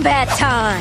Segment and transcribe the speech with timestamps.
[0.00, 0.80] Combat time!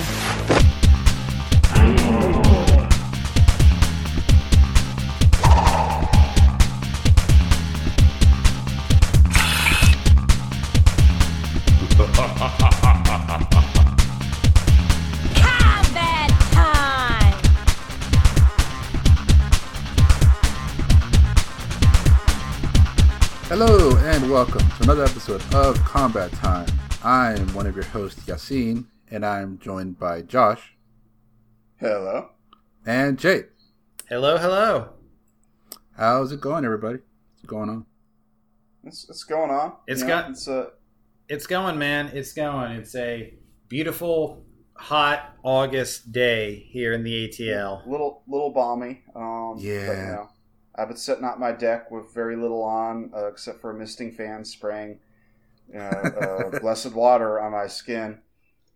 [23.50, 26.66] Hello and welcome to another episode of Combat Time.
[27.04, 30.76] I am one of your hosts, Yassine, and I'm joined by Josh
[31.80, 32.30] Hello.
[32.86, 33.44] and Jay.
[34.08, 34.90] Hello, hello.
[35.98, 37.00] How's it going, everybody?
[37.36, 37.86] What's going on?
[38.84, 39.74] It's, what's going on?
[39.88, 40.70] It's You know, got- it's uh,
[41.28, 42.10] It's going, man.
[42.14, 42.72] It's going.
[42.74, 43.34] It's a
[43.68, 47.86] beautiful, hot August day here in the ATL.
[47.88, 49.04] little little balmy.
[49.16, 49.88] Um, Yeah.
[49.88, 50.30] But, you know,
[50.76, 54.14] I've been sitting out my deck with very little on, uh, except for a misting
[54.14, 55.00] fan spraying
[55.68, 58.20] you know, uh, blessed water on my skin,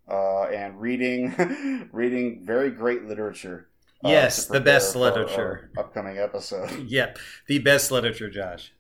[0.09, 3.67] uh, and reading reading very great literature.
[4.03, 5.69] uh, Yes, the best literature.
[5.77, 6.69] upcoming episode.
[6.87, 8.73] Yep, the best literature, Josh.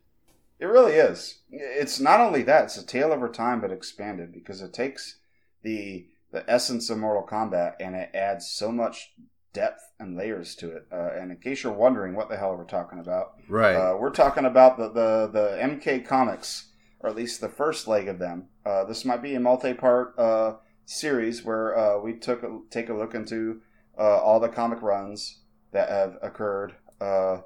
[0.59, 1.39] It really is.
[1.51, 5.17] It's not only that; it's a tale of our time, but expanded because it takes
[5.61, 9.13] the the essence of Mortal Kombat and it adds so much
[9.53, 10.87] depth and layers to it.
[10.91, 13.75] Uh, and in case you're wondering what the hell we're talking about, Right.
[13.75, 16.69] uh, we're talking about the, the the MK comics,
[17.01, 18.47] or at least the first leg of them.
[18.65, 20.53] Uh, this might be a multi-part uh,
[20.85, 23.61] series where uh, we took a, take a look into
[23.97, 25.39] uh, all the comic runs
[25.71, 27.37] that have occurred uh,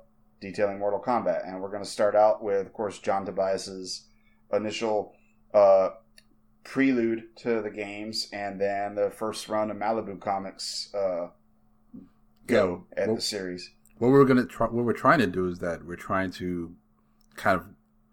[0.42, 4.04] detailing Mortal Kombat, and we're going to start out with, of course, John Tobias's
[4.52, 5.14] initial
[5.54, 5.90] uh,
[6.64, 11.28] prelude to the games, and then the first run of Malibu Comics uh,
[12.46, 13.72] go Yeah, at well- the series.
[13.98, 16.76] what we're gonna try, what we're trying to do is that we're trying to
[17.36, 17.68] kind of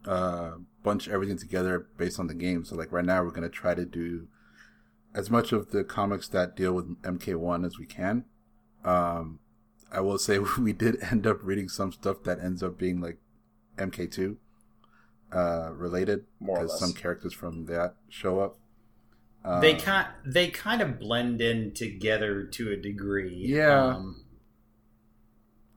[0.07, 2.65] uh, bunch everything together based on the game.
[2.65, 4.29] So, like right now, we're gonna try to do
[5.15, 8.25] as much of the comics that deal with MK1 as we can.
[8.85, 9.39] Um,
[9.93, 13.19] I will say we did end up reading some stuff that ends up being like
[13.79, 14.37] MK2
[15.33, 16.81] uh, related More or because less.
[16.81, 18.59] some characters from that show up.
[19.45, 23.45] Uh, they kind they kind of blend in together to a degree.
[23.47, 23.89] Yeah.
[23.95, 24.25] Um,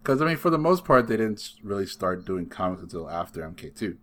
[0.01, 3.41] Because I mean, for the most part, they didn't really start doing comics until after
[3.41, 3.97] MK2.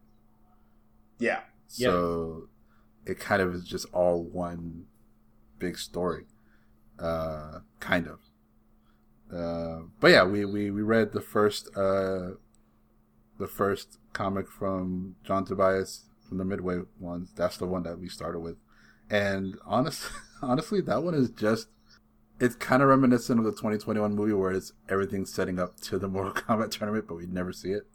[1.19, 1.41] Yeah.
[1.67, 2.49] So
[3.07, 4.85] it kind of is just all one
[5.65, 6.25] big story,
[6.99, 8.19] uh, kind of.
[9.35, 12.33] Uh, but yeah, we, we, we read the first uh,
[13.39, 17.33] the first comic from John Tobias from the Midway ones.
[17.35, 18.57] That's the one that we started with,
[19.09, 20.03] and honest,
[20.43, 21.69] honestly, that one is just
[22.39, 26.09] it's kind of reminiscent of the 2021 movie where it's everything setting up to the
[26.15, 27.87] Mortal Kombat tournament, but we'd never see it.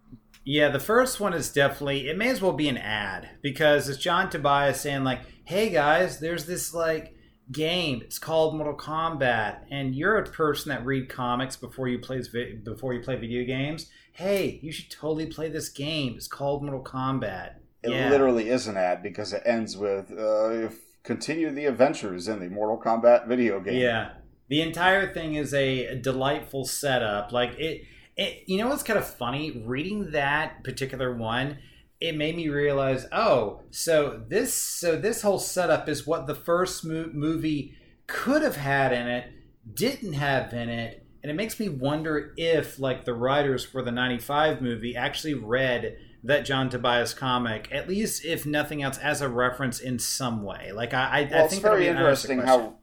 [0.44, 4.00] Yeah, the first one is definitely it may as well be an ad because it's
[4.00, 7.14] John Tobias saying like, "Hey guys, there's this like
[7.52, 8.02] game.
[8.04, 12.56] It's called Mortal Kombat, and you're a person that read comics before you plays vi-
[12.64, 13.90] before you play video games.
[14.12, 16.14] Hey, you should totally play this game.
[16.16, 17.56] It's called Mortal Kombat.
[17.84, 18.10] It yeah.
[18.10, 20.70] literally is an ad because it ends with uh,
[21.04, 23.80] continue the adventures in the Mortal Kombat video game.
[23.80, 24.12] Yeah,
[24.50, 27.32] the entire thing is a delightful setup.
[27.32, 27.86] Like it,
[28.18, 28.44] it.
[28.48, 29.64] You know what's kind of funny?
[29.66, 31.60] Reading that particular one,
[32.00, 36.86] it made me realize, oh, so this, so this whole setup is what the first
[36.86, 37.76] mo- movie
[38.08, 39.32] could have had in it,
[39.74, 43.92] didn't have in it, and it makes me wonder if, like, the writers for the
[43.92, 49.28] '95 movie actually read that John Tobias comic, at least if nothing else, as a
[49.28, 50.72] reference in some way.
[50.72, 52.78] Like, I, I, Well, I it's think that'll very be interesting how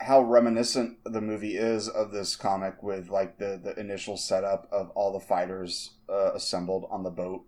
[0.00, 4.90] how reminiscent the movie is of this comic with like the the initial setup of
[4.90, 7.44] all the fighters uh, assembled on the boat.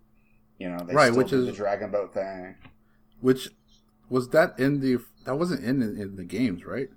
[0.59, 2.57] You know, they Right, still which do is- the dragon boat thing.
[3.21, 3.51] Which
[4.09, 6.89] was that in the that wasn't in in the games, right?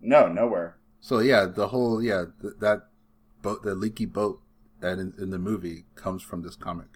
[0.00, 0.76] No, nowhere.
[1.00, 2.88] So yeah, the whole yeah th- that
[3.42, 4.40] boat, the leaky boat
[4.80, 6.86] that in, in the movie comes from this comic.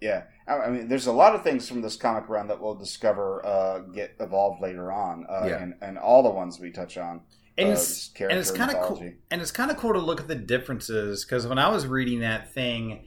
[0.00, 2.74] Yeah, I I mean, there's a lot of things from this comic run that we'll
[2.74, 5.62] discover uh, get evolved later on, uh, Yeah.
[5.62, 7.20] and and all the ones we touch on.
[7.56, 10.20] and uh, it's and it's kind of cool and it's kind of cool to look
[10.20, 13.04] at the differences because when i was reading that thing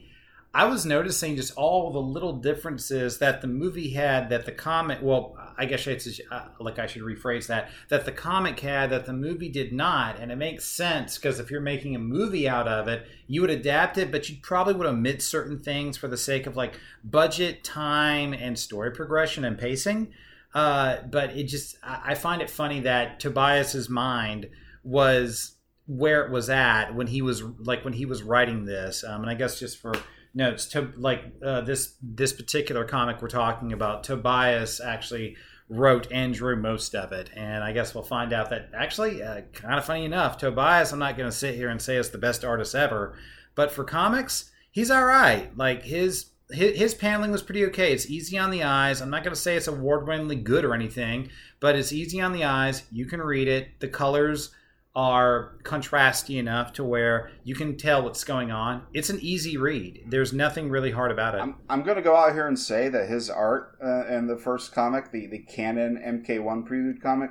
[0.54, 4.98] i was noticing just all the little differences that the movie had that the comic
[5.02, 8.90] well i guess I should, uh, like i should rephrase that that the comic had
[8.90, 12.48] that the movie did not and it makes sense because if you're making a movie
[12.48, 16.08] out of it you would adapt it but you probably would omit certain things for
[16.08, 20.12] the sake of like budget time and story progression and pacing
[20.54, 24.48] uh, but it just I find it funny that Tobias's mind
[24.82, 25.56] was
[25.86, 29.04] where it was at when he was like when he was writing this.
[29.04, 29.94] Um, and I guess just for
[30.34, 35.36] notes, to like uh, this this particular comic we're talking about, Tobias actually
[35.68, 37.30] wrote and drew most of it.
[37.36, 40.98] And I guess we'll find out that actually, uh, kind of funny enough, Tobias, I'm
[40.98, 43.18] not going to sit here and say is the best artist ever,
[43.54, 45.54] but for comics, he's all right.
[45.56, 47.92] Like his his, paneling was pretty okay.
[47.92, 49.02] It's easy on the eyes.
[49.02, 51.28] I'm not going to say it's award-winningly good or anything,
[51.60, 52.84] but it's easy on the eyes.
[52.90, 53.80] You can read it.
[53.80, 54.50] The colors
[54.94, 58.82] are contrasty enough to where you can tell what's going on.
[58.92, 60.02] It's an easy read.
[60.08, 61.38] There's nothing really hard about it.
[61.40, 64.36] I'm, I'm going to go out here and say that his art uh, in the
[64.36, 65.96] first comic, the, the canon
[66.26, 67.30] MK1 Prelude comic,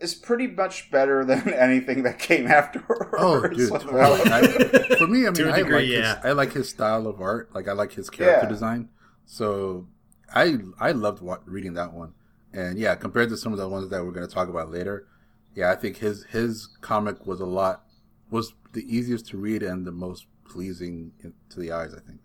[0.00, 3.14] is pretty much better than anything that came afterwards.
[3.18, 4.30] Oh, dude, totally.
[4.32, 6.16] I, for me, I mean, To a I degree, like yeah.
[6.16, 7.54] his, I like his style of art.
[7.54, 8.48] Like, I like his character Yeah.
[8.48, 8.88] design.
[9.26, 9.86] So,
[10.34, 12.14] I I loved wa- reading that one.
[12.52, 15.06] And yeah, compared to some of the ones that we're going to talk about later,
[15.58, 17.84] yeah, I think his his comic was a lot
[18.30, 21.12] was the easiest to read and the most pleasing
[21.50, 21.94] to the eyes.
[21.94, 22.20] I think.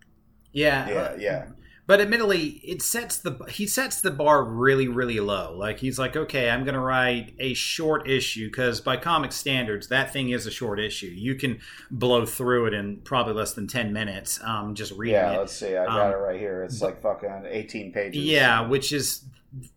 [0.52, 1.46] yeah, Yeah, yeah.
[1.86, 5.54] But admittedly, it sets the he sets the bar really, really low.
[5.56, 9.88] Like he's like, okay, I'm going to write a short issue because by comic standards,
[9.88, 11.08] that thing is a short issue.
[11.08, 11.60] You can
[11.90, 15.38] blow through it in probably less than ten minutes, um, just reading Yeah, it.
[15.38, 15.76] let's see.
[15.76, 16.62] I got Um, it right here.
[16.62, 18.20] It's like fucking 18 pages.
[18.20, 19.24] Yeah, which is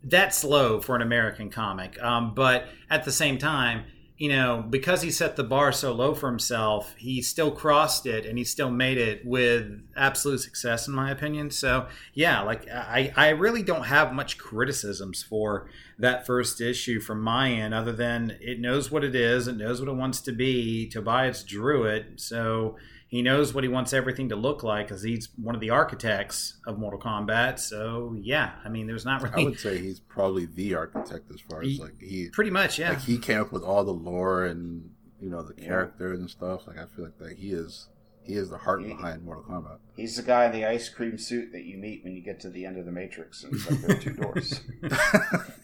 [0.03, 2.01] that's low for an American comic.
[2.01, 3.85] Um, but at the same time,
[4.17, 8.25] you know, because he set the bar so low for himself, he still crossed it
[8.25, 11.51] and he still made it with absolute success, in my opinion.
[11.51, 15.69] So yeah, like I, I really don't have much criticisms for
[15.99, 19.79] that first issue from my end, other than it knows what it is, it knows
[19.79, 20.89] what it wants to be.
[20.89, 22.75] Tobias drew it, so
[23.07, 26.57] he knows what he wants everything to look like because he's one of the architects
[26.67, 27.57] of Mortal Kombat.
[27.59, 29.43] So yeah, I mean, there's not really.
[29.43, 32.77] I would say he's probably the architect as far as He- like he pretty much
[32.79, 32.89] yeah.
[32.89, 34.89] like he came up with all the lore and
[35.21, 36.67] you know the characters and stuff.
[36.67, 37.87] Like I feel like that he is
[38.23, 39.77] he is the heart He- behind Mortal Kombat.
[39.95, 42.49] He's the guy in the ice cream suit that you meet when you get to
[42.49, 43.43] the end of the Matrix.
[43.43, 44.61] And it's like there are two doors.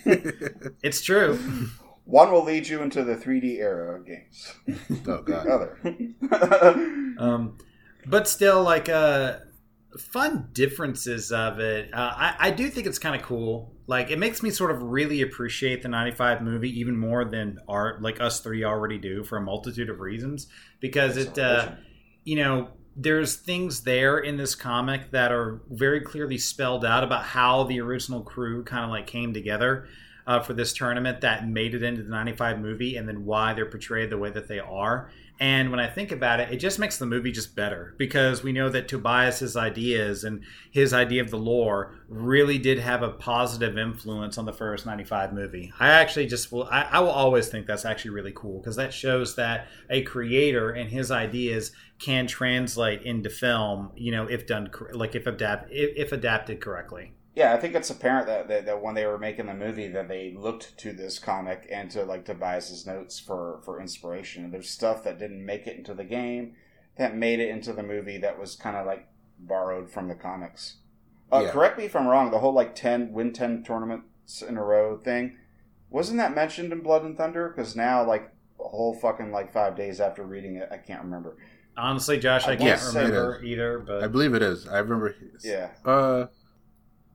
[0.82, 1.38] it's true.
[2.06, 4.54] One will lead you into the 3D era of games.
[5.08, 5.48] oh god.
[5.48, 5.78] other.
[7.18, 7.58] um,
[8.06, 9.38] but still, like uh,
[9.98, 11.94] fun differences of it.
[11.94, 13.74] Uh, I, I do think it's kind of cool.
[13.88, 18.02] Like it makes me sort of really appreciate the '95 movie even more than art,
[18.02, 20.48] like us three already do, for a multitude of reasons.
[20.82, 21.72] Because it, uh,
[22.26, 27.24] you know, there's things there in this comic that are very clearly spelled out about
[27.24, 29.88] how the original crew kind of like came together
[30.26, 33.66] uh, for this tournament that made it into the 95 movie and then why they're
[33.66, 35.10] portrayed the way that they are.
[35.40, 38.52] And when I think about it, it just makes the movie just better because we
[38.52, 43.78] know that Tobias's ideas and his idea of the lore really did have a positive
[43.78, 45.74] influence on the first 95 movie.
[45.80, 48.94] I actually just will, I, I will always think that's actually really cool because that
[48.94, 54.70] shows that a creator and his ideas can translate into film, you know, if done,
[54.94, 57.14] like if, adapt, if, if adapted correctly.
[57.36, 60.08] Yeah, I think it's apparent that, that that when they were making the movie, that
[60.08, 64.44] they looked to this comic and to like Tobias's notes for for inspiration.
[64.44, 66.56] And there's stuff that didn't make it into the game
[66.98, 69.08] that made it into the movie that was kind of like
[69.40, 70.78] borrowed from the comics.
[71.32, 71.52] Uh, Yeah.
[71.52, 72.30] Correct me if I'm wrong.
[72.30, 75.38] The whole like ten win ten tournaments in a row thing
[75.94, 77.54] wasn't that mentioned in Blood and Thunder?
[77.56, 81.38] Because now like a whole fucking like five days after reading it, I can't remember.
[81.78, 84.68] Honestly, Josh, I I can't remember either, but I believe it is.
[84.68, 85.16] I remember.
[85.44, 85.70] Yeah.
[85.86, 86.26] Uh,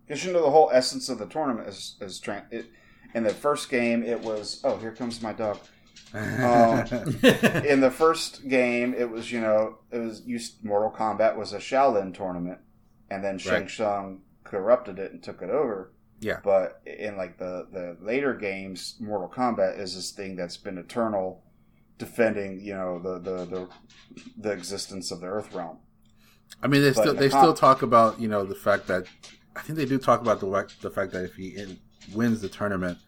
[0.09, 2.67] You know the whole essence of the tournament is is tra- it,
[3.15, 5.59] in the first game it was oh here comes my dog.
[6.15, 6.85] Um,
[7.67, 11.59] In the first game it was you know it was used Mortal Kombat was a
[11.59, 12.59] Shaolin tournament,
[13.11, 13.71] and then Shang Right.
[13.71, 15.93] Tsung corrupted it and took it over.
[16.21, 16.39] yeah.
[16.43, 21.43] But in like the the later games, Mortal Kombat is this thing that's been eternal,
[21.99, 23.69] defending you know the the the,
[24.39, 25.79] the existence of the Earth realm.
[26.63, 28.87] I mean, they But still the they com- still talk about you know the fact
[28.87, 29.05] that
[29.59, 31.79] I think they do talk about the the fact that if he in,
[32.15, 32.99] wins the tournament,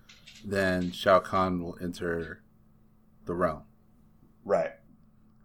[0.44, 2.42] then Shao Kahn will enter
[3.26, 3.62] the realm.
[4.44, 4.72] Right.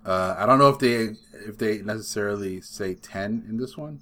[0.03, 1.15] Uh, I don't know if they
[1.47, 4.01] if they necessarily say ten in this one,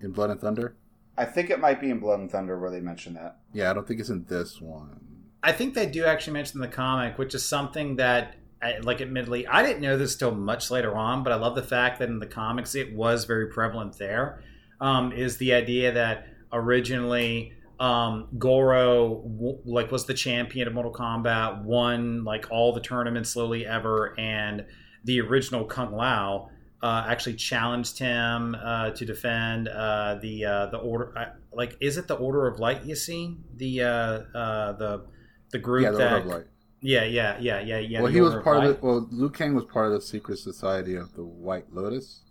[0.00, 0.76] in Blood and Thunder.
[1.16, 3.38] I think it might be in Blood and Thunder where they mention that.
[3.52, 5.00] Yeah, I don't think it's in this one.
[5.42, 9.46] I think they do actually mention the comic, which is something that, I- like, admittedly,
[9.46, 12.18] I didn't know this till much later on, but I love the fact that in
[12.18, 14.42] the comics it was very prevalent there.
[14.80, 20.92] Um, is the idea that originally um, Goro w- like was the champion of Mortal
[20.92, 24.64] Kombat, won like all the tournaments slowly ever, and
[25.04, 26.50] the original Kung Lao
[26.82, 31.16] uh, actually challenged him uh, to defend uh, the uh, the order.
[31.16, 32.84] Uh, like, is it the Order of Light?
[32.84, 35.04] You see the uh, uh, the
[35.50, 36.46] the group yeah, the that Order of Light.
[36.80, 38.00] yeah yeah yeah yeah yeah.
[38.00, 38.80] well, the he was part of Light.
[38.80, 38.86] the.
[38.86, 42.22] Well, Liu Kang was part of the secret society of the White Lotus.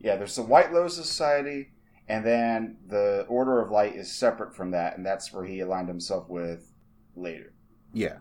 [0.00, 1.70] Yeah, there's the White Lotus Society,
[2.08, 5.88] and then the Order of Light is separate from that, and that's where he aligned
[5.88, 6.72] himself with
[7.14, 7.52] later.
[7.92, 8.18] Yeah,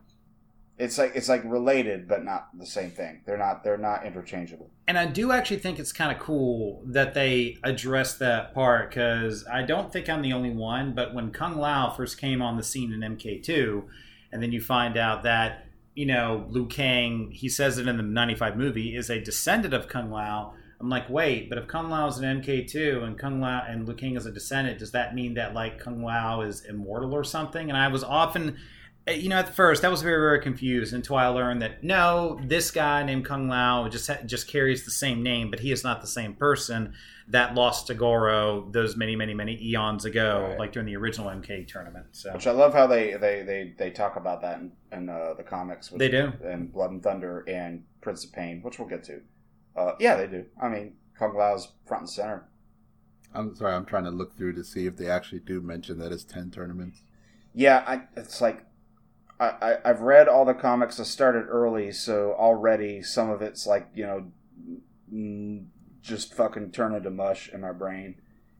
[0.77, 3.21] It's like it's like related, but not the same thing.
[3.25, 4.71] They're not they're not interchangeable.
[4.87, 9.45] And I do actually think it's kind of cool that they address that part because
[9.51, 10.93] I don't think I'm the only one.
[10.93, 13.83] But when Kung Lao first came on the scene in MK2,
[14.31, 15.65] and then you find out that,
[15.95, 19.87] you know, Liu Kang, he says it in the 95 movie, is a descendant of
[19.87, 20.53] Kung Lao.
[20.79, 23.95] I'm like, wait, but if Kung Lao is an MK2 and Kung Lao and Liu
[23.95, 27.69] Kang is a descendant, does that mean that like Kung Lao is immortal or something?
[27.69, 28.57] And I was often
[29.07, 32.39] uh, you know, at first I was very, very confused until I learned that no,
[32.43, 35.83] this guy named Kung Lao just ha- just carries the same name, but he is
[35.83, 36.93] not the same person
[37.29, 40.59] that lost to Goro those many, many, many eons ago, Right.
[40.59, 42.07] like during the original MK tournament.
[42.11, 45.33] So Which I love how they they they, they talk about that in, in uh,
[45.37, 45.89] the comics.
[45.89, 46.33] With, They do.
[46.43, 49.21] in Blood and Thunder and Prince of Pain, which we'll get to.
[49.77, 50.45] Uh, yeah, they do.
[50.61, 52.45] I mean, Kung Lao's front and center.
[53.33, 53.75] I'm sorry.
[53.75, 56.49] I'm trying to look through to see if they actually do mention that it's ten
[56.49, 57.03] tournaments.
[57.53, 58.65] Yeah, I, it's like
[59.39, 60.99] I, I I've read all the comics.
[60.99, 64.31] I started early, so already some of it's like you know,
[65.13, 65.65] mm,
[66.01, 68.15] just fucking turn into mush in my brain,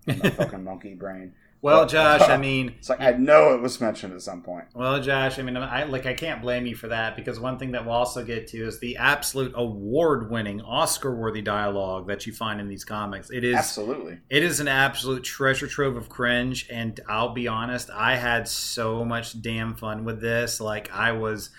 [0.06, 1.34] in my fucking monkey brain.
[1.62, 4.66] Well, Josh, I mean, It's like I know it was mentioned at some point.
[4.74, 7.72] Well, Josh, I mean, I like I can't blame you for that because one thing
[7.72, 12.68] that we'll also get to is the absolute award-winning, Oscar-worthy dialogue that you find in
[12.68, 13.30] these comics.
[13.30, 14.20] It is Absolutely.
[14.30, 19.04] it is an absolute treasure trove of cringe, and I'll be honest, I had so
[19.04, 20.62] much damn fun with this.
[20.62, 21.50] Like I was,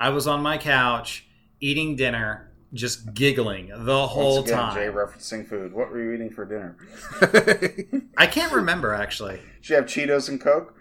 [0.00, 1.26] I was on my couch
[1.60, 4.74] eating dinner, just giggling the whole Once again, time.
[4.74, 5.72] Jay referencing food.
[5.72, 6.76] What were you eating for dinner?
[8.18, 9.40] I can't remember actually.
[9.62, 10.76] Did you have Cheetos and Coke?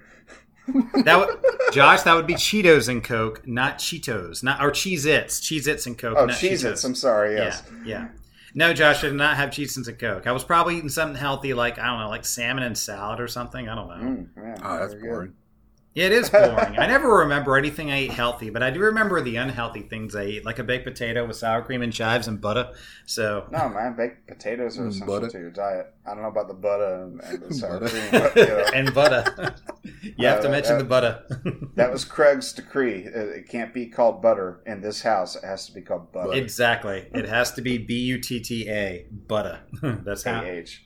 [1.03, 5.85] That would, Josh, that would be Cheetos and Coke, not Cheetos, not or Cheez-Its, Cheez-Its
[5.85, 6.15] and Coke.
[6.17, 6.83] Oh, not Cheez-Its.
[6.83, 7.35] I'm sorry.
[7.35, 7.63] Yes.
[7.85, 8.07] Yeah, yeah.
[8.55, 10.25] No, Josh, I did not have Cheez-Its and Coke.
[10.25, 13.27] I was probably eating something healthy, like I don't know, like salmon and salad or
[13.27, 13.67] something.
[13.67, 14.09] I don't know.
[14.09, 15.27] Mm, yeah, oh, that's boring.
[15.27, 15.35] good.
[15.95, 16.11] Boring.
[16.11, 16.79] Yeah, it is boring.
[16.79, 20.25] I never remember anything I ate healthy, but I do remember the unhealthy things I
[20.25, 22.71] eat, like a baked potato with sour cream and chives and butter.
[23.05, 25.29] So No, man, baked potatoes are essential butter.
[25.29, 25.93] to your diet.
[26.05, 27.89] I don't know about the butter and, and the sour Butter.
[27.89, 29.55] cream, but you know, and butter.
[30.17, 31.23] you have to Uh, mention uh, the butter.
[31.75, 33.03] that was Craig's decree.
[33.05, 35.35] It, it can't be called butter in this house.
[35.35, 36.33] It has to be called butter.
[36.33, 37.07] exactly.
[37.13, 39.61] It has to be B U T T A butter.
[39.81, 40.41] That's how.
[40.43, 40.85] A-H.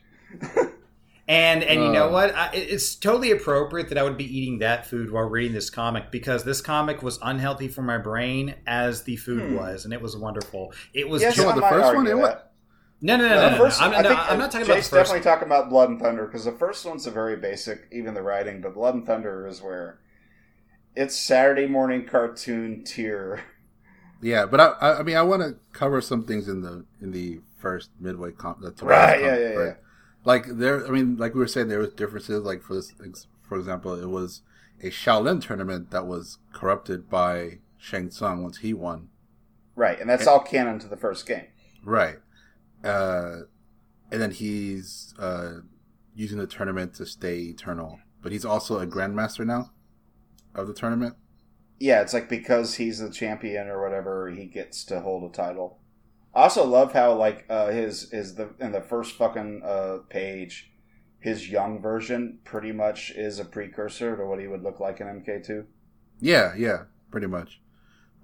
[1.30, 2.12] And and you know Uh.
[2.12, 2.34] what?
[2.36, 6.10] I, it's totally appropriate that I would be eating that food while reading this comic
[6.12, 9.56] because this comic was unhealthy for my brain as the food Hmm.
[9.56, 10.74] was, and it was wonderful.
[10.94, 12.18] It was Yes, So just the first one, it that.
[12.18, 12.38] wa-
[13.02, 13.50] no, no, no, No, no.
[13.50, 15.12] the no, first I'm, no, I think I'm not talking Jake's about the first.
[15.12, 18.22] definitely talking about Blood and Thunder because the first one's a very basic, even the
[18.24, 18.62] writing.
[18.62, 20.00] But Blood and Thunder is where
[20.96, 23.44] it's Saturday morning cartoon tier.
[24.22, 27.12] Yeah, but I, I I mean, I want to cover some things in the in
[27.12, 28.62] the first midway comp.
[28.62, 29.74] The Right, comp, yeah, yeah, yeah.
[30.28, 32.44] Like there, I mean, like we were saying, there was differences.
[32.44, 32.92] Like for this,
[33.42, 34.42] for example, it was
[34.84, 39.08] a Shaolin tournament that was corrupted by Shang Tsung once he won.
[39.78, 41.46] Right, and that's all canon to the first game.
[41.82, 42.18] Right.
[42.84, 43.44] Uh,
[44.12, 45.60] and then he's uh,
[46.14, 48.02] using the tournament to stay eternal.
[48.22, 49.72] But he's also a grandmaster now
[50.54, 51.16] of the tournament.
[51.80, 55.80] Yeah, it's like because he's the champion or whatever, he gets to hold a title.
[56.34, 60.72] I also love how like uh, his is the in the first fucking uh, page,
[61.20, 65.08] his young version pretty much is a precursor to what he would look like in
[65.08, 65.66] MK two.
[66.20, 67.62] Yeah, yeah, pretty much.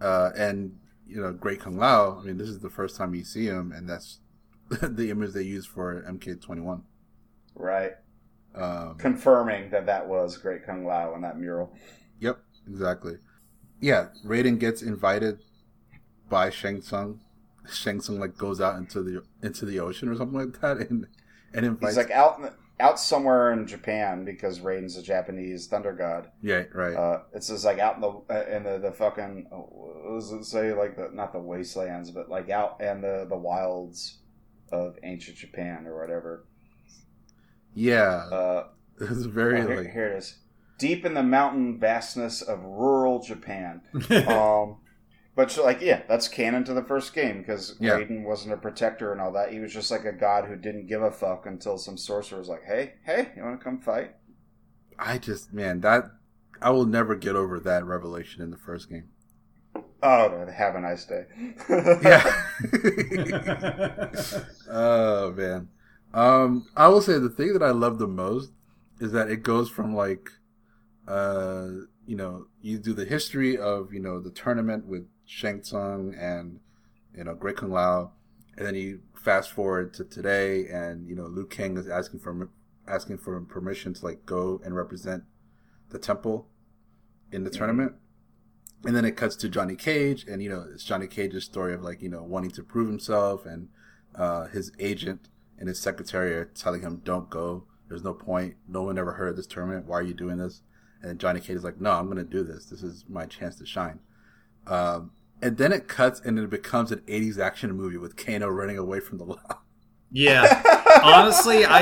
[0.02, 2.20] Uh, and you know, Great Kung Lao.
[2.20, 4.20] I mean, this is the first time you see him, and that's
[4.70, 6.84] the image they used for MK21.
[7.56, 7.94] Right,
[8.56, 11.74] Um, confirming that that was Great Kung Lao in that mural.
[12.20, 13.18] Yep, exactly.
[13.80, 15.40] Yeah, Raiden gets invited
[16.30, 17.22] by Shang Tsung.
[17.72, 21.08] Shang Tsung like goes out into the into the ocean or something like that, and
[21.54, 21.96] and invites.
[21.96, 26.30] He's like out in the, out somewhere in Japan because Raiden's a Japanese thunder god.
[26.42, 26.96] yeah, right.
[26.96, 30.46] Uh, it's just like out in the uh, in the, the fucking what does it
[30.46, 34.20] say like the not the wastelands but like out in the the wilds
[34.72, 36.46] of ancient Japan or whatever.
[37.76, 38.68] yeah, Uh,
[39.00, 40.38] it's very oh, here, like here it is.
[40.80, 43.82] Deep in the mountain vastness of rural Japan.
[44.28, 44.78] um,
[45.36, 47.98] but so, like yeah, that's canon to the first game because Yeah.
[47.98, 49.52] Raiden wasn't a protector and all that.
[49.52, 52.50] He was just like a god who didn't give a fuck until some sorcerer was
[52.50, 54.16] like, "Hey, hey, you want to come fight?"
[55.00, 56.06] I just man that
[56.62, 59.10] I will never get over that revelation in the first game.
[60.02, 61.26] Oh, have a nice day.
[61.70, 62.44] Yeah.
[64.70, 65.70] oh man.
[66.14, 68.52] Um, I will say the thing that I love the most
[69.00, 70.30] is that it goes from like,
[71.08, 71.68] uh,
[72.06, 76.60] you know, you do the history of you know the tournament with Shang Tsung and
[77.18, 78.12] you know Great Kung Lao,
[78.56, 82.50] and then you fast forward to today, and you know Liu Kang is asking for
[82.88, 85.24] asking for permission to like go and represent
[85.90, 86.48] the temple
[87.32, 87.94] in the tournament.
[88.86, 91.82] And then it cuts to Johnny Cage, and you know it's Johnny Cage's story of
[91.82, 93.70] like you know wanting to prove himself, and
[94.14, 97.66] uh, his agent and his secretary are telling him, "Don't go.
[97.90, 98.56] There's no point.
[98.68, 99.88] No one ever heard of this tournament.
[99.88, 100.62] Why are you doing this?"
[101.02, 102.66] And Johnny Cage is like, "No, I'm going to do this.
[102.66, 104.00] This is my chance to shine."
[104.68, 105.12] Um,
[105.44, 109.00] and then it cuts, and it becomes an '80s action movie with Kano running away
[109.00, 109.60] from the law.
[110.16, 110.62] Yeah.
[111.04, 111.82] Honestly, I,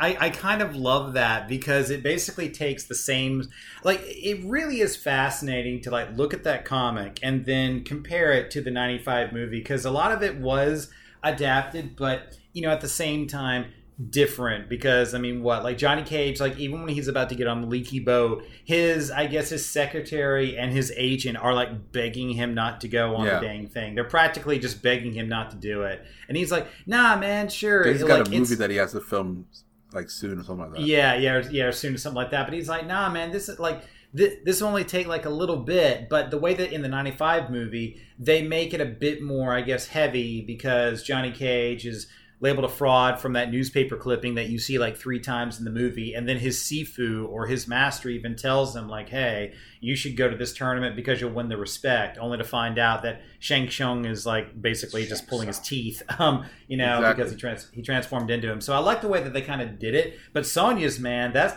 [0.00, 3.44] I I kind of love that because it basically takes the same
[3.84, 8.50] like it really is fascinating to like look at that comic and then compare it
[8.50, 10.90] to the 95 movie because a lot of it was
[11.22, 13.66] adapted but you know at the same time
[14.10, 17.48] different because I mean what like Johnny Cage like even when he's about to get
[17.48, 22.30] on the leaky boat his I guess his secretary and his agent are like begging
[22.30, 23.40] him not to go on Yeah.
[23.40, 26.68] the dang thing they're practically just begging him not to do it and he's like
[26.86, 29.46] nah man sure He's got like, a movie that he has to film
[29.92, 30.86] like soon or something like that.
[30.86, 32.44] yeah, yeah, yeah, soon or something like that.
[32.46, 33.82] But he's like, nah, man, this is like
[34.14, 36.10] th- this will only take like a little bit.
[36.10, 39.62] But the way that in the '95 movie they make it a bit more, I
[39.62, 42.06] guess, heavy because Johnny Cage is
[42.40, 45.70] labeled a fraud from that newspaper clipping that you see like three times in the
[45.72, 50.16] movie, and then his Sifu or his master even tells them like, hey, you should
[50.16, 52.16] go to this tournament because you'll win the respect.
[52.18, 56.02] Only to find out that Shang Tsung is like basically just Shang pulling his teeth,
[56.20, 57.14] um, you know, Exactly.
[57.24, 58.60] because he trans- he transformed into him.
[58.60, 60.16] So I like the way that they kind of did it.
[60.32, 61.54] But Sonya's man, that's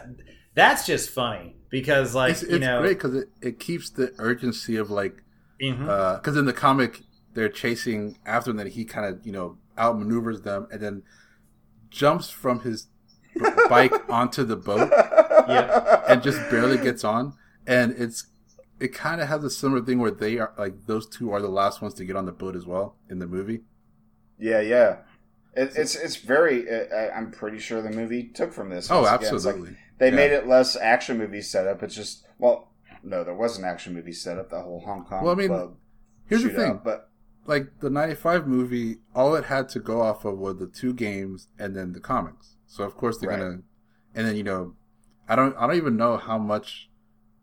[0.56, 4.78] that's just funny because like it's, you know, great because it, it keeps the urgency
[4.78, 5.22] of like
[5.60, 7.02] because in the comic
[7.34, 11.04] they're chasing after him, then he kind of you know outmaneuvers them and then
[11.90, 12.88] jumps from his
[13.36, 14.90] b- bike onto the boat
[15.48, 17.34] yeah, and just barely gets on
[17.68, 18.28] and it's
[18.80, 21.48] it kind of has a similar thing where they are like those two are the
[21.50, 23.62] last ones to get on the boat as well in the movie
[24.40, 24.98] Yeah, yeah.
[25.54, 26.66] It, it's it's very.
[26.68, 28.90] Uh, I'm pretty sure the movie took from this.
[28.90, 30.16] oh it's like absolutely they Yeah.
[30.16, 31.84] made it less action movie setup.
[31.84, 32.72] It's just well,
[33.04, 34.50] no, there was an action movie setup.
[34.50, 35.24] The whole Hong Kong.
[35.26, 35.76] Well, I mean, club
[36.28, 37.11] here's the thing but
[37.46, 41.48] like the 95 movie all it had to go off of were the two games
[41.58, 43.40] and then the comics so of course they're Right.
[43.40, 43.62] gonna
[44.16, 44.76] and then you know
[45.28, 46.90] i don't i don't even know how much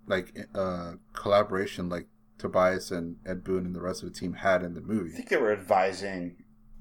[0.06, 2.06] like uh collaboration like
[2.38, 5.16] tobias and ed boon and the rest of the team had in the movie I
[5.16, 6.36] think they were advising.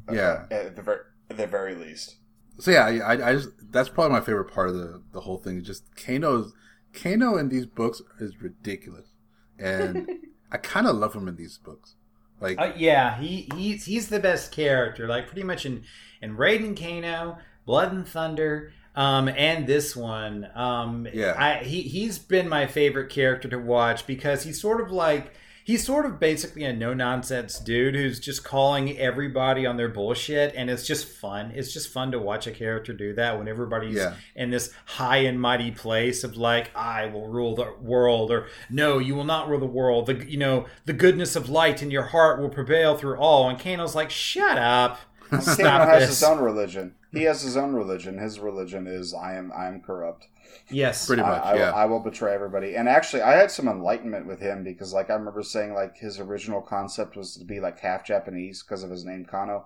[0.08, 0.45] uh, Yeah.
[0.51, 0.99] at the very
[1.30, 2.17] at the very least.
[2.60, 5.38] so yeah I, I i just that's probably my favorite part of the the whole
[5.38, 6.53] thing just kano's
[6.93, 9.08] kano in these books is ridiculous
[9.60, 10.08] and
[10.51, 11.95] i kind of love him in these books
[12.39, 15.08] like Uh, yeah, he he's he's the best character.
[15.08, 15.84] Like pretty much in
[16.21, 20.47] in Raiden Kano, Blood and Thunder, um, and this one.
[20.56, 21.36] Um, Yeah.
[21.38, 25.34] I, he he's been my favorite character to watch because he's sort of like
[25.67, 30.56] he's sort of basically a no nonsense dude who's just calling everybody on their bullshit,
[30.56, 31.51] and it's just fun.
[31.53, 35.17] It's just fun to watch a character do that when everybody's yeah in this high
[35.17, 39.49] and mighty place of like I will rule the world or no you will not
[39.49, 42.97] rule the world the you know the goodness of light in your heart will prevail
[42.97, 44.99] through all and Kano's like shut up
[45.30, 46.95] Kano has this his own religion.
[47.12, 48.17] He has his own religion.
[48.17, 50.27] His religion is I am I am corrupt.
[50.69, 51.71] Yes Pretty much, I, will- yeah.
[51.71, 52.75] I will betray everybody.
[52.75, 56.19] And actually, I had some enlightenment with him because, like, I remember saying like his
[56.19, 59.65] original concept was to be like half Japanese because of his name Kano.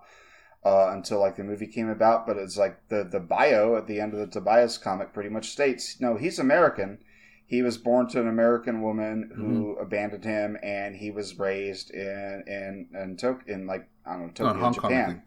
[0.64, 4.00] Uh, until like the movie came about, but it's like the the bio at the
[4.00, 7.00] end of the Tobias comic pretty much states, no, he's American.
[7.48, 9.82] He was born to an American woman who Mm-hmm.
[9.82, 14.26] abandoned him, and he was raised in in in, Tok- in like I don't know
[14.28, 15.06] No, Tokyo, Hong Japan.
[15.08, 15.22] think.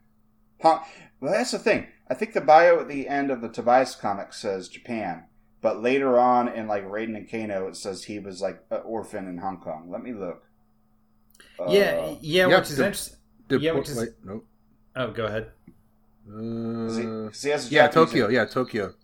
[0.63, 0.81] Hong,
[1.21, 1.89] well, that's the thing.
[2.09, 5.25] I think the bio at the end of the Tobias comic says Japan,
[5.65, 9.27] but later on in like Raiden and Kano, it says he was like an orphan
[9.27, 9.89] in Hong Kong.
[9.91, 10.43] Let me look.
[11.59, 14.47] Uh, yeah yeah yeah, which is the- interesting The Yeah, which is- wait, nope.
[14.95, 15.51] oh go ahead.
[15.67, 15.73] he-
[16.31, 18.29] Uh, 'cause he has yeah, Japanese- Tokyo.
[18.29, 18.95] Yeah, Tokyo.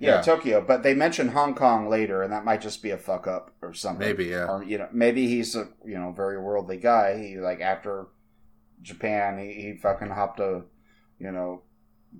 [0.00, 0.20] Yeah, Yeah.
[0.22, 3.52] Tokyo, but they mention Hong Kong later, and that might just be a fuck up
[3.62, 4.06] or something.
[4.06, 4.46] Maybe, yeah.
[4.48, 7.16] Or you know, maybe he's a you know very worldly guy.
[7.18, 8.06] He like after
[8.82, 10.62] Japan, he, he fucking hopped a
[11.18, 11.62] you know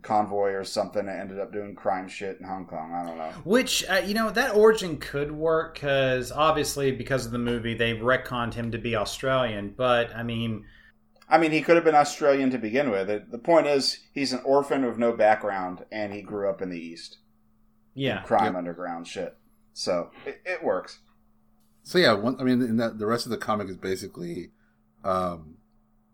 [0.03, 2.93] convoy or something and ended up doing crime shit in Hong Kong.
[2.95, 3.31] I don't know.
[3.45, 7.97] which uh, you know that origin could work because obviously because of the movie they've
[7.97, 10.65] retconned him to be Australian but I mean
[11.31, 13.09] I mean, he could have been Australian to begin with.
[13.09, 16.71] The, the point is, he's an orphan with no background, and he grew up in
[16.71, 17.19] the East.
[17.95, 18.55] yeah Crime Yep.
[18.57, 19.37] underground shit.
[19.75, 21.01] So it, it works.
[21.83, 24.53] So yeah, one, I mean, in that the rest of the comic is basically,
[25.05, 25.57] um,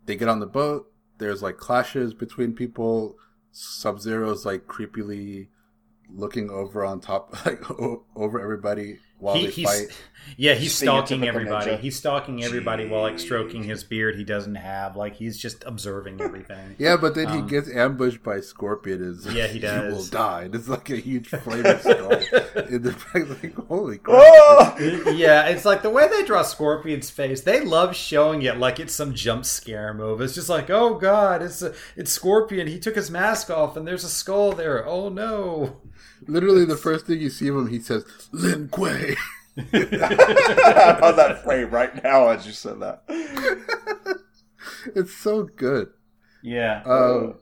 [0.05, 0.91] they get on the boat.
[1.19, 3.17] There's like clashes between people.
[3.55, 5.49] Sub Zero's like creepily
[6.11, 9.89] looking over on top, like o- over everybody while He, they he's fight.
[10.37, 11.71] yeah, he's Just being a stalking everybody.
[11.73, 11.79] ninja.
[11.81, 14.97] He's stalking everybody while like stroking his beard he doesn't have.
[14.97, 16.77] Like he's just observing everything.
[16.79, 19.03] Yeah, but then he Um, gets ambushed by Scorpion.
[19.03, 20.43] Is Yeah, he You will die.
[20.45, 22.13] And it's like a huge flaming skull
[22.69, 23.43] in the back.
[23.43, 24.17] Like holy crap!
[24.19, 25.11] Oh!
[25.15, 27.41] yeah, it's like the way they draw Scorpion's face.
[27.43, 30.21] They love showing it like it's some jump scare move.
[30.21, 32.67] It's just like, oh god, it's a, it's Scorpion.
[32.67, 34.87] He took his mask off, and there's a skull there.
[34.87, 35.77] Oh no.
[36.27, 39.17] Literally, the first thing you see of him, he says Lin Kuei.
[39.57, 43.03] I'm on that frame right now as you said that.
[44.95, 45.89] it's so good.
[46.43, 46.83] Yeah.
[46.85, 47.35] Um,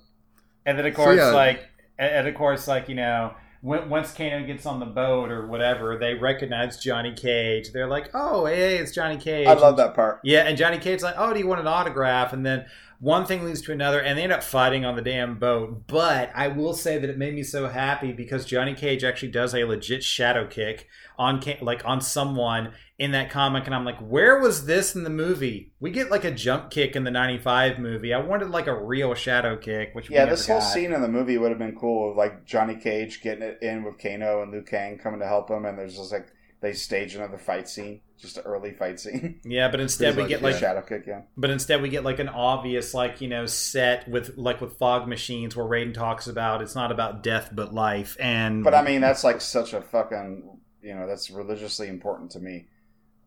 [0.66, 1.30] And then of course, yeah.
[1.30, 1.68] like,
[1.98, 5.96] and and of course, like you know, once Kano gets on the boat or whatever,
[5.98, 7.72] they recognize Johnny Cage.
[7.72, 10.20] They're like, "Oh, hey, it's Johnny Cage." I love that part.
[10.24, 12.66] Yeah, and Johnny Cage's like, "Oh, do you want an autograph?" And then
[13.02, 15.88] one thing leads to another, and they end up fighting on the damn boat.
[15.88, 19.56] But I will say that it made me so happy because Johnny Cage actually does
[19.56, 20.86] a legit shadow kick
[21.18, 25.10] on like on someone in that comic, and I'm like, where was this in the
[25.10, 25.72] movie?
[25.80, 28.14] We get like a jump kick in the '95 movie.
[28.14, 30.66] I wanted like a real shadow kick, which Yeah, this whole got.
[30.72, 33.82] scene in the movie would have been cool with like Johnny Cage getting it in
[33.82, 36.28] with Kano and Liu Kang coming to help him, and there's just like
[36.62, 39.40] they stage another fight scene, just an early fight scene.
[39.44, 40.46] Yeah, but instead we like, get yeah.
[40.46, 41.22] like Shadow kick, yeah.
[41.36, 45.08] But instead, we get like an obvious, like you know, set with like with fog
[45.08, 49.00] machines where Raiden talks about it's not about death but life, and But I mean,
[49.00, 52.68] that's like such a fucking you know that's religiously important to me.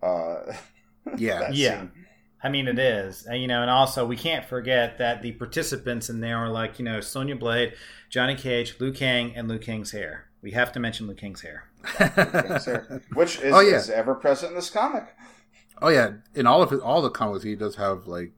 [0.01, 0.53] Uh,
[1.17, 1.39] Yeah.
[1.39, 1.79] that Yeah.
[1.81, 1.91] scene.
[2.43, 6.09] I mean it is, And, you know, and also we can't forget that the participants
[6.09, 7.73] in there are like you know Sonya Blade,
[8.09, 10.27] Johnny Cage, Liu Kang, and Liu Kang's hair.
[10.45, 11.63] We have to mention Liu Kang's hair.
[12.59, 13.01] Sir.
[13.15, 13.77] which is, Oh, yeah.
[13.77, 15.05] is ever present in this comic.
[15.81, 18.31] oh yeah, in all of his, all the comics, he does have like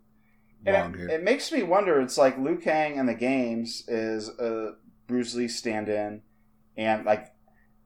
[0.65, 1.10] long it, hair.
[1.10, 2.00] it makes me wonder.
[2.00, 4.76] It's like Liu Kang in the games is a
[5.08, 6.22] Bruce Lee stand-in,
[6.78, 7.34] and like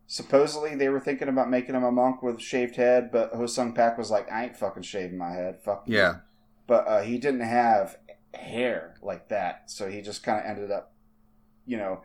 [0.06, 3.74] supposedly they were thinking about making him a monk with shaved head, but Ho Sung
[3.74, 6.18] Pak was like, "I ain't fucking shaving my head, fuck." you." yeah,
[6.68, 7.98] but uh, he didn't have
[8.36, 10.94] hair like that, so he just kind of ended up,
[11.66, 12.04] you know,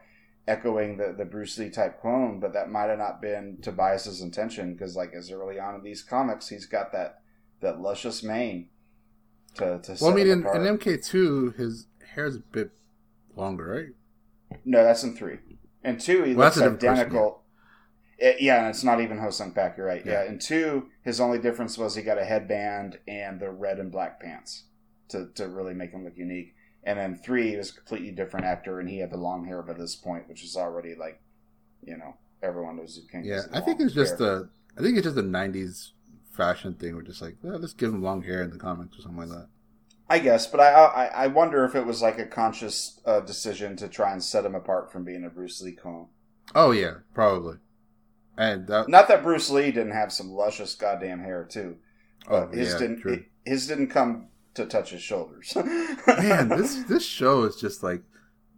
[0.48, 2.40] echoing the the Bruce Lee type clone.
[2.40, 6.02] But that might have not been Tobias's intention because, like, as early on in these
[6.02, 7.20] comics, he's got that
[7.61, 8.68] that luscious mane.
[9.54, 12.70] To, to well, I mean, in, in MK two, his hair's a bit
[13.35, 13.64] longer,
[14.50, 14.61] right?
[14.64, 15.38] No, that's in three.
[15.82, 17.42] In two, he Well, looks that's a different person, identical.
[18.18, 19.76] It- yeah, and it's not even Ho Sung Pak.
[19.76, 20.04] You're right.
[20.04, 20.24] Yeah.
[20.24, 20.30] Yeah.
[20.30, 24.20] In two, his only difference was he got a headband and the red and black
[24.20, 24.64] pants
[25.09, 26.54] to to really make him look unique.
[26.87, 29.61] And then three, he was a completely different actor, and he had the long hair
[29.62, 31.20] by this point, which is already like,
[31.85, 33.25] you know, everyone knows who King.
[33.25, 34.29] Yeah, I think it's just hair.
[34.29, 35.90] a, I think it's just a '90s
[36.33, 36.94] fashion thing.
[36.94, 39.37] We're just like, well, let's give him long hair in the comics or something like
[39.37, 39.49] that.
[40.09, 43.77] I guess, but I, I I wonder if it was like a conscious uh, decision
[43.79, 46.07] to try and set him apart from being a Bruce Lee clone.
[46.55, 47.57] Oh yeah, probably.
[48.38, 51.79] And that, Not that Bruce Lee didn't have some luscious goddamn hair too.
[52.29, 53.25] oh his yeah, didn't true.
[53.44, 55.54] his didn't come to touch his shoulders.
[56.06, 58.02] Man, this this show is just like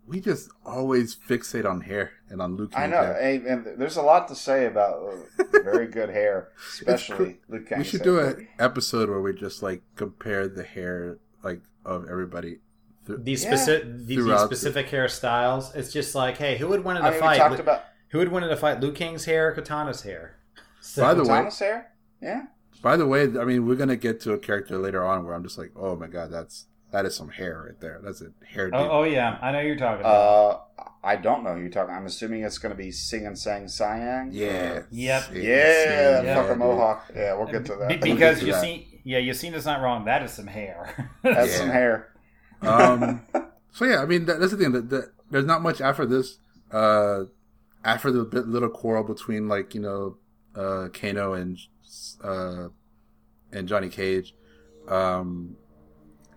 [0.07, 2.73] we just always fixate on hair and on Luke.
[2.75, 3.15] I know.
[3.21, 7.79] Hey, and there's a lot to say about uh, very good hair, especially Liu Kang's
[7.79, 8.33] We should hair.
[8.33, 12.61] do an episode where we just like compare the hair like of everybody.
[13.07, 13.51] Th- These Yeah.
[13.57, 15.77] specific these Throughout specific hairstyles.
[15.77, 17.51] It's just like, hey, who would win in I a mean, fight?
[17.51, 18.81] Lu- about who would win in a fight?
[18.81, 20.37] Liu Kang's hair, or Kitana's hair.
[20.81, 21.93] So, By the way- Thomas hair.
[22.23, 22.45] Yeah,
[22.83, 25.43] By the way, I mean we're gonna get to a character later on where I'm
[25.43, 28.01] just like, oh my god, that's that is some hair right there.
[28.03, 28.71] That's a hair.
[28.73, 30.69] oh, oh yeah, I know who you're talking about.
[30.79, 31.95] uh, I don't know who you're talking.
[31.95, 34.31] I'm assuming it's going to be Sing and Sang Siang.
[34.33, 34.83] yeah.
[34.91, 35.25] Yep.
[35.35, 36.59] yeah, Yeah, fucking dude.
[36.59, 37.11] mohawk.
[37.15, 38.01] Yeah, we'll get to Be- that.
[38.01, 38.63] because to you that.
[38.63, 40.07] see, yeah, you seen it's not wrong.
[40.07, 41.11] That is some hair.
[41.23, 41.59] That's Yeah.
[41.59, 42.09] some hair.
[42.63, 43.21] Um,
[43.73, 44.73] so yeah, I mean that, that's the thing.
[44.73, 46.39] That, that there's not much after this.
[46.73, 47.25] Uh,
[47.85, 50.17] after the bit, little quarrel between like you know,
[50.57, 51.59] uh, Kano and
[52.23, 52.69] uh,
[53.53, 54.35] and Johnny Cage.
[54.89, 55.57] Um,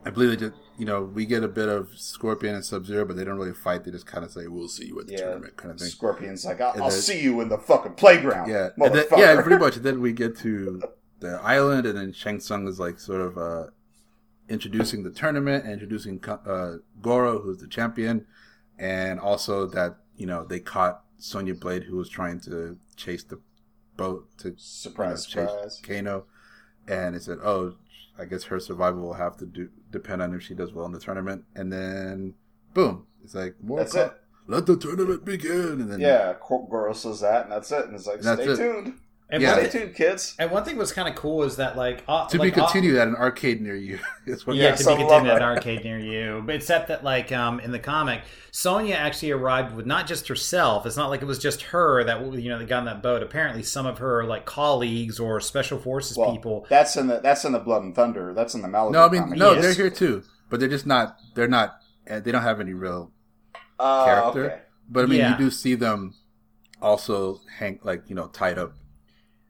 [0.05, 3.05] I believe they just you know we get a bit of Scorpion and Sub Zero,
[3.05, 3.83] but they don't really fight.
[3.83, 5.19] They just kind of say, "We'll see you at the Yeah.
[5.19, 5.89] tournament," kind of thing.
[5.89, 8.49] Scorpion's like, I'll, I'll then- see you in the fucking playground.
[8.49, 9.75] Yeah, then, yeah, pretty much.
[9.75, 10.81] Then we get to
[11.19, 13.67] the island, and then Shang Tsung is like sort of uh,
[14.49, 18.25] introducing the tournament, and introducing uh, Goro, who's the champion,
[18.79, 23.39] and also that you know they caught Sonya Blade, who was trying to chase the
[23.97, 25.81] boat to you know, surprise.
[25.85, 26.25] Kano,
[26.87, 27.75] and it said, "Oh,
[28.17, 30.91] I guess her survival will have to do depend on if she does well in
[30.91, 32.35] the tournament." And then,
[32.73, 33.79] boom, it's like more.
[33.79, 34.13] That's co- it.
[34.47, 37.85] Let the tournament begin, and then Yeah, Goro says that, and that's it.
[37.85, 38.57] And it's like, That's stay it.
[38.57, 38.99] tuned.
[39.33, 39.51] And Yeah.
[39.55, 40.35] one Stay thi- tuned, kids.
[40.39, 42.65] and one thing was kind of cool is that like uh, To like, be uh,
[42.65, 43.97] continued at an arcade near you.
[44.25, 46.43] Is what Yeah, Yes, to be continued at an arcade near you.
[46.45, 50.85] But except that, like um, in the comic, Sonya actually arrived with not just herself.
[50.85, 53.23] It's not like it was just her that you know that got on that boat.
[53.23, 56.65] Apparently, some of her like colleagues or special forces Well, people.
[56.69, 58.33] that's in the that's in the Blood and Thunder.
[58.33, 58.91] That's in the Malibu.
[58.91, 59.39] No, I mean comic.
[59.39, 59.63] no, Yes.
[59.63, 61.15] they're here too, but they're just not.
[61.35, 61.77] They're not.
[62.09, 63.11] uh, They don't have any real
[63.79, 64.45] Uh, character.
[64.51, 64.61] okay.
[64.89, 65.31] But I mean, Yeah.
[65.31, 66.15] you do see them
[66.81, 68.73] also hang like you know tied up.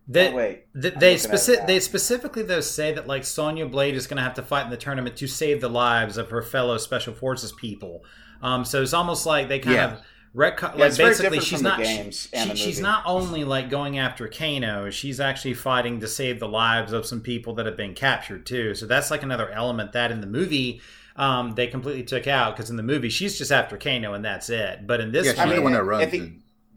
[0.07, 3.67] That oh, wait, Th- I'm they looking speci- they specifically though say that like Sonya
[3.67, 6.29] Blade is going to have to fight in the tournament to save the lives of
[6.31, 8.03] her fellow special forces people.
[8.41, 9.93] Um, so it's almost like they kind Yeah.
[9.93, 10.01] of
[10.35, 14.27] retco- Yeah, like basically she's not games and she, she's not only like going after
[14.27, 18.45] Kano, she's actually fighting to save the lives of some people that have been captured
[18.45, 18.73] too.
[18.75, 20.81] So that's like another element that in the movie.
[21.15, 24.49] Um, they completely took out because in the movie she's just after Kano and that's
[24.49, 24.87] it.
[24.87, 26.31] But in this Yeah, she's one, the mean, one that at- runs.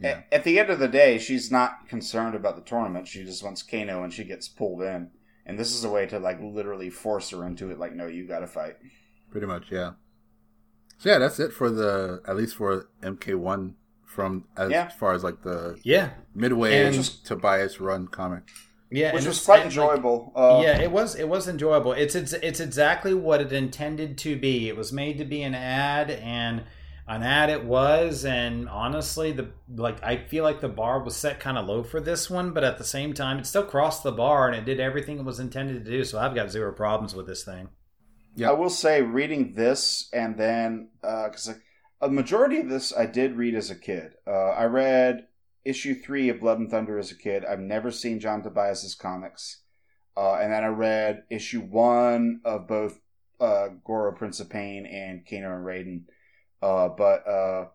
[0.05, 0.23] At the- yeah.
[0.33, 3.09] At, at the end of the day, she's not concerned about the tournament.
[3.09, 5.11] She just wants Kano, and she gets pulled in.
[5.47, 7.79] And this is a way to like literally force her into it.
[7.79, 8.77] Like, no, you got to fight.
[9.31, 9.93] Pretty much, yeah.
[10.99, 13.75] So yeah, that's it for the at least for MK one
[14.07, 14.89] from as Yeah.
[14.89, 18.45] far as like the yeah, midway And- Tobias run comic.
[18.91, 20.33] yeah, which was quite and, like, enjoyable.
[20.37, 21.17] uh, yeah, it was.
[21.17, 21.93] It was enjoyable.
[21.93, 24.69] It's it's it's exactly what it intended to be.
[24.69, 26.63] It was made to be an ad, and
[27.07, 28.25] an ad it was.
[28.25, 32.01] And honestly, the like I feel like the bar was set kind of low for
[32.01, 34.81] this one, but at the same time, it still crossed the bar and it did
[34.81, 36.05] everything it was intended to do.
[36.05, 37.69] So I've got zero problems with this thing.
[38.37, 38.51] Yeah.
[38.51, 41.55] I will say, reading this and then because
[42.01, 44.15] a majority of this I did read as a kid.
[44.27, 45.27] Uh, I read
[45.65, 47.45] issue three of Blood and Thunder as a kid.
[47.45, 49.63] I've never seen John Tobias's comics,
[50.17, 53.01] uh, and then I read issue one of both
[53.41, 56.03] uh, Goro Prince of Pain and Kano and Raiden.
[56.65, 57.67] Uh, but uh,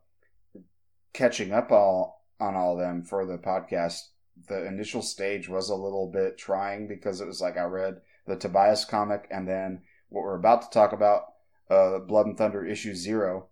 [1.13, 3.99] catching up all on all of them for the podcast,
[4.47, 8.35] the initial stage was a little bit trying because it was like I read the
[8.35, 11.25] Tobias comic and then what we're about to talk about,
[11.69, 13.49] uh, Blood and Thunder issue zero,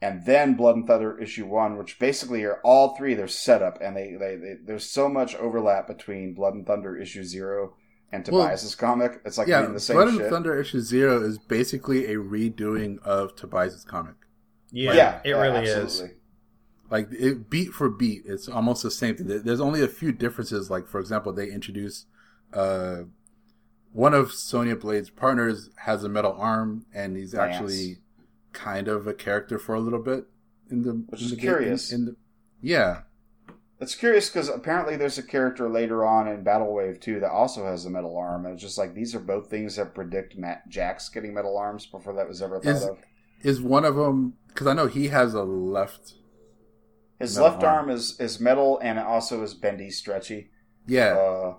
[0.00, 3.96] and then Blood and Thunder issue one, which basically are all three their setup, and
[3.96, 7.74] they, they, they there's so much overlap between Blood and Thunder issue zero
[8.12, 9.22] and Well, Tobias's comic.
[9.24, 10.20] It's like yeah, the same Blood shit.
[10.20, 14.14] and Thunder issue zero is basically a redoing of Tobias's comic.
[14.70, 16.02] Yeah, yeah, it yeah, really is.
[16.90, 19.26] Like it beat for beat, it's almost the same thing.
[19.26, 20.70] There's only a few differences.
[20.70, 22.06] Like for example, they introduce
[22.54, 23.02] uh,
[23.92, 27.56] one of Sonya Blade's partners has a metal arm, and he's Lance.
[27.56, 27.98] actually
[28.52, 30.26] kind of a character for a little bit
[30.70, 31.92] in the Which in is the, curious.
[31.92, 32.16] In, in the,
[32.60, 33.02] yeah,
[33.80, 37.64] It's curious because apparently there's a character later on in Battle Wave 2 that also
[37.64, 38.44] has a metal arm.
[38.44, 41.86] And it's just like these are both things that predict Matt Jax getting metal arms
[41.86, 42.98] before that was ever thought Is- of.
[43.42, 46.14] Is one of them because I know he has a left.
[47.18, 47.88] His left arm.
[47.88, 50.50] arm is, is metal and it also is bendy, stretchy.
[50.86, 51.14] Yeah.
[51.14, 51.54] Uh,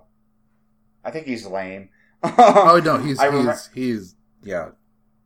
[1.04, 1.90] I think he's lame.
[2.22, 4.70] oh no, he's he's he's yeah.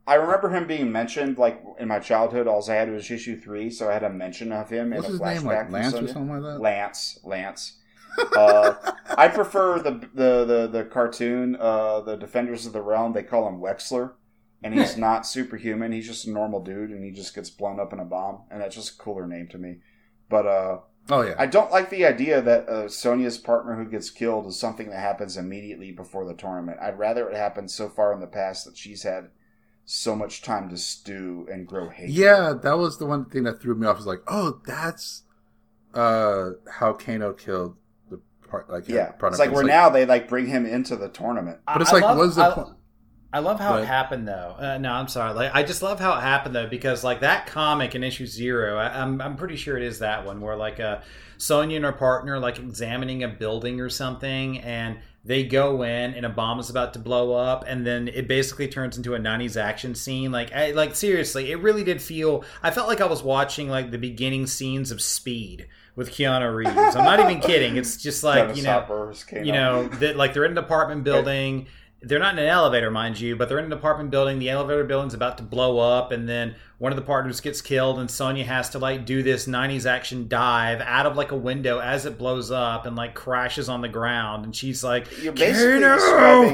[0.07, 2.47] I remember him being mentioned like in my childhood.
[2.47, 5.11] All I had was issue three, so I had a mention of him What's in
[5.13, 5.35] his a flashback.
[5.35, 5.45] name?
[5.45, 6.61] Like Lance or something like that.
[6.61, 7.79] Lance, Lance.
[8.37, 8.75] Uh,
[9.17, 13.11] I prefer the, the the the cartoon, uh, the Defenders of the Realm.
[13.11, 14.13] They call him Wexler,
[14.65, 15.93] and he's not superhuman.
[15.93, 18.59] He's just a normal dude, and he just gets blown up in a bomb, and
[18.59, 19.77] that's just a cooler name to me.
[20.27, 20.77] But uh,
[21.09, 21.35] Oh yeah.
[21.37, 24.99] I don't like the idea that uh, Sonya's partner who gets killed is something that
[24.99, 26.79] happens immediately before the tournament.
[26.81, 29.29] I'd rather it happen so far in the past that she's had
[29.85, 32.09] so much time to stew and grow hate.
[32.09, 33.97] Yeah, that was the one thing that threw me off.
[33.97, 35.21] Was like, oh, that's
[35.93, 37.75] uh how Kano killed
[38.09, 38.67] the part.
[38.69, 39.11] Like yeah.
[39.11, 39.29] partner.
[39.29, 41.59] It's like where now they like bring him into the tournament.
[41.67, 42.69] But it's I like, love- what's the I- point?
[43.35, 44.55] I love how it happened though.
[44.57, 45.33] Uh, no, I'm sorry.
[45.33, 48.77] Like I just love how it happened though because like that comic in issue zero,
[48.77, 51.01] I, I'm I'm pretty sure it is that one where like uh,
[51.37, 56.25] Sonya and her partner like examining a building or something, and they go in and
[56.25, 59.61] a bomb is about to blow up, and then it basically turns into a '90s
[59.61, 60.31] action scene.
[60.31, 62.45] Like I, like seriously, it really did feel.
[62.63, 65.67] I felt like I was watching like the beginning scenes of Speed
[65.97, 66.95] with Keanu Reeves.
[66.95, 67.75] I'm not even kidding.
[67.75, 68.69] It's just like you know
[69.45, 71.67] you know that like they're in an apartment building
[72.05, 74.83] they're not in an elevator mind you but they're in an apartment building the elevator
[74.83, 78.43] building's about to blow up and then one of the partners gets killed and sonya
[78.43, 82.17] has to like do this 90s action dive out of like a window as it
[82.17, 85.95] blows up and like crashes on the ground and she's like You're basically "Kano!"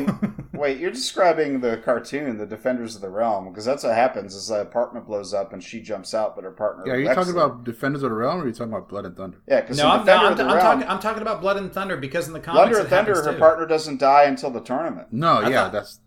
[0.05, 0.40] describing.
[0.61, 4.49] Wait, you're describing the cartoon, the Defenders of the Realm, because that's what happens: is
[4.49, 6.83] the apartment blows up and she jumps out, but her partner.
[6.85, 7.39] Yeah, are you wrecks talking her.
[7.41, 9.39] about Defenders of the Realm, or are you talking about Blood and Thunder?
[9.47, 11.57] Yeah, because no, I'm, no I'm, of the I'm Realm, talking i'm talking about blood
[11.57, 13.39] and thunder because in the comics Thunder it of Thunder, her too.
[13.39, 15.07] partner doesn't die until the tournament.
[15.11, 15.99] No, I yeah, thought- that's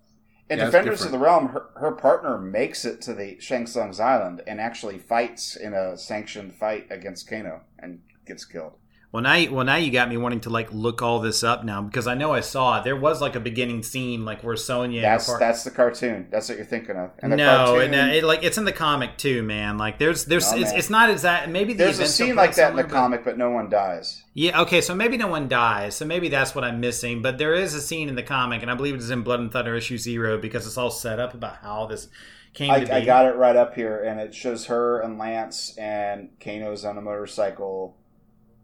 [0.49, 3.99] In Yeah, Defenders of the Realm, her, her partner makes it to the Shang Tsung's
[3.99, 8.75] island and actually fights in a sanctioned fight against Kano and gets killed.
[9.15, 11.65] Well, now, you- well, now you got me wanting to like look all this up
[11.65, 12.83] now because I know I saw it.
[12.83, 15.03] There was like a beginning scene, like where Sonya.
[15.03, 16.27] That's Par- that's the cartoon.
[16.33, 17.13] That's what you're thinking of.
[17.21, 19.79] And no, cartoon, it, uh, it, like it's in the comic too, man.
[19.79, 21.49] Like there's, there's, No, it's, it's not exact.
[21.49, 24.25] Maybe the there's a scene like that in the but- comic, but no one dies.
[24.33, 27.23] Yeah, okay, so maybe no one dies, so maybe that's what I'm missing.
[27.23, 29.39] But there is a scene in the comic, and I believe it is in Blood
[29.39, 32.09] and Thunder issue zero because it's all set up about how this
[32.53, 32.91] came I, to be.
[32.91, 36.99] I got it right up here, and it shows her and Lance, and Kano's on
[36.99, 37.97] a motorcycle,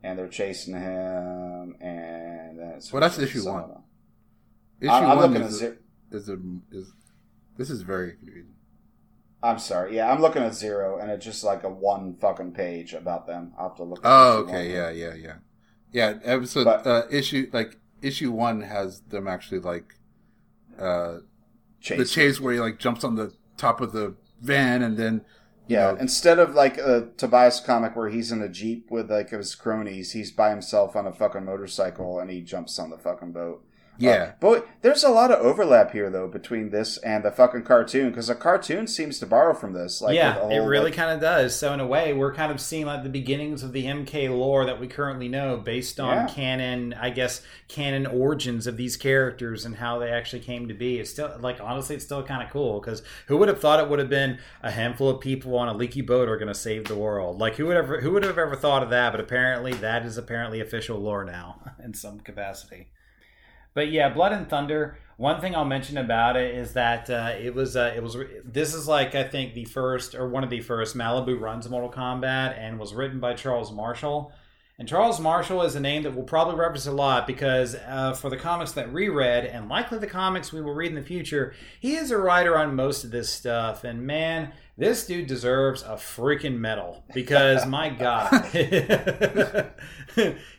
[0.03, 3.71] and they're chasing him, and then it's Well, that's issue one.
[4.81, 5.77] Issue I'm, I'm one looking at is, zero.
[6.11, 6.39] is, a,
[6.73, 6.93] is
[7.57, 8.55] this is very confusing.
[9.43, 9.97] I'm sorry.
[9.97, 13.53] Yeah, I'm looking at zero, and it's just like a one fucking page about them.
[13.59, 14.01] I'll have to look.
[14.05, 15.35] At Oh, okay, yeah, yeah, yeah,
[15.93, 16.19] yeah.
[16.25, 19.95] Episode But- uh, issue like issue one has them actually like
[20.79, 21.19] uh
[21.81, 21.99] Chase.
[21.99, 25.23] the chase where he like jumps on the top of the van and then
[25.71, 29.31] Yeah, know, instead of like a Tobias comic where he's in a jeep with like
[29.31, 33.31] his cronies, he's by himself on a fucking motorcycle and he jumps on the fucking
[33.31, 33.65] boat.
[34.01, 34.11] Yeah.
[34.11, 38.09] Uh, but there's a lot of overlap here though between this and the fucking cartoon
[38.11, 40.01] because the cartoon seems to borrow from this.
[40.01, 41.55] Like yeah, the it really like- kind of does.
[41.55, 44.65] So in a way, we're kind of seeing like the beginnings of the MK lore
[44.65, 46.27] that we currently know, based on Yeah.
[46.27, 50.99] canon, I guess, canon origins of these characters and how they actually came to be.
[50.99, 53.89] It's still like honestly, it's still kind of cool because who would have thought it
[53.89, 56.85] would have been a handful of people on a leaky boat are going to save
[56.87, 57.39] the world?
[57.39, 59.11] Like who would ever who would have ever thought of that?
[59.11, 62.89] But apparently, that is apparently official lore now in some capacity.
[63.75, 64.99] But yeah, Blood and Thunder.
[65.17, 68.75] One thing I'll mention about it is that uh, it was uh, it was this
[68.75, 72.59] is like I think the first or one of the first Malibu runs Mortal Kombat
[72.59, 74.33] and was written by Charles Marshall.
[74.81, 78.31] And Charles Marshall is a name that we'll probably reference a lot because uh, for
[78.31, 81.53] the comics that we read and likely the comics we will read in the future,
[81.81, 83.85] he is a writer on most of this stuff.
[83.85, 88.47] And man, this dude deserves a freaking medal because my god,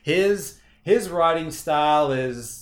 [0.04, 2.61] his his writing style is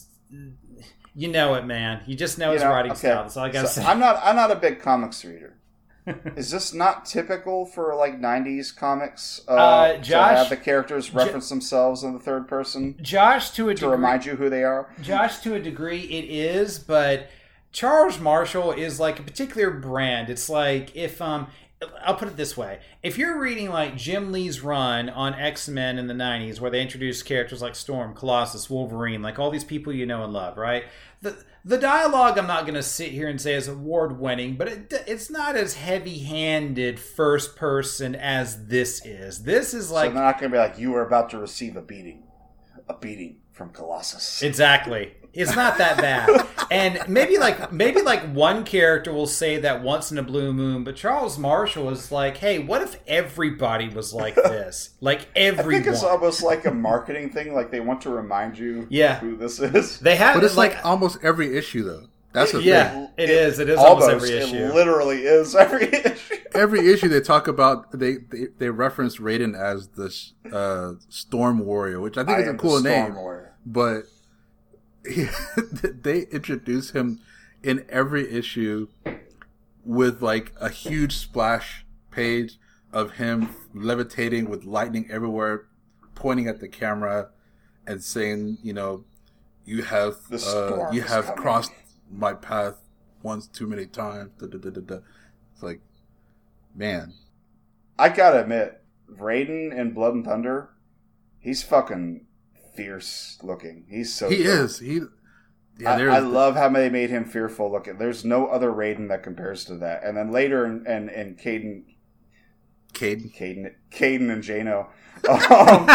[1.14, 2.02] you know it, man.
[2.06, 3.22] You just know you his know, writing okay, style.
[3.22, 3.86] That's all I gotta so say.
[3.86, 4.20] I'm not.
[4.22, 5.56] I'm not a big comics reader.
[6.36, 9.40] Is this not typical for like '90s comics?
[9.46, 13.68] Uh, Uh, to Josh- have the characters reference themselves in the third person Josh, to
[13.68, 14.90] a to degree, remind you who they are.
[15.02, 17.28] Josh, to a degree, it is, but
[17.72, 20.30] Charles Marshall is like a particular brand.
[20.30, 21.48] It's like if um,
[22.02, 25.98] I'll put it this way: if you're reading like Jim Lee's run on X Men
[25.98, 29.92] in the '90s, where they introduced characters like Storm, Colossus, Wolverine, like all these people
[29.92, 30.84] you know and love, right?
[31.22, 34.68] The the dialogue I'm not going to sit here and say is award winning, but
[34.68, 39.42] it, it's not as heavy handed first person as this is.
[39.42, 41.76] This is so like they're not going to be like you are about to receive
[41.76, 42.24] a beating,
[42.88, 44.42] a beating from Colossus.
[44.42, 45.14] Exactly.
[45.32, 46.46] It's not that bad.
[46.70, 50.82] and maybe like maybe like one character will say that once in a blue moon,
[50.84, 54.90] but Charles Marshall is like, "Hey, what if everybody was like this?
[55.00, 57.54] Like I everyone." think it's almost like a marketing thing.
[57.54, 59.18] Like they want to remind you Yeah.
[59.20, 60.00] who this is.
[60.00, 62.06] they have But it's like, like, almost every issue though.
[62.32, 62.68] That's the thing.
[62.68, 63.58] yeah, it is.
[63.58, 64.72] It is almost, every it issue.
[64.72, 66.36] literally is every issue.
[66.54, 70.14] Every issue they talk about they they, they reference Raiden as the
[70.52, 73.14] uh, Storm Warrior, which I think I is a am the cool Storm name.
[73.16, 73.54] Warrior.
[73.66, 74.02] but
[75.06, 75.26] he,
[75.82, 77.20] they introduce him
[77.62, 78.88] in every issue
[79.84, 82.58] with like a huge splash page
[82.92, 85.66] of him levitating with lightning everywhere,
[86.14, 87.28] pointing at the camera
[87.86, 89.04] and saying, you know,
[89.64, 91.72] you have uh, you have coming." crossed
[92.10, 92.76] my path
[93.22, 94.30] once too many times.
[94.38, 94.98] Da, da, da, da, da.
[95.52, 95.80] It's like,
[96.74, 97.14] man,
[97.98, 100.70] I gotta admit, Raiden in Blood and Thunder,
[101.38, 102.26] he's fucking
[102.74, 103.84] fierce looking.
[103.88, 104.46] He's so he good.
[104.64, 105.00] is he.
[105.78, 107.96] Yeah, I, I love how they made him fearful looking.
[107.98, 110.04] There's no other Raiden that compares to that.
[110.04, 111.84] And then later in in, in Caden,
[112.92, 113.34] Caden.
[113.36, 114.88] Caden, Caden and Jano,
[115.28, 115.86] um,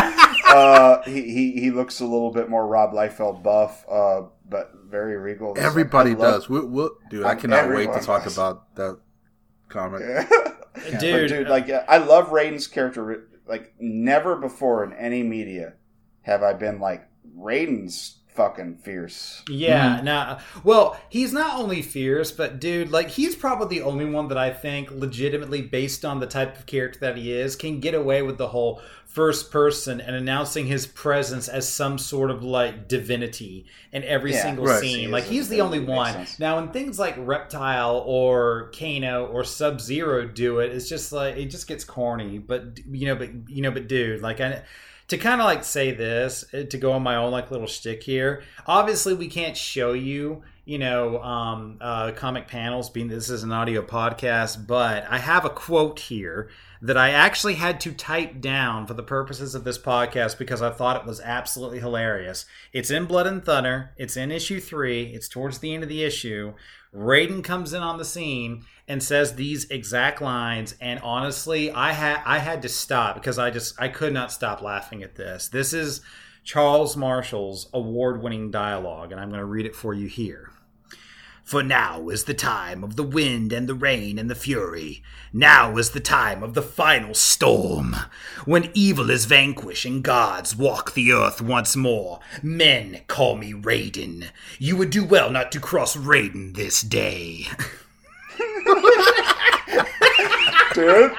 [0.48, 5.18] uh, he, he he looks a little bit more Rob Liefeld buff, uh, but very
[5.18, 5.52] regal.
[5.52, 6.50] It's like, Everybody I love- does.
[6.50, 8.34] We'll, we'll, dude, I Um, cannot wait to talk does.
[8.38, 9.00] about that
[9.70, 10.02] comic.
[10.76, 13.30] But dude, dude, like I love Raiden's character.
[13.48, 15.76] Like never before in any media
[16.26, 17.08] have I been like
[17.38, 19.44] Raiden's fucking fierce.
[19.50, 20.06] Yeah, hmm.
[20.06, 20.40] nah.
[20.64, 24.52] Well, he's not only fierce, but dude, like he's probably the only one that I
[24.52, 28.38] think legitimately based on the type of character that he is can get away with
[28.38, 34.04] the whole first person and announcing his presence as some sort of like divinity in
[34.04, 34.82] every Yeah, single right.
[34.82, 35.00] scene.
[35.00, 36.14] He Like he's the only one.
[36.14, 36.40] sense.
[36.40, 41.38] Now, when things like Reptile or Kano or Sub Zero do it, it's just like
[41.38, 42.40] it just gets corny.
[42.40, 44.64] But you know, but you know, but dude, like I
[45.08, 48.04] to kind of like say this uh, to go on my own like little shtick
[48.04, 48.44] here.
[48.66, 53.52] Obviously, we can't show you, you know, um, uh, comic panels, being this is an
[53.52, 54.66] audio podcast.
[54.66, 56.50] But I have a quote here
[56.82, 60.72] that I actually had to type down for the purposes of this podcast because I
[60.72, 62.46] thought it was absolutely hilarious.
[62.74, 63.92] It's in Blood and Thunder.
[63.98, 65.14] It's in issue three.
[65.14, 66.54] It's towards the end of the issue.
[66.96, 72.22] Raiden comes in on the scene and says these exact lines and honestly I had
[72.26, 75.50] I had to stop because I just I could not stop laughing at this.
[75.50, 76.02] This is
[76.44, 80.52] Charles Marshall's award-winning dialogue and I'm going to read it for you here.
[81.46, 85.04] For now is the time of the wind and the rain and the fury.
[85.32, 87.96] Now is the time of the final storm.
[88.46, 92.20] When evil is vanquished and gods walk the earth once more.
[92.42, 94.30] Men call me Raiden.
[94.58, 97.46] You would do well not to cross Raiden this day.
[100.74, 101.12] dude.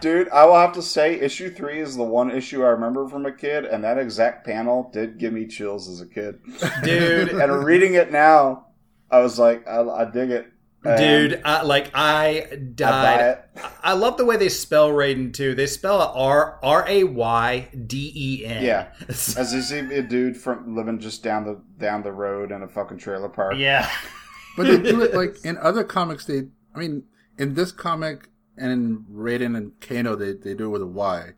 [0.00, 3.26] Dude, I will have to say, issue three is the one issue I remember from
[3.26, 6.40] a kid, and that exact panel did give me chills as a kid.
[6.82, 8.66] Dude, And reading it now,
[9.12, 10.46] I was like, I, I dig it.
[10.84, 10.98] And
[11.30, 13.20] dude, I, like I I died.
[13.54, 13.62] it.
[13.84, 15.54] I love the way they spell Raiden too.
[15.54, 18.64] They spell it R R A Y D E N.
[18.64, 18.88] Yeah.
[19.08, 22.68] As you see a dude from living just down the down the road in a
[22.68, 23.54] fucking trailer park.
[23.56, 23.88] yeah.
[24.56, 26.26] But they do it like in other comics.
[26.26, 27.04] They, I mean,
[27.38, 31.30] in this comic and in Raiden and Kano, they they do it with a Y.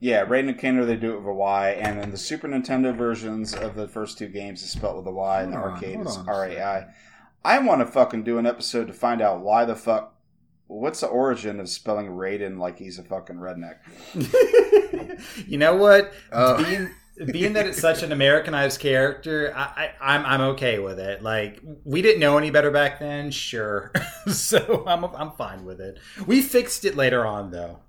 [0.00, 2.96] Yeah, Raiden and Kano they do it with a Y, and in the Super Nintendo
[2.96, 5.74] versions of the first two games it's spelled with a Y, and the Hold on,
[5.74, 6.86] arcade hold is on a R A I.
[7.44, 10.14] I want to fucking do an episode to find out why the fuck.
[10.68, 13.76] What's the origin of spelling Raiden like he's a fucking redneck?
[15.46, 16.12] you know what?
[16.32, 16.90] Uh, being
[17.30, 21.22] being that it's such an Americanized character, I, I, I'm I'm okay with it.
[21.22, 23.92] Like we didn't know any better back then, sure.
[24.28, 25.98] so I'm I'm fine with it.
[26.26, 27.80] We fixed it later on though.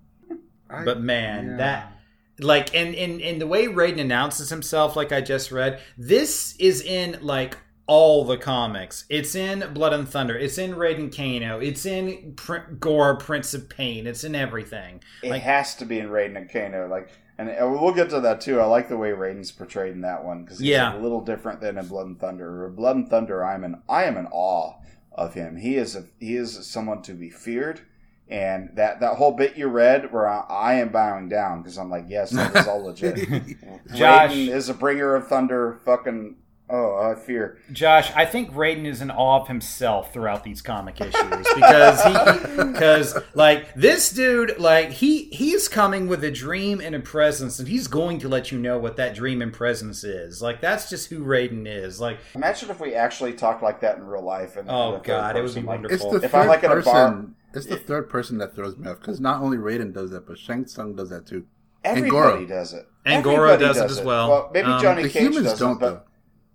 [0.69, 1.57] I- But man, yeah.
[1.57, 1.93] that
[2.39, 6.81] like and in in the way Raiden announces himself, like I just read, this is
[6.81, 7.57] in like
[7.87, 9.05] all the comics.
[9.09, 10.37] It's in Blood and Thunder.
[10.37, 11.59] It's in Raiden Kano.
[11.59, 14.07] It's in Pr- Gore, Prince of Pain.
[14.07, 15.01] It's in everything.
[15.21, 18.21] It Like- has to be in Raiden and Kano, like, and and we'll get to
[18.21, 18.59] that too.
[18.59, 20.95] I like the way Raiden's portrayed in that one because he's Yeah.
[20.95, 22.67] a little different than in Blood and Thunder.
[22.67, 24.75] In Blood and Thunder, I'm in I am in awe
[25.11, 25.57] of him.
[25.57, 27.81] He is a he is someone to be feared.
[28.29, 31.89] And that, that whole bit you read where I, I am bowing down because I'm
[31.91, 33.15] like, yes, that is all legit.
[33.93, 35.81] Josh- Raiden is a bringer of thunder.
[35.85, 36.37] Fucking
[36.69, 37.57] oh, I fear.
[37.71, 41.13] Josh, I think Raiden is in awe of himself throughout these comic issues
[41.55, 46.99] because he, because like this dude, like he he's coming with a dream and a
[46.99, 50.41] presence, and he's going to let you know what that dream and presence is.
[50.41, 51.99] Like that's just who Raiden is.
[52.01, 54.55] Like Imagine if we actually talked like that in real life.
[54.57, 55.95] And Oh, in the God, it would be like, wonderful.
[56.15, 56.91] It's the If I'm, third like, in a person.
[56.93, 60.25] bar- it's the third person that throws me off because not only Raiden does that,
[60.25, 61.45] but Shang Tsung does that too.
[61.83, 62.45] Everybody Goro.
[62.47, 62.87] does it.
[63.05, 64.29] And Goro Everybody does it as well.
[64.29, 66.01] Well, maybe Um, Johnny The Cage humans doesn't, don't but though.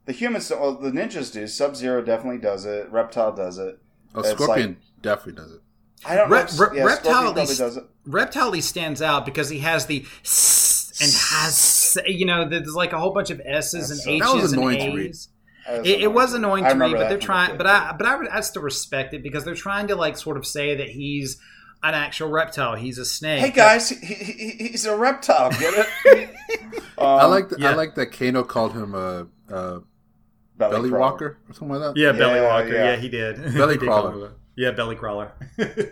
[0.08, 1.46] The humans, well, the ninjas do.
[1.46, 2.90] Sub Zero definitely does it.
[2.90, 3.78] Reptile does it.
[4.14, 5.60] Oh, it's Scorpion definitely does it.
[6.06, 6.66] I don't Re- know.
[6.66, 7.84] Re- yeah, Reptile Scorpion at probably least- does it.
[8.06, 12.94] Reptile he stands out because he has the s and has you know there's like
[12.94, 15.10] a whole bunch of S's That's and so- That was H's and annoying to read.
[15.10, 15.28] A's.
[15.66, 17.58] That It, it was annoying to read, but they're trying.
[17.58, 17.66] But.
[17.66, 20.46] I, but I would, I still respect it because they're trying to like sort of
[20.46, 21.38] say that he's
[21.82, 22.74] an actual reptile.
[22.76, 23.40] He's a snake.
[23.40, 25.50] Hey guys, he, he, he- he's a reptile.
[25.50, 26.30] Get it?
[26.98, 27.72] um, I like the, yeah.
[27.72, 29.80] I like that Kano called him a, a
[30.58, 32.00] belly, belly walker or something like that.
[32.00, 32.72] Yeah, belly walker.
[32.72, 32.90] Yeah.
[32.90, 32.96] yeah.
[32.96, 33.36] he did.
[33.54, 34.12] Belly He did crawler.
[34.12, 35.32] call Yeah, belly crawler.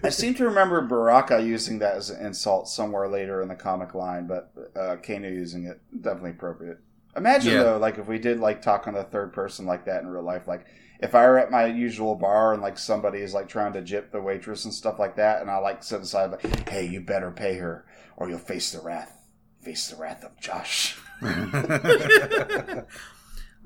[0.03, 3.95] I seem to remember Baraka using that as an insult somewhere later in the comic
[3.95, 6.79] line, but uh, Kano using it definitely appropriate.
[7.17, 7.63] Imagine Yeah.
[7.63, 10.23] though, like if we did like talk on the third person like that in real
[10.23, 10.67] life, like
[11.01, 14.11] if I were at my usual bar and like somebody is like trying to jip
[14.13, 17.31] the waitress and stuff like that, and I like sit aside like, hey, you better
[17.31, 17.87] pay her
[18.17, 19.17] or you'll face the wrath,
[19.61, 20.97] face the wrath of Josh.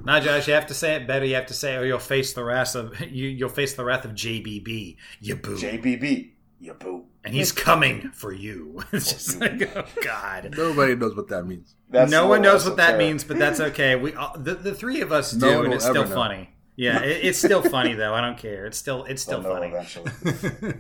[0.05, 1.25] Now, Josh, you have to say it better.
[1.27, 3.29] You have to say, "Or you'll face the wrath of you.
[3.29, 4.97] You'll face the wrath of JBB.
[5.21, 7.05] You boo." JBB, you boo.
[7.25, 8.83] and he's coming for you.
[8.93, 10.55] It's just like, oh god.
[10.57, 11.75] Nobody knows what that means.
[11.91, 13.07] That's no one knows what that esoteric.
[13.09, 13.97] means, but that's okay.
[13.97, 16.15] We all, the the three of us do, No and it's still know.
[16.15, 16.51] funny.
[16.77, 18.15] Yeah, it, it's still funny though.
[18.15, 18.65] I don't care.
[18.67, 19.67] It's still it's still funny.
[19.69, 20.11] eventually.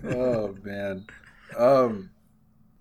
[0.16, 1.06] oh man.
[1.58, 2.10] Um.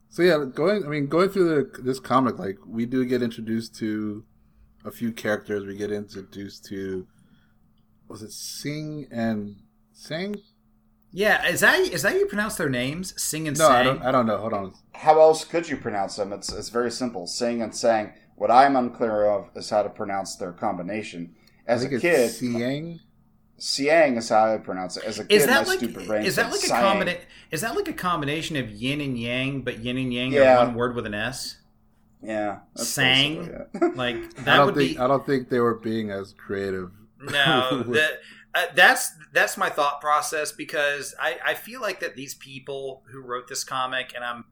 [0.09, 0.85] So yeah, going.
[0.85, 4.23] I mean, going through the this comic, like we do get introduced to
[4.89, 5.65] a few characters.
[5.65, 7.07] We get introduced to
[8.09, 9.55] was it Sing and
[9.93, 10.35] Sang?
[11.11, 13.13] yeah, is that is that you pronounce their names?
[13.21, 13.85] Sing and No, I Sang.
[13.85, 14.01] don't.
[14.03, 14.37] I don't know.
[14.37, 14.73] Hold on.
[14.93, 16.33] How else could you pronounce them?
[16.33, 17.27] It's it's very simple.
[17.27, 18.13] Sing and sang.
[18.35, 21.35] What I'm unclear of is how to pronounce their combination.
[21.67, 22.99] As I a think kid, it's Siang.
[23.57, 25.03] siang is how I pronounce it.
[25.03, 26.81] As a kid, Is that my like stupid brain is that like a sang.
[26.81, 27.21] combination?
[27.51, 30.57] Is that like a combination of yin and yang, but yin and yang Yeah.
[30.57, 31.57] are one word with an S?
[32.21, 33.37] Yeah, that's Sang?
[33.37, 33.95] basically it.
[33.95, 36.91] Like I that don't would think be I don't think they were being as creative.
[37.19, 37.83] no.
[37.87, 38.11] that
[38.53, 43.21] uh, that's that's my thought process because I I feel like that these people who
[43.21, 44.45] wrote this comic and I'm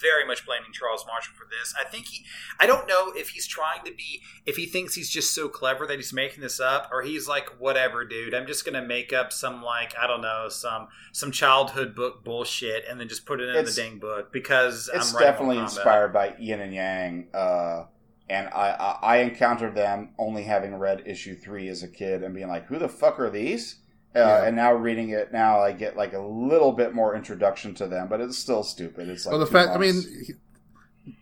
[0.00, 1.74] very much blaming Charles Marshall for this.
[1.80, 2.24] I think he
[2.60, 5.86] I don't know if he's trying to be if he thinks he's just so clever
[5.86, 9.12] that he's making this up or he's like whatever dude I'm just going to make
[9.12, 13.40] up some like I don't know some some childhood book bullshit and then just put
[13.40, 17.28] it in It's- the dang book because it's I'm definitely inspired by Yin and Yang.
[17.34, 17.84] Uh,
[18.28, 22.34] and I, I I encountered them only having read issue three as a kid and
[22.34, 23.76] being like, "Who the fuck are these?"
[24.16, 24.44] Uh, Yeah.
[24.44, 28.08] And now reading it now, I get like a little bit more introduction to them,
[28.08, 29.08] but it's still stupid.
[29.08, 29.94] It's like well, the fact I mean,
[30.26, 30.34] he-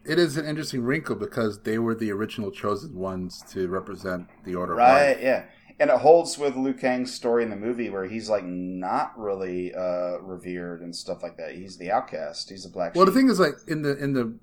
[0.07, 4.55] it is an interesting wrinkle because they were the original chosen ones to represent the
[4.55, 5.20] Order right?
[5.20, 5.45] Yeah,
[5.78, 9.74] and it holds with Liu Kang's story in the movie where he's like not really
[9.74, 11.55] uh, revered and stuff like that.
[11.55, 12.49] He's the outcast.
[12.49, 12.95] He's a black.
[12.95, 14.38] Well, the thing is, like in the in the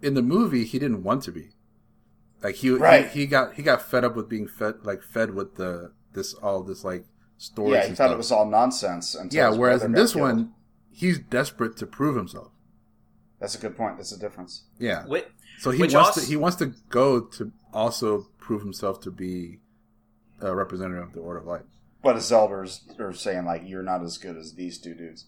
[0.00, 1.50] in the movie, he didn't want to be.
[2.42, 3.08] Like he, Right.
[3.08, 6.34] he he got he got fed up with being fed like fed with the this
[6.34, 7.04] all this like
[7.42, 7.72] stories.
[7.74, 8.12] yeah, he thought stuff.
[8.12, 9.14] it was all nonsense.
[9.14, 9.58] Until yeah.
[9.58, 10.22] Whereas in this killed.
[10.22, 10.52] one,
[10.90, 12.52] he's desperate to prove himself.
[13.40, 13.96] that's a good point.
[13.96, 14.64] That's a difference.
[14.78, 15.04] Yeah.
[15.06, 15.26] Wait,
[15.58, 19.58] So he wants also- to he wants to go to also prove himself to be
[20.40, 21.62] a representative of the Order of Light.
[22.02, 25.26] But his elders are saying like, "You're not as good as these two dudes.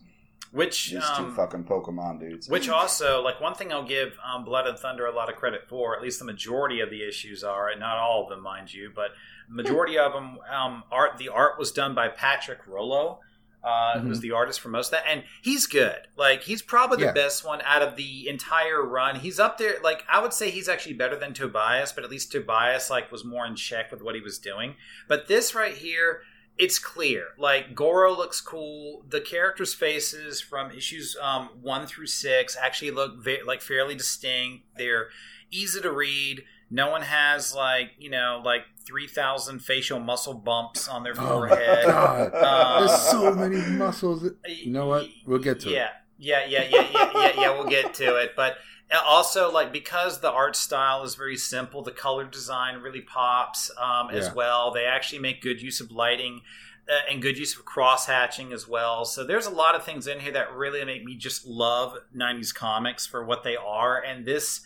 [0.50, 4.44] which These um, two fucking Pokemon dudes." Which also, like one thing I'll give um,
[4.44, 7.42] Blood and Thunder a lot of credit for, at least the majority of the issues
[7.44, 9.10] are, and not all of them, mind you, but
[9.48, 11.18] majority of them, um, art.
[11.18, 13.20] The art was done by Patrick Rollo,
[13.62, 16.06] uh, who was the artist for most of that, and he's good.
[16.16, 17.12] Like he's probably the Yeah.
[17.12, 19.16] best one out of the entire run.
[19.20, 19.76] He's up there.
[19.82, 23.24] Like I would say, he's actually better than Tobias, but at least Tobias like was
[23.24, 24.76] more in check with what he was doing.
[25.08, 26.22] But this right here
[26.56, 27.28] it's clear.
[27.36, 29.04] Like Goro looks cool.
[29.08, 34.64] The characters' faces from issues um, one through six actually look ve- like fairly distinct.
[34.78, 35.08] They're
[35.50, 36.44] easy to read.
[36.70, 41.40] No one has like you know like three thousand facial muscle bumps on their Oh
[41.40, 41.84] my forehead.
[41.86, 42.30] God.
[42.34, 44.28] Uh, There's so many muscles.
[44.48, 45.08] You know what?
[45.26, 45.90] We'll get to yeah, it.
[46.18, 47.50] Yeah, yeah, yeah, yeah, yeah, yeah.
[47.50, 48.56] We'll get to it, but
[49.04, 54.10] also like because the art style is very simple, the color design really pops um,
[54.10, 54.34] as Yeah.
[54.34, 54.70] well.
[54.72, 56.40] They actually make good use of lighting.
[56.86, 59.06] Uh, and good use of cross hatching as well.
[59.06, 62.52] So there's a lot of things in here that really make me just love 90s
[62.54, 63.98] comics for what they are.
[64.02, 64.60] And this,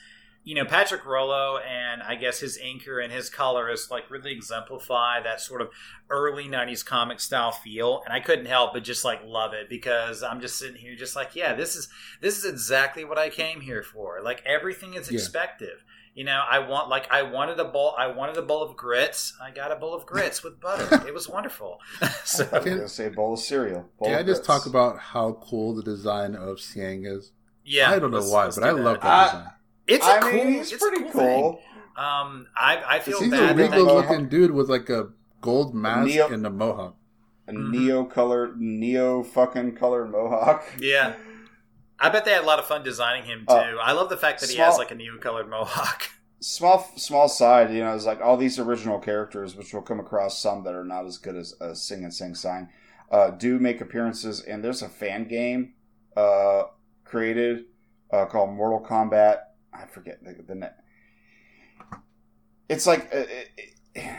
[0.44, 5.20] you know, Patrick Rollo and I guess his inker and his colors like really exemplify
[5.22, 5.68] that sort of
[6.10, 10.22] early 90s comic style feel and i couldn't help but just like love it because
[10.22, 11.86] i'm just sitting here just like yeah this is
[12.22, 15.16] this is exactly what i came here for like everything is Yeah.
[15.18, 15.74] expected
[16.14, 19.34] you know i want like i wanted a bowl i wanted a bowl of grits
[19.42, 21.78] i got a bowl of grits with butter it was wonderful
[22.24, 23.86] so I was gonna say a bowl of cereal.
[23.98, 24.46] Bowl Can I just grits.
[24.46, 27.32] talk about how cool the design of Siang is?
[27.66, 29.52] yeah I don't know why, let's but do I love that Uh, design.
[29.88, 31.52] It's a I cool mean, he's it's a pretty cool, cool.
[31.54, 31.62] thing.
[31.96, 34.10] um i i feel He's a bad that regal Mohawk.
[34.10, 35.08] looking dude with like a
[35.40, 36.94] gold mask Neo- and a mohawk.
[37.48, 37.70] A Mhm.
[37.70, 40.64] neo colored, neo fucking colored mohawk.
[40.80, 41.14] Yeah.
[41.98, 43.54] I bet they had a lot of fun designing him too.
[43.54, 46.02] Uh, I love the fact that he has like a neo colored mohawk.
[46.40, 47.72] Small, small side.
[47.72, 50.84] You know, it's like all these original characters, which will come across some that are
[50.84, 52.68] not as good as uh, Sing and Sing Sign,
[53.10, 54.40] uh, do make appearances.
[54.40, 55.74] And there's a fan game
[56.16, 56.64] uh,
[57.04, 57.64] created
[58.12, 59.38] uh, called Mortal Kombat.
[59.72, 60.76] I forget the, the net.
[62.68, 63.48] It's like uh, it,
[63.94, 64.14] it-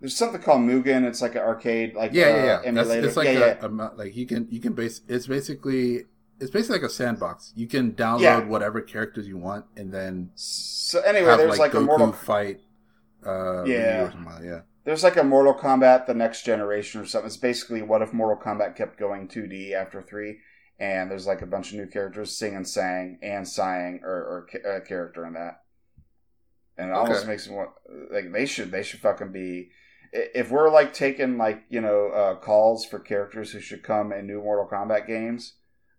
[0.00, 1.04] there's something called Mugen.
[1.06, 2.46] It's like an arcade, like Yeah, uh, yeah, yeah.
[2.56, 3.06] That's, emulator.
[3.06, 3.88] it's like yeah, a, yeah.
[3.92, 5.02] a like you can you can base.
[5.08, 6.04] It's basically
[6.40, 7.52] it's basically like a sandbox.
[7.54, 8.44] You can download Yeah.
[8.44, 12.60] whatever characters you want and then So anyway, there's like, like, a Mortal fight.
[13.26, 13.98] Uh, Yeah.
[13.98, 14.60] Ryu or something like yeah.
[14.84, 17.26] There's like a Mortal Kombat The Next Generation or something.
[17.26, 20.38] It's basically what if Mortal Kombat kept going 2D after 3,
[20.80, 24.70] and there's like a bunch of new characters, Sing and Sang, and Sighing, or, or
[24.76, 25.60] a character in that.
[26.76, 27.70] And it almost makes me want,
[28.10, 29.70] like, they should, they should fucking be,
[30.12, 34.26] if we're like taking like, you know, uh, calls for characters who should come in
[34.26, 35.54] new Mortal Kombat games,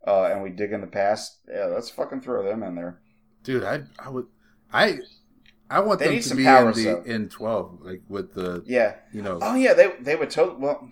[0.07, 2.99] uh, and we dig in the past, yeah, let's fucking throw them in there.
[3.43, 4.25] Dude, I I would
[4.73, 4.97] I
[5.69, 8.95] I want They them to be in the in twelve, like with the Yeah.
[9.13, 10.89] you know Oh yeah, they they would totally well,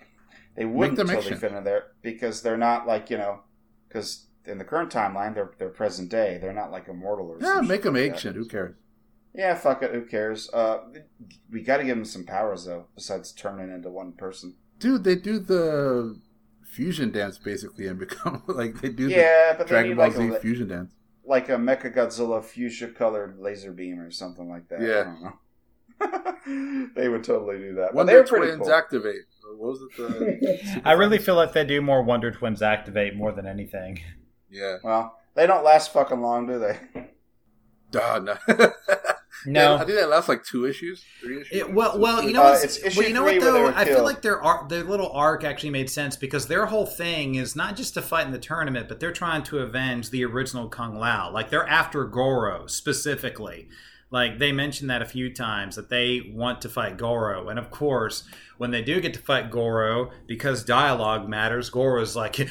[0.56, 1.38] they wouldn't totally action.
[1.38, 3.42] fit in there because they're not like you know,
[3.90, 6.38] because in the current timeline they're they're present day.
[6.42, 8.36] They're not like immortal or yeah, make them like ancient.
[8.38, 8.76] Who cares?
[9.34, 9.92] Yeah, fuck it.
[9.94, 10.50] Who cares?
[10.54, 10.80] Uh,
[11.52, 14.56] we got to give them some powers though, besides turning into one person.
[14.80, 16.20] Dude, they do the
[16.64, 20.28] fusion dance basically and become like they do yeah, the but Dragon Ball like Z
[20.28, 20.94] a fusion dance.
[21.26, 24.82] like a Mecha Godzilla fuchsia colored laser beam or something like that.
[24.82, 25.02] Yeah.
[25.02, 26.90] I don't know.
[26.96, 27.96] they would totally do that.
[27.96, 28.72] But Wonder they were pretty Twins cool.
[28.72, 29.24] activate.
[29.50, 29.98] Or What was it?
[29.98, 34.00] The I really feel like they do more Wonder Twins activate more than anything.
[34.50, 34.78] yeah.
[34.84, 36.78] Well, they don't last fucking long, do they?
[37.92, 38.36] Duh, no.
[39.46, 41.62] No, I think that lasts like two issues, three issues.
[41.62, 43.68] It, well, well, you know, Uh, what's- it's issue well, you know what though?
[43.68, 47.36] I feel like their arc, their little arc actually made sense because their whole thing
[47.36, 50.68] is not just to fight in the tournament, but they're trying to avenge the original
[50.68, 51.32] Kung Lao.
[51.32, 53.70] Like they're after Goro specifically.
[54.12, 57.72] Like they mentioned that a few times that they want to fight Goro, and of
[57.72, 58.26] course,
[58.60, 62.50] when they do get to fight Goro, because dialogue matters, Goro's like,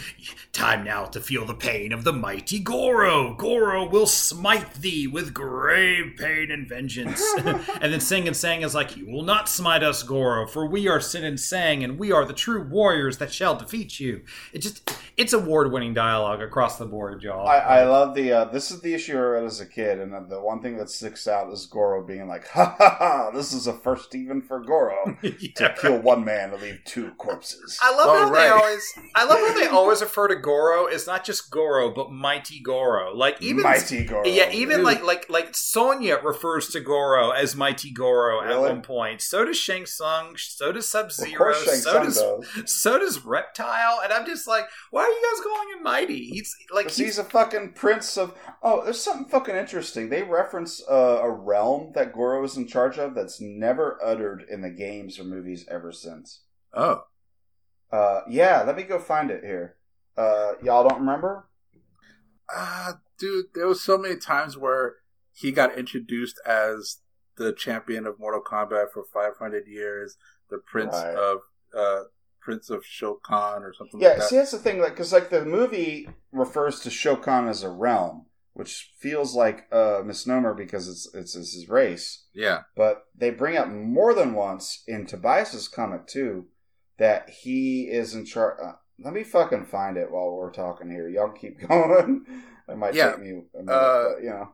[0.55, 3.35] "Time now to feel the pain of the mighty Goro.
[3.35, 8.75] Goro will smite thee with grave pain and vengeance." and then Sing and Sang is
[8.75, 12.11] like, "You will not smite us, Goro, for we are Sin and Sang, and we
[12.11, 14.23] are the true warriors that shall defeat you."
[14.55, 17.47] It just, it's award-winning dialogue across the board, y'all.
[17.47, 18.33] I, I love the.
[18.33, 20.89] Uh, this is the issue I read as a kid, and the one thing that
[20.89, 23.31] sticks out is Goro being like, "Ha ha ha!
[23.31, 25.98] This is a first even for Goro to Yeah.
[25.99, 28.93] Kill one man to leave two corpses." I love Oh, how they always.
[29.15, 33.15] I love how they always refer to Goro as not just Goro, but Mighty Goro.
[33.15, 34.25] Like even Mighty Goro.
[34.27, 34.87] yeah, even Dude.
[34.87, 39.21] like like like Sonya refers to Goro as Mighty Goro at one point.
[39.23, 40.35] So does Shang Tsung.
[40.37, 41.53] So does Sub Zero.
[41.55, 42.73] So Tsung does does.
[42.73, 44.01] so does Reptile.
[44.05, 46.25] And I'm just like, why are you guys calling him Mighty?
[46.29, 48.35] He's like he's, he's a fucking prince of.
[48.63, 50.09] Oh, there's something fucking interesting.
[50.09, 54.63] They reference uh, a realm that Goro is in charge of that's never uttered in
[54.63, 56.43] the games or movies ever since.
[56.75, 57.05] oh,
[57.91, 59.77] Uh, yeah, let me go find it here.
[60.17, 61.47] Uh, y'all don't remember?
[62.51, 64.97] ah, dude, there was so many times where
[65.33, 66.99] he got introduced as
[67.37, 70.17] the champion of Mortal Kombat for 500 years,
[70.51, 71.15] the prince Right.
[71.15, 71.39] of
[71.77, 72.03] uh,
[72.41, 74.29] Prince of Shokan or something Yeah, like that.
[74.31, 74.81] see, that's the thing.
[74.81, 78.27] Like, because like the movie refers to Shokan as a realm,
[78.59, 82.25] which feels like a misnomer because it's it's, it's his race.
[82.35, 86.47] yeah, But they bring up more than once in Tobias's comic too
[86.99, 88.59] that he is in charge.
[88.61, 91.09] Uh, let me fucking find it while we're talking here.
[91.09, 92.27] Y'all keep going.
[92.69, 94.49] it might Yeah, take me a minute, uh, but, you know.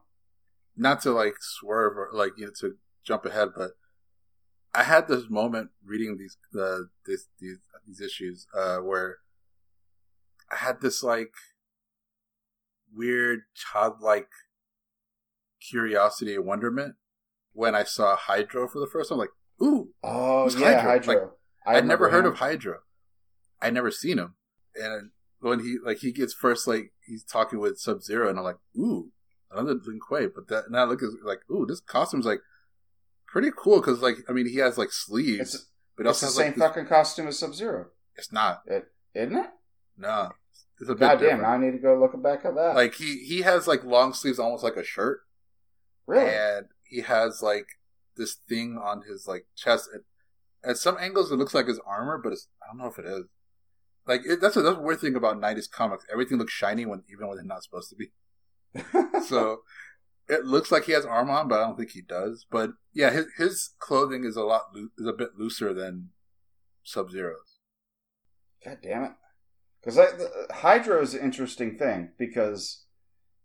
[0.77, 2.75] not to like swerve or like you know to
[3.05, 3.71] jump ahead, but
[4.75, 9.17] I had this moment reading these uh, this these these issues uh, where
[10.53, 11.33] I had this like
[12.95, 14.29] weird childlike
[15.61, 16.95] curiosity and wonderment
[17.53, 19.19] when I saw Hydro for the first time.
[19.19, 19.31] Like,
[19.63, 20.83] ooh, Oh yeah, Hydra?
[20.83, 21.15] Hydro.
[21.15, 21.23] Like,
[21.67, 22.33] I I'd never heard him.
[22.33, 22.79] of Hydro.
[23.63, 24.35] I'd never seen him,
[24.75, 28.45] and when he like he gets first like he's talking with Sub Zero, and I'm
[28.45, 29.11] like, ooh,
[29.51, 30.27] another Lin Kuei.
[30.27, 32.41] But that now look at like, ooh, this costume's like
[33.27, 35.67] pretty cool because like I mean he has like sleeves, It's,
[35.97, 37.87] but it's also the has same like fucking costume as Sub Zero,
[38.17, 39.47] it's not It isn't it?
[39.97, 40.33] no,
[40.81, 41.43] it's a bit God damn!
[41.43, 42.75] Now I need to go look back at that.
[42.75, 45.21] Like he he has like long sleeves, almost like a shirt,
[46.07, 46.31] really?
[46.31, 47.67] and he has like
[48.17, 49.89] this thing on his like chest.
[49.93, 50.03] And
[50.65, 53.07] at some angles, it looks like his armor, but it's I don't know if it
[53.07, 53.25] is.
[54.07, 56.05] Like it, that's a, that's a weird thing about '90s comics.
[56.13, 58.11] Everything looks shiny when even when it's not supposed to be.
[59.29, 59.61] So
[60.29, 62.47] it looks like he has armor on, but I don't think he does.
[62.51, 66.11] But yeah, his his clothing is a lot loo- is a bit looser than
[66.83, 67.59] Sub Zero's.
[68.65, 69.13] God damn it!
[69.85, 69.99] Because
[70.51, 72.85] Hydro is an interesting thing because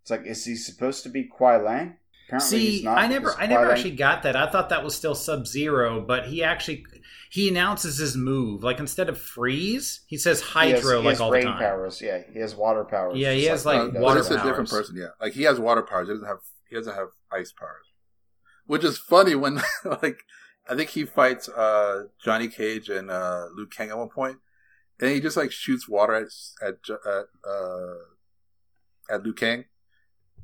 [0.02, 1.98] it's like, is he supposed to be Kuai Liang?
[2.28, 2.98] Apparently See, he's not.
[2.98, 4.36] I never, I never actually got that.
[4.36, 6.86] I thought that was still Sub Zero, but he actually
[7.32, 8.64] he announces his move.
[8.64, 11.52] Like instead of freeze, he says he has- Hydro he like has all rain the
[11.52, 11.60] time.
[11.60, 12.02] powers.
[12.02, 13.18] Yeah, he has water powers.
[13.18, 14.02] Yeah, he has, like, he does.
[14.02, 14.96] water but it's a different person.
[14.96, 16.08] Yeah, like he has water powers.
[16.08, 16.38] He doesn't have
[16.70, 17.88] he doesn't have ice powers,
[18.68, 20.20] which is funny when like
[20.70, 24.38] I think he fights uh Johnny Cage and uh Liu Kang at one point,
[25.02, 26.28] and he just like shoots water at
[26.62, 26.76] at
[27.06, 27.96] at uh
[29.16, 29.66] at Liu Kang,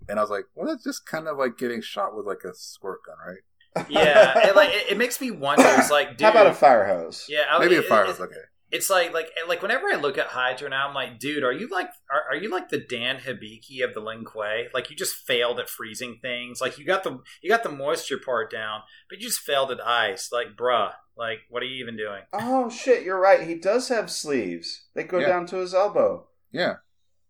[0.10, 2.54] and I was like, well, that's just kind of like getting shot with like a
[2.56, 3.86] squirt gun, right?
[3.90, 5.66] Yeah, it, like it, it makes me wonder.
[5.78, 7.26] It's like, dude, How about a fire hose?
[7.30, 8.36] yeah, I- Maybe a it- fire it- was okay.
[8.72, 11.68] It's like like like whenever I look at Hydra now, I'm like, dude, are you
[11.70, 14.68] like are, are you like the Dan Hibiki of the Lin Kuei?
[14.74, 16.60] Like you just failed at freezing things.
[16.62, 19.86] Like you got the you got the moisture part down, but you just failed at
[19.86, 20.32] ice.
[20.32, 22.24] Like, bruh, like what are you even doing?
[22.34, 23.04] Oh shit!
[23.04, 23.48] You're right.
[23.48, 24.86] He does have sleeves.
[24.96, 25.28] They go Yeah.
[25.28, 26.28] down to his elbow.
[26.52, 26.78] Yeah,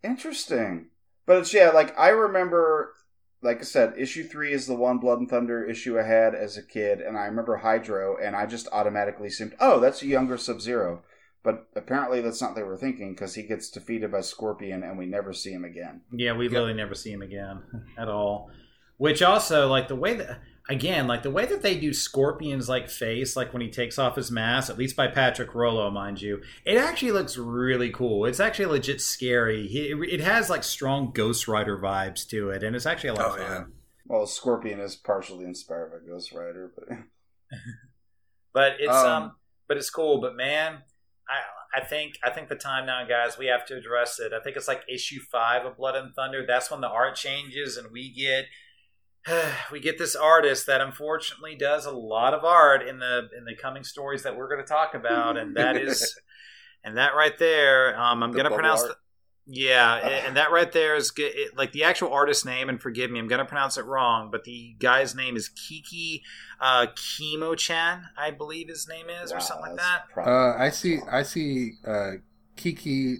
[0.04, 0.88] Interesting.
[1.26, 2.94] But it's yeah, like I remember
[3.42, 6.58] like I said, issue three is the one Blood and Thunder issue I had as
[6.58, 10.38] a kid, and I remember Hydro, and I just automatically assumed, oh, that's a younger
[10.38, 11.04] Sub Zero.
[11.46, 14.98] But apparently that's not what they were thinking because he gets defeated by Scorpion, and
[14.98, 16.02] we never see him again.
[16.12, 17.62] Yeah, we literally never see him again
[17.98, 18.50] at all.
[18.98, 22.90] Which also, like the way that again, like the way that they do Scorpion's like
[22.90, 26.42] face, like when he takes off his mask, at least by Patrick Rollo, mind you,
[26.66, 28.26] it actually looks really cool.
[28.26, 29.68] It's actually legit scary.
[29.68, 33.26] It, it has like strong Ghost Rider vibes to it, and it's actually a lot
[33.26, 33.52] Oh, of fun.
[33.52, 33.64] yeah.
[34.08, 36.98] Well, Scorpion is partially inspired by Ghost Rider, but
[38.54, 39.32] But it's Um, um,
[39.68, 40.20] but it's cool.
[40.22, 40.78] But man,
[41.28, 44.32] I I think I think the time now, guys, we have to address it.
[44.34, 46.46] I think it's like issue five of Blood and Thunder.
[46.48, 48.46] That's when the art changes, and we get
[49.72, 53.56] we get this artist that unfortunately does a lot of art in the in the
[53.56, 56.18] coming stories that we're going to talk about, and that is,
[56.84, 58.84] and that right there, um, I'm The going to pronounce.
[58.84, 58.96] The,
[59.48, 61.32] yeah, and that right there is good.
[61.36, 64.30] It, like the actual artist name, and forgive me, I'm going to pronounce it wrong,
[64.32, 66.24] but the guy's name is Kiki
[66.60, 70.28] uh, Kimo-chan, I believe his name is, or something like that.
[70.28, 71.00] Uh, I see.
[71.10, 71.74] I see.
[71.86, 72.12] Uh,
[72.56, 73.18] Kiki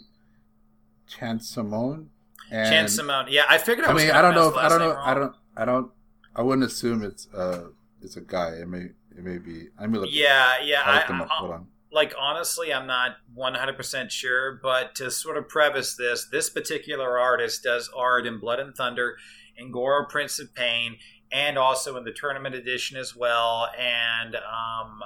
[1.10, 2.08] Chansamone.
[2.52, 3.28] And Chan Simone.
[3.30, 4.50] Yeah, I figured I I mean, I don't know.
[4.50, 4.90] If, I don't know.
[4.90, 5.36] name I don't.
[5.58, 5.92] I don't.
[6.36, 7.66] I wouldn't assume it's uh
[8.02, 8.50] it's a guy.
[8.50, 8.90] It may.
[9.18, 9.68] It may be.
[9.80, 10.10] I mean, look.
[10.12, 10.82] Yeah, yeah.
[10.86, 11.22] I'll I, look them.
[11.22, 11.68] I- Hold on.
[11.96, 17.64] Like honestly i'm not 100% sure but to sort of preface this this particular artist
[17.64, 19.18] does art in blood and thunder
[19.58, 20.98] in goro prince of pain
[21.32, 25.00] and also in the tournament edition as well and um,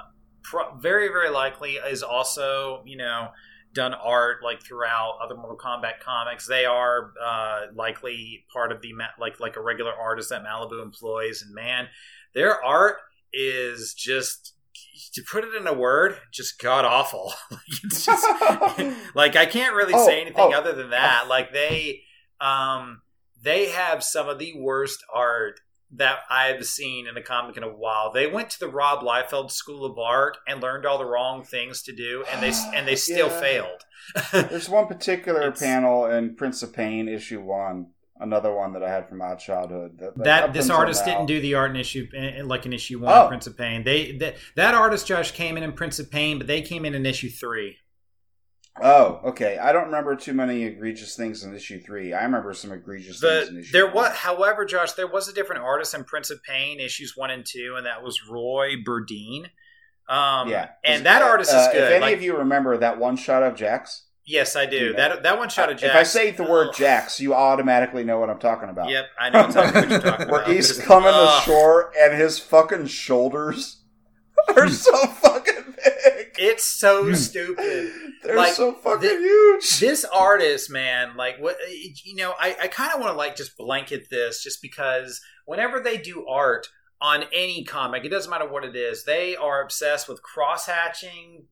[0.43, 3.29] pro- very very likely is also you know
[3.73, 6.47] done art like throughout other mortal kombat comics.
[6.47, 11.43] They are uh, likely part of the like like a regular artist that malibu employs
[11.43, 11.87] and man
[12.33, 12.97] their art
[13.33, 14.53] is just
[15.13, 17.33] to put it in a word, just god awful.
[17.51, 18.25] like, it's just
[19.15, 20.57] like I can't really Oh, say anything oh.
[20.57, 21.27] other than that.
[21.27, 22.01] Like they,
[22.41, 23.01] um,
[23.41, 25.59] they have some of the worst art
[25.91, 28.11] that I've seen in a comic in a while.
[28.11, 31.81] They went to the Rob Liefeld School of Art and learned all the wrong things
[31.83, 33.39] to do, and they and they still Yeah.
[33.39, 33.81] failed.
[34.49, 37.87] There's one particular It's- panel in Prince of Pain issue one,
[38.19, 39.97] another one that I had from my childhood.
[39.99, 42.07] That, that that this artist didn't do the art in issue
[42.43, 43.27] like in issue one Oh.
[43.27, 43.83] Prince of Pain.
[43.83, 46.93] They that, that artist Josh came in in Prince of Pain, but they came in
[46.95, 47.77] in issue three.
[48.81, 49.57] Oh, okay.
[49.57, 52.13] I don't remember too many egregious things in issue three.
[52.13, 53.71] I remember some egregious things in issue.
[53.73, 53.95] there one.
[53.95, 57.45] was, however, Josh, there was a different artist in Prince of Pain issues one and
[57.45, 59.47] two, and that was Roy Burdine.
[60.07, 61.83] Um, yeah, and that artist is Uh, good.
[61.83, 64.91] If any Like, of you remember that one shot of Jax, yes, I do.
[64.91, 65.09] Yeah.
[65.09, 65.91] That that one shot of Jax.
[65.91, 66.75] if I say the word Ugh.
[66.75, 68.89] Jax, you automatically know what I'm talking about.
[68.89, 70.45] Yep, I know exactly what you're talking about.
[70.47, 73.81] Where he's coming ashore and his fucking shoulders
[74.55, 76.27] are so fucking big.
[76.37, 77.13] It's so hmm.
[77.13, 77.91] stupid.
[78.23, 79.79] They're Like, so fucking the- huge.
[79.79, 81.55] this artist man like what
[82.03, 85.79] you know i, I kind of want to like just blanket this just because whenever
[85.79, 86.67] they do art
[86.99, 91.45] on any comic it doesn't matter what it is they are obsessed with cross-hatching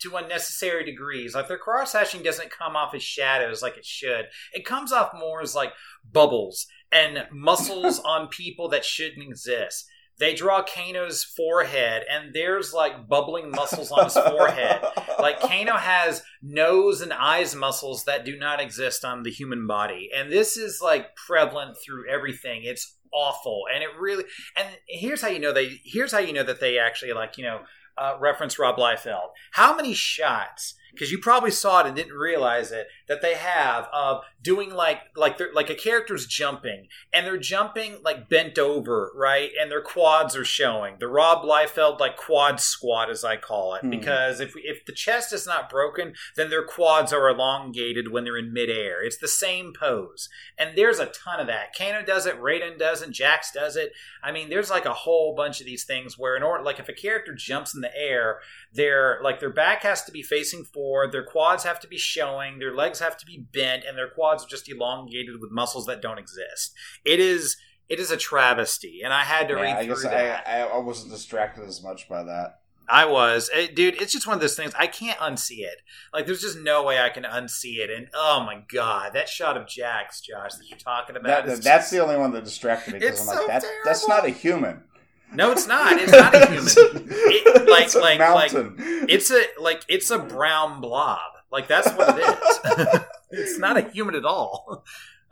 [0.00, 4.64] to unnecessary degrees like their cross-hatching doesn't come off as shadows like it should it
[4.64, 5.72] comes off more as like
[6.10, 9.86] bubbles and muscles on people that shouldn't exist
[10.18, 14.80] they draw Kano's forehead, and there's like bubbling muscles on his forehead.
[15.18, 20.10] Like Kano has nose and eyes muscles that do not exist on the human body,
[20.14, 22.62] and this is like prevalent through everything.
[22.62, 24.24] It's awful, and it really.
[24.56, 25.80] And here's how you know they.
[25.84, 27.62] Here's how you know that they actually like you know
[27.96, 29.28] uh, reference Rob Liefeld.
[29.52, 30.74] How many shots?
[30.94, 35.00] Because you probably saw it and didn't realize it that they have of doing like
[35.16, 39.50] like they're like a character's jumping and they're jumping like bent over, right?
[39.60, 40.96] And their quads are showing.
[41.00, 43.90] The Rob Liefeld like quad squat, as I call it, Hmm.
[43.90, 48.36] because if if the chest is not broken, then their quads are elongated when they're
[48.38, 49.02] in midair.
[49.04, 50.28] It's the same pose,
[50.58, 51.74] and there's a ton of that.
[51.76, 53.92] Kano does it, Raiden does it, Jax does it.
[54.22, 56.88] I mean, there's like a whole bunch of these things where in order, like if
[56.88, 58.40] a character jumps in the air,
[58.74, 62.58] their like their back has to be facing forward, their quads have to be showing,
[62.58, 66.02] their legs have to be bent, and their quads are just elongated with muscles that
[66.02, 66.74] don't exist.
[67.04, 67.56] It is
[67.88, 70.48] it is a travesty, and I had to Yeah, read I through that.
[70.48, 72.60] I, I, wasn't distracted as much by that.
[72.88, 74.00] I was, Eh, dude.
[74.00, 74.72] It's just one of those things.
[74.78, 75.80] I can't unsee it.
[76.12, 77.90] Like, there's just no way I can unsee it.
[77.90, 81.46] And oh my god, that shot of Jax, Josh, that you're talking about.
[81.46, 84.08] That, that's just- the only one that distracted me because I'm like, so that's that's
[84.08, 84.82] not a human.
[85.34, 85.98] No, it's not.
[85.98, 86.68] It's not a human.
[87.10, 88.76] It- like- It's a like- like- mountain.
[89.08, 91.20] It's a like it's a brown blob.
[91.50, 93.00] Like that's what it is.
[93.30, 94.84] it's not a human at all.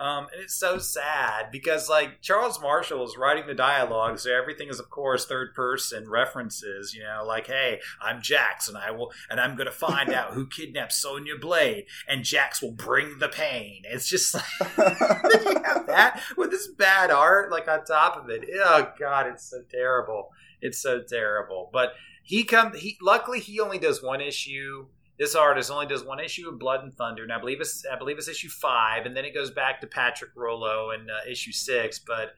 [0.03, 4.68] Um, and it's so sad because like Charles Marshall is writing the dialogue, so everything
[4.68, 6.92] is of course third person references.
[6.92, 10.32] You know, like hey, I'm Jax, and I will, and I'm going to find out
[10.32, 13.82] who kidnapped Sonya Blade, and Jax will bring the pain.
[13.84, 14.44] It's just like
[14.76, 18.42] you have that with this bad art like on top of it.
[18.64, 20.30] Oh god, it's so terrible.
[20.61, 21.70] It's so terrible.
[21.72, 21.92] But
[22.24, 24.86] he come he luckily he only does one issue.
[25.22, 27.94] This artist only does one issue of Blood and Thunder, and I believe it's I
[27.96, 31.52] believe it's issue five, and then it goes back to Patrick Rollo in uh, issue
[31.52, 32.00] six.
[32.00, 32.34] But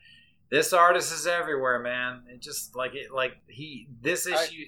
[0.50, 2.24] this artist is everywhere, man.
[2.28, 4.66] It just like it like he this I- issue.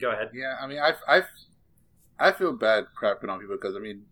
[0.00, 0.30] go ahead.
[0.32, 1.22] Yeah, I mean, I I
[2.18, 4.06] I feel bad crapping on people because I mean,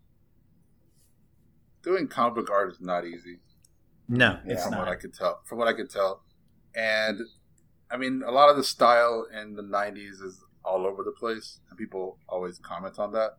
[1.81, 3.39] doing comic book art is not easy.
[4.07, 4.53] No, Yeah.
[4.53, 5.41] it's from what I could tell.
[5.45, 6.21] From what I could tell,
[6.75, 7.21] and
[7.89, 11.59] I mean, a lot of the style in the '90s is all over the place,
[11.69, 13.31] and people always comment on that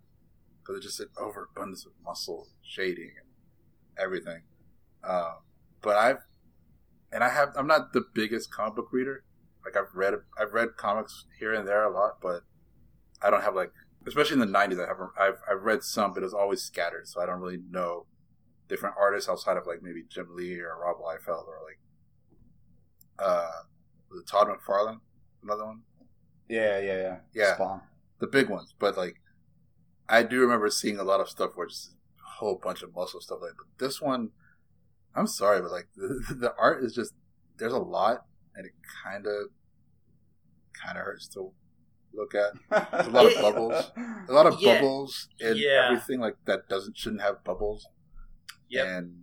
[0.61, 4.43] because it's just an overabundance of muscle shading and everything.
[5.03, 5.35] Uh,
[5.83, 6.19] but I've
[7.13, 9.25] and I have I'm not the biggest comic book reader.
[9.65, 12.43] Like I've read I've read comics here and there a lot, but
[13.23, 13.73] I don't have like
[14.07, 14.83] especially in the '90s.
[14.83, 18.07] I have I've I've read some, but it's always scattered, so I don't really know
[18.69, 21.79] different artists outside of like maybe Jim Lee or Rob Liefeld or like
[23.19, 23.63] uh
[24.11, 25.01] was it Todd McFarlane,
[25.43, 25.83] another one,
[26.49, 27.17] Yeah, yeah, yeah.
[27.35, 27.55] Yeah.
[27.55, 27.81] Spawn.
[28.21, 28.75] the big ones.
[28.79, 29.17] But like
[30.09, 31.91] I do remember seeing a lot of stuff where just
[32.25, 33.53] a whole bunch of muscle stuff like.
[33.57, 34.31] But this one,
[35.15, 37.13] I'm sorry, but like the, the art is just
[37.59, 38.25] there's a lot,
[38.55, 38.73] and it
[39.05, 39.49] kind of
[40.81, 41.53] kind of hurts to
[42.15, 42.53] look at.
[42.71, 43.91] a lot of bubbles.
[44.29, 44.75] A lot of Yeah.
[44.81, 45.89] bubbles and Yeah.
[45.91, 47.87] everything like that doesn't shouldn't have bubbles.
[48.69, 48.87] Yep.
[48.87, 49.23] And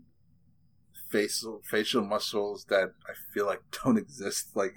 [1.09, 4.55] facial facial muscles that I feel like don't exist.
[4.55, 4.75] Like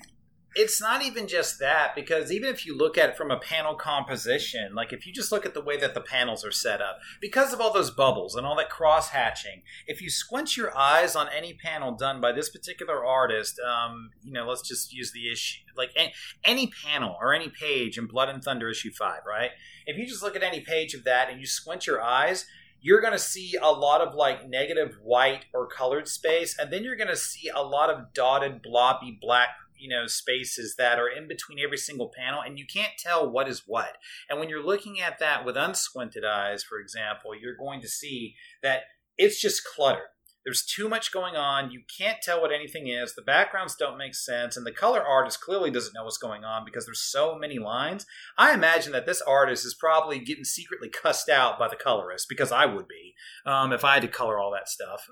[0.59, 3.75] it's not even just that because even if you look at it from a panel
[3.75, 6.99] composition like if you just look at the way that the panels are set up
[7.21, 11.15] because of all those bubbles and all that cross hatching if you squint your eyes
[11.15, 15.31] on any panel done by this particular artist um, you know let's just use the
[15.31, 19.51] issue like any, any panel or any page in blood and thunder issue 5 right?
[19.87, 22.47] If you just look at any page of that and you squint your eyes
[22.81, 26.85] you're going to see a lot of like negative white or colored space and then
[26.85, 29.49] you're going to see a lot of dotted blobby black
[29.79, 33.49] you know spaces that are in between every single panel and you can't tell what
[33.49, 33.97] is what.
[34.29, 38.35] And when you're looking at that with unsquinted eyes for example you're going to see
[38.63, 38.83] that
[39.17, 40.11] it's just clutter
[40.47, 41.73] there's too much going on.
[41.73, 43.17] You can't tell what anything is.
[43.17, 46.65] The backgrounds don't make sense and the color artist clearly doesn't know what's going on
[46.65, 48.07] because there's so many lines.
[48.39, 52.53] I imagine that this artist is probably getting secretly cussed out by the colorist because
[52.53, 53.15] i would be
[53.45, 55.09] um, if i had to color all that stuff.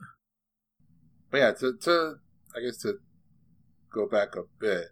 [1.33, 2.15] But yeah, to, to
[2.57, 2.99] I guess to
[3.95, 4.89] go back a bit,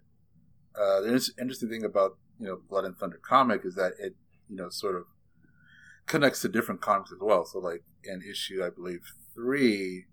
[0.79, 4.15] uh, the interesting thing about you know Blood and Thunder comic is that it
[4.49, 5.03] you know sort of
[6.05, 7.45] connects to different comics as well.
[7.45, 9.01] So like in issue, I believe
[9.33, 10.05] three,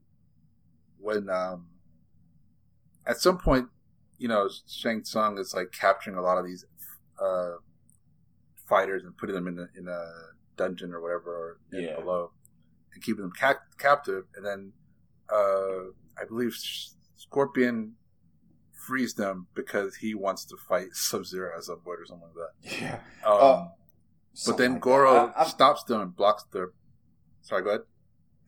[0.99, 1.69] when um,
[3.07, 3.69] at some point,
[4.19, 6.65] you know, Shang Tsung is like capturing a lot of these
[7.23, 7.55] uh,
[8.69, 10.05] fighters and putting them in a, in a
[10.57, 11.97] dungeon or whatever or in Yeah.
[11.97, 12.33] below
[12.95, 14.73] and keeping them ca- captive, and then
[15.33, 16.55] uh, I believe
[17.17, 17.95] Scorpion
[18.81, 22.81] frees them because he wants to fight Sub Zero as a boy or something like
[22.81, 23.01] Yeah.
[23.23, 23.29] that.
[23.29, 23.69] Um, Uh,
[24.47, 25.13] but then like Goro.
[25.15, 26.71] I- I'm- stops them and blocks their.
[27.43, 27.81] Sorry, go ahead.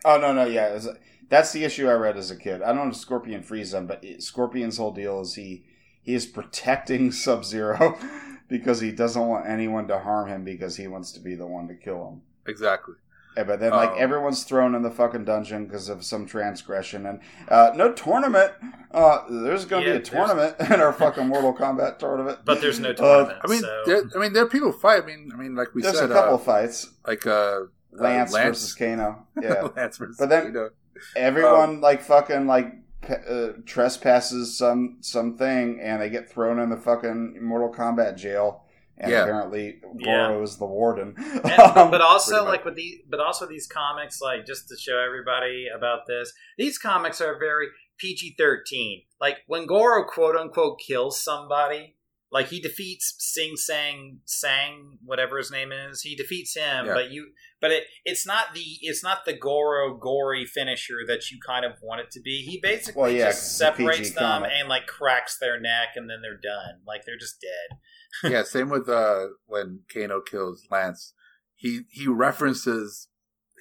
[0.05, 0.89] Oh no, no, yeah, was-
[1.29, 2.63] that's the issue I read as a kid.
[2.63, 5.65] I don't know if Scorpion frees them, but it- Scorpion's whole deal is he
[6.03, 7.99] he is protecting Sub Zero
[8.49, 11.69] because he doesn't want anyone to harm him because he wants to be the one
[11.69, 12.23] to kill him.
[12.47, 12.95] Exactly.
[13.37, 17.07] Yeah, but then, like, Um, everyone's thrown in the fucking dungeon because of some transgression,
[17.07, 18.53] and uh, no tournament.
[18.93, 22.41] Uh, there's going to Yeah, be a tournament in our fucking Mortal Kombat tournament.
[22.45, 23.83] but there's no Uh, tournament I mean, so.
[23.87, 25.03] there, I mean, there are people who fight.
[25.03, 27.61] I mean, I mean, like we There's said, a couple uh, fights, like uh,
[27.93, 29.27] Lance, Lance- versus Kano.
[29.43, 30.71] Yeah, Lance versus But then- Kano.
[31.17, 36.77] everyone like fucking like pe- uh, trespasses some something, and they get thrown in the
[36.77, 38.65] fucking Mortal Kombat jail.
[38.99, 39.23] And Yeah.
[39.23, 40.29] apparently, Yeah.
[40.29, 41.15] Goro is the warden.
[41.19, 44.77] And- but, um, but also like with the but also these comics like just to
[44.77, 47.69] show everybody about this these comics are very
[47.99, 51.97] pg-13 like when goro quote unquote kills somebody
[52.31, 56.95] like he defeats sing sang sang whatever his name is he defeats him Yeah.
[56.95, 61.39] but you but it it's not the it's not the goro gory finisher that you
[61.47, 63.83] kind of want it to be he basically Well, yeah, 'cause just it's a PG
[63.85, 64.51] separates them comic.
[64.55, 67.79] and like cracks their neck and then they're done like they're just dead
[68.25, 71.15] yeah, same with uh, when Kano kills Lance.
[71.55, 73.09] He he references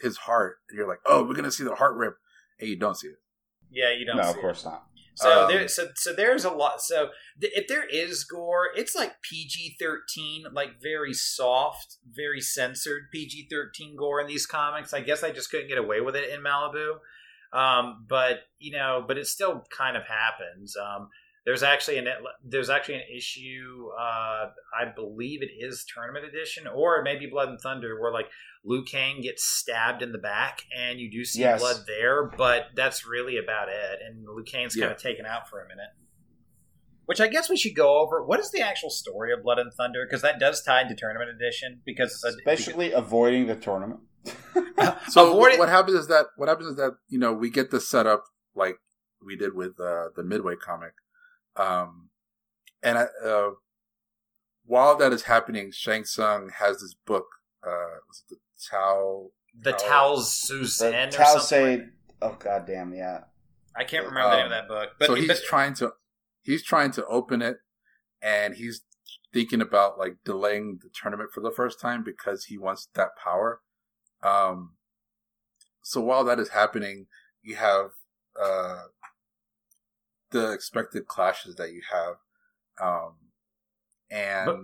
[0.01, 2.15] his heart, and you're like, oh, we're gonna see the heart rip,
[2.59, 3.19] and you don't see it.
[3.69, 4.41] yeah you don't no, see of it.
[4.41, 4.85] course not.
[5.15, 6.81] So Um, there, so so there's a lot.
[6.81, 13.03] So th- if there is gore, it's like PG thirteen, like very soft, very censored
[13.11, 14.93] PG thirteen gore in these comics.
[14.93, 16.93] I guess I just couldn't get away with it in Malibu,
[17.53, 20.75] um, but you know, but it still kind of happens.
[20.77, 21.09] Um,
[21.45, 22.07] there's actually an
[22.43, 23.89] there's actually an issue.
[23.99, 28.11] Uh, I believe it is tournament edition, or it may be Blood and Thunder, where
[28.13, 28.27] like
[28.63, 31.59] Liu Kang gets stabbed in the back, and you do see Yes.
[31.59, 33.99] blood there, but that's really about it.
[34.05, 35.89] And Liu Kang's kind of taken out for a minute.
[37.05, 38.23] Which I guess we should go over.
[38.23, 40.05] What is the actual story of Blood and Thunder?
[40.07, 41.81] Because that does tie into tournament edition.
[41.85, 43.99] Because it's a- Especially avoiding the tournament.
[45.09, 47.71] So Avoid it- what happens is that what happens is that you know we get
[47.71, 48.23] the setup
[48.55, 48.77] like
[49.25, 50.93] we did with uh, the Midway comic,
[51.55, 52.09] um,
[52.83, 53.51] and I, uh,
[54.65, 57.25] while that is happening, Shang Tsung has this book.
[57.65, 58.37] Uh, was it the
[58.69, 59.27] Tao?
[59.53, 59.73] the.
[59.73, 61.41] Tao Te Zhan or Tao something.
[61.41, 61.83] say,
[62.21, 63.21] oh goddamn, yeah.
[63.75, 64.89] I can't remember the name of Um, that book.
[64.99, 65.93] But, so he's but trying to
[66.41, 67.57] he's trying to open it,
[68.21, 68.83] and he's
[69.33, 73.61] thinking about like delaying the tournament for the first time because he wants that power.
[74.23, 74.73] Um,
[75.81, 77.07] so while that is happening,
[77.41, 77.91] you have
[78.41, 78.83] uh,
[80.31, 82.15] the expected clashes that you have,
[82.81, 83.15] um,
[84.09, 84.59] and But-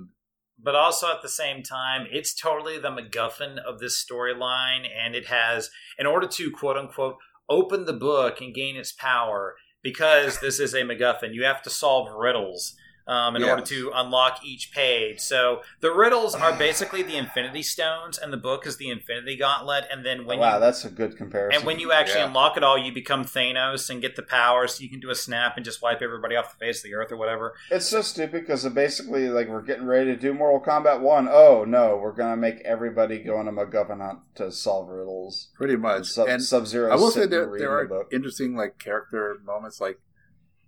[0.59, 5.28] but also at the same time, it's totally the MacGuffin of this storyline, and it
[5.28, 7.18] has, in order to quote unquote
[7.49, 11.70] open the book and gain its power, because this is a MacGuffin, you have to
[11.70, 12.76] solve riddles.
[13.08, 18.18] Um, in order to unlock each page, so the riddles are basically the Infinity Stones,
[18.18, 19.86] and the book is the Infinity Gauntlet.
[19.89, 21.58] And then when wow, you that's a good comparison.
[21.60, 22.28] and when you actually Yeah.
[22.28, 25.16] unlock it all, you become Thanos and get the power, so you can do a
[25.16, 27.53] snap and just wipe everybody off the face of the earth or whatever.
[27.72, 31.30] It's so stupid because basically, like, we're getting ready to do Mortal Kombat 1.
[31.32, 35.47] Oh, no, we're going to make everybody go on a MacGuffin hunt to solve riddles.
[35.55, 36.08] pretty much.
[36.08, 36.91] Sub and Sub Zero.
[36.91, 39.99] I will say there there are the interesting like character moments, like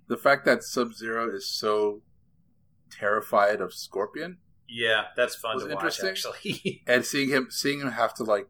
[0.07, 2.01] the fact that Sub Zero is so
[2.91, 4.37] terrified of Scorpion,
[4.67, 5.75] Yeah, that's fun Was to watch.
[5.99, 6.09] interesting?
[6.09, 8.47] Actually, and seeing him seeing him have to like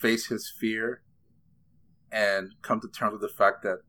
[0.00, 1.02] face his fear
[2.12, 3.80] and come to terms with the fact that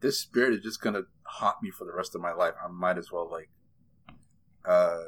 [0.00, 2.54] this spirit is just gonna haunt me for the rest of my life.
[2.62, 3.48] I might as well like
[4.64, 5.02] uh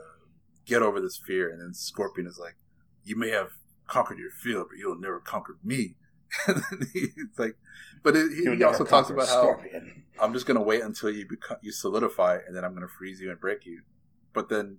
[0.64, 1.50] get over this fear.
[1.50, 2.56] And then Scorpion is like,
[3.04, 3.50] "You may have
[3.86, 5.96] conquered your fear, but you'll never conquer me."
[6.48, 7.56] And then he's like,
[8.02, 10.04] but it, he, he also talks about how Scorpion.
[10.20, 13.30] I'm just gonna wait until you become you solidify, and then I'm gonna freeze you
[13.30, 13.82] and break you.
[14.32, 14.78] But then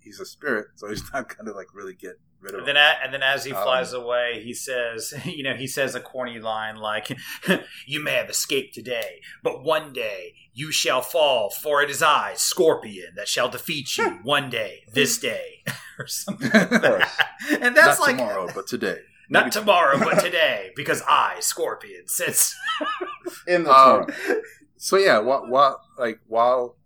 [0.00, 2.74] he's a spirit, so he's not gonna like really get rid of and him.
[2.74, 5.94] then a- and then as he Um, flies away, he says, you know, he says
[5.94, 7.08] a corny line like,
[7.86, 12.34] "You may have escaped today, but one day you shall fall, for it is I,
[12.36, 15.64] Scorpion, that shall defeat you one day, this day,
[15.98, 16.80] or something." like course.
[16.80, 17.58] that.
[17.60, 18.98] And that's not like tomorrow, but today.
[19.34, 22.54] Not tomorrow, but today, because I, Scorpion, sits.
[23.46, 24.44] In the Um, tournament.
[24.76, 26.76] So yeah, while, while like while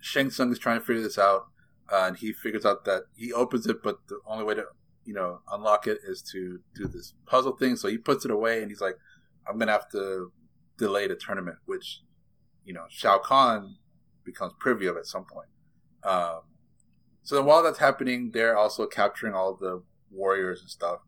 [0.00, 1.46] Shang Tsung is trying to figure this out,
[1.92, 4.64] uh, and he figures out that he opens it, but the only way to
[5.04, 7.76] you know unlock it is to do this puzzle thing.
[7.76, 8.96] So he puts it away, and he's like,
[9.46, 10.32] "I'm gonna have to
[10.78, 12.00] delay the tournament," which
[12.64, 13.76] you know Shao Kahn
[14.24, 15.48] becomes privy of at some point.
[16.04, 16.40] Um,
[17.22, 21.00] so then while that's happening, they're also capturing all the warriors and stuff,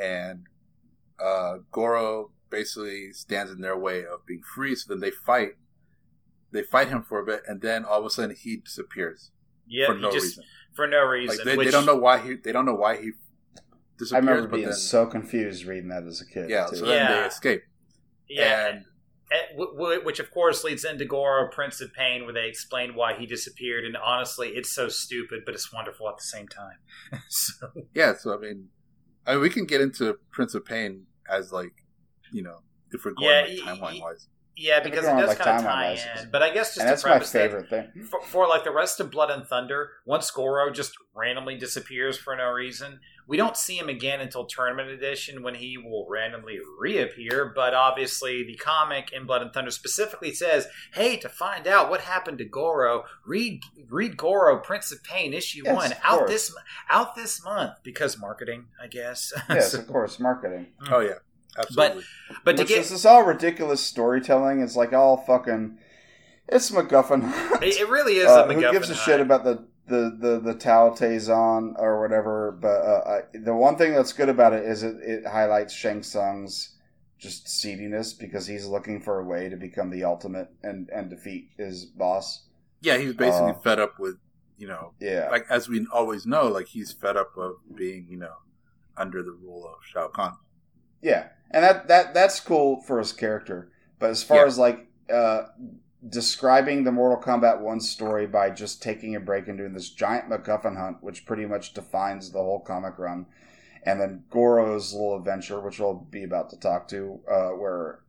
[0.00, 0.46] and
[1.22, 4.74] uh, Goro basically stands in their way of being free.
[4.74, 5.50] So then they fight.
[6.52, 9.30] They fight him for a bit, and then all of a sudden he disappears
[9.68, 10.44] Yeah, for no just reason.
[10.74, 11.36] for no reason.
[11.36, 12.34] Like they, which, they don't know why he.
[12.34, 13.12] They don't know why he
[13.98, 14.12] disappears.
[14.12, 16.50] I remember but being then, so confused reading that as a kid.
[16.50, 16.66] yeah.
[16.66, 16.76] too.
[16.76, 17.20] So then Yeah.
[17.20, 17.62] they escape.
[18.28, 18.84] Yeah, And
[19.56, 23.14] w- w- which of course leads into Goro, Prince of Pain, where they explain why
[23.18, 23.84] he disappeared.
[23.84, 26.78] And honestly, it's so stupid, but it's wonderful at the same time.
[27.28, 28.14] so, yeah.
[28.16, 28.68] So I mean,
[29.26, 31.72] I mean, we can get into Prince of Pain as like,
[32.32, 32.58] you know,
[32.92, 34.28] if we're going Yeah, like, timeline wise.
[34.56, 35.92] Yeah, because it does like, kind of tie
[36.22, 36.30] in.
[36.30, 38.04] But I guess just and to that's my preface that, thing.
[38.04, 42.36] for, for like the rest of Blood and Thunder, once Goro just randomly disappears for
[42.36, 47.52] no reason, we don't see him again until Tournament Edition when he will randomly reappear.
[47.54, 52.00] But obviously, the comic in Blood and Thunder specifically says, "Hey, to find out what
[52.00, 56.30] happened to Goro, read read Goro Prince of Pain issue Yes, one out course.
[56.30, 56.54] this
[56.88, 60.66] out this month because marketing, I guess." Yes, So- of course, marketing.
[60.80, 60.94] Hmm.
[60.94, 61.14] Oh yeah,
[61.60, 62.04] absolutely.
[62.44, 64.60] but to Which get is this all ridiculous storytelling?
[64.60, 65.78] It's like all fucking.
[66.48, 67.62] It's MacGuffin.
[67.62, 69.04] it, it really is Uh, a who gives a hunt.
[69.04, 72.52] shit about the the the the Tao Te Zhan or whatever?
[72.60, 76.00] But uh, I, the one thing that's good about it is it, it highlights Shang
[76.02, 76.76] Tsung's
[77.18, 81.50] just seediness because he's looking for a way to become the ultimate and and defeat
[81.56, 82.46] his boss.
[82.80, 84.16] yeah, he's basically uh, fed up with
[84.58, 88.18] you know, Yeah, like as we always know, like he's fed up of being you
[88.18, 88.34] know
[88.96, 90.34] under the rule of Shao Kahn.
[91.02, 93.70] Yeah, and that that that's cool for his character.
[93.98, 94.46] But as far Yeah.
[94.46, 95.42] as like uh,
[96.08, 100.28] describing the Mortal Kombat One story by just taking a break and doing this giant
[100.30, 103.26] MacGuffin hunt, which pretty much defines the whole comic run,
[103.84, 108.00] and then Goro's little adventure, which we'll be about to talk to, uh, where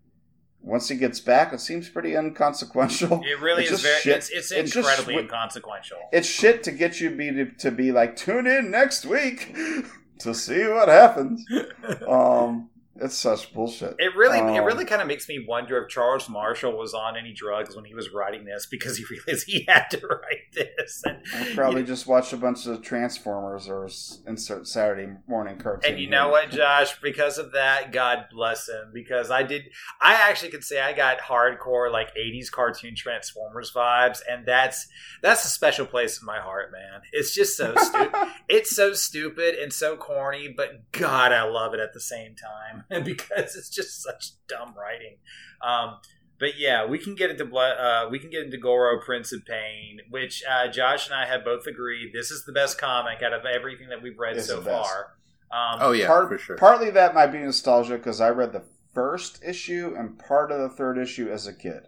[0.62, 3.22] once he gets back, it seems pretty inconsequential.
[3.26, 4.00] It really It's is very.
[4.02, 4.18] shit.
[4.18, 5.98] It's, it's It's incredibly swi- inconsequential.
[6.14, 9.56] It's shit to get you be to, to be like tune in next week
[10.20, 11.44] to see what happens.
[12.08, 12.70] Um,
[13.02, 13.96] it's such bullshit.
[14.00, 17.18] It really, it Um, really kind of makes me wonder if Charles Marshall was on
[17.18, 21.02] any drugs when he was writing this because he realized he had to write this.
[21.06, 23.90] And, I probably just watched a bunch of Transformers or
[24.28, 25.92] insert Saturday morning cartoon.
[25.94, 27.00] and you know what, Josh?
[27.02, 28.92] Because of that, God bless him.
[28.94, 29.64] Because I did,
[30.00, 34.88] I actually could say I got hardcore like '80s cartoon Transformers vibes, and that's
[35.22, 37.02] that's a special place in my heart, man.
[37.12, 38.12] It's just so stupid.
[38.50, 42.84] it's so stupid and so corny, but God, I love it at the same time
[43.06, 45.18] because it's just such dumb writing.
[45.62, 45.98] Um,
[46.40, 47.46] but yeah, we can get into.
[47.56, 51.46] Uh, we can get into Goro, Prince of Pain, which uh, Josh and I have
[51.46, 54.62] both agreed this is the best comic out of everything that we've read It's so
[54.62, 55.14] far.
[55.52, 56.58] Um, Oh yeah, Part- for sure.
[56.58, 58.64] Partly that might be nostalgia because I read the
[58.94, 61.88] first issue and part of the third issue as a kid.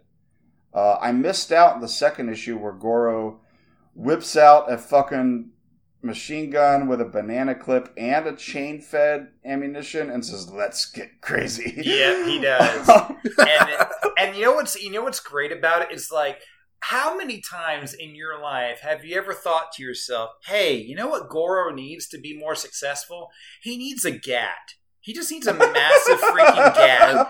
[0.72, 3.40] Uh, I missed out in the second issue where Goro
[3.94, 5.50] whips out a fucking
[6.04, 11.20] machine gun with a banana clip and a chain fed ammunition and says, "Let's get
[11.20, 12.88] crazy." Yeah, he does.
[12.88, 13.86] and
[14.18, 16.40] and you know what's you know what's great about it is like
[16.80, 21.08] how many times in your life have you ever thought to yourself, "Hey, you know
[21.08, 23.30] what Goro needs to be more successful?
[23.62, 24.74] He needs a gat.
[25.00, 27.26] He just needs a massive freaking gat."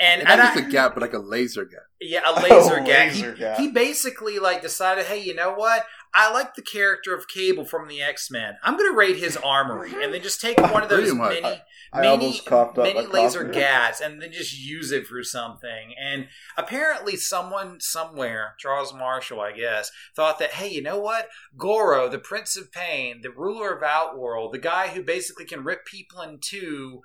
[0.00, 1.82] And, And and not I- just a gap, but like a laser gap.
[2.00, 3.08] yeah, a laser Oh, gat.
[3.12, 3.58] laser he, gat.
[3.60, 5.84] he basically like decided, hey, you know what?
[6.14, 8.56] I like the character of Cable from the X Men.
[8.62, 11.08] I'm going to raid his armory and then just take one of those
[11.42, 15.94] mini, I mini, coughed up mini laser gats and then just use it for something.
[15.98, 21.28] And apparently, someone somewhere, Charles Marshall, I guess, thought that, hey, you know what?
[21.56, 25.86] Goro, the Prince of Pain, the ruler of Outworld, the guy who basically can rip
[25.86, 27.00] people in two,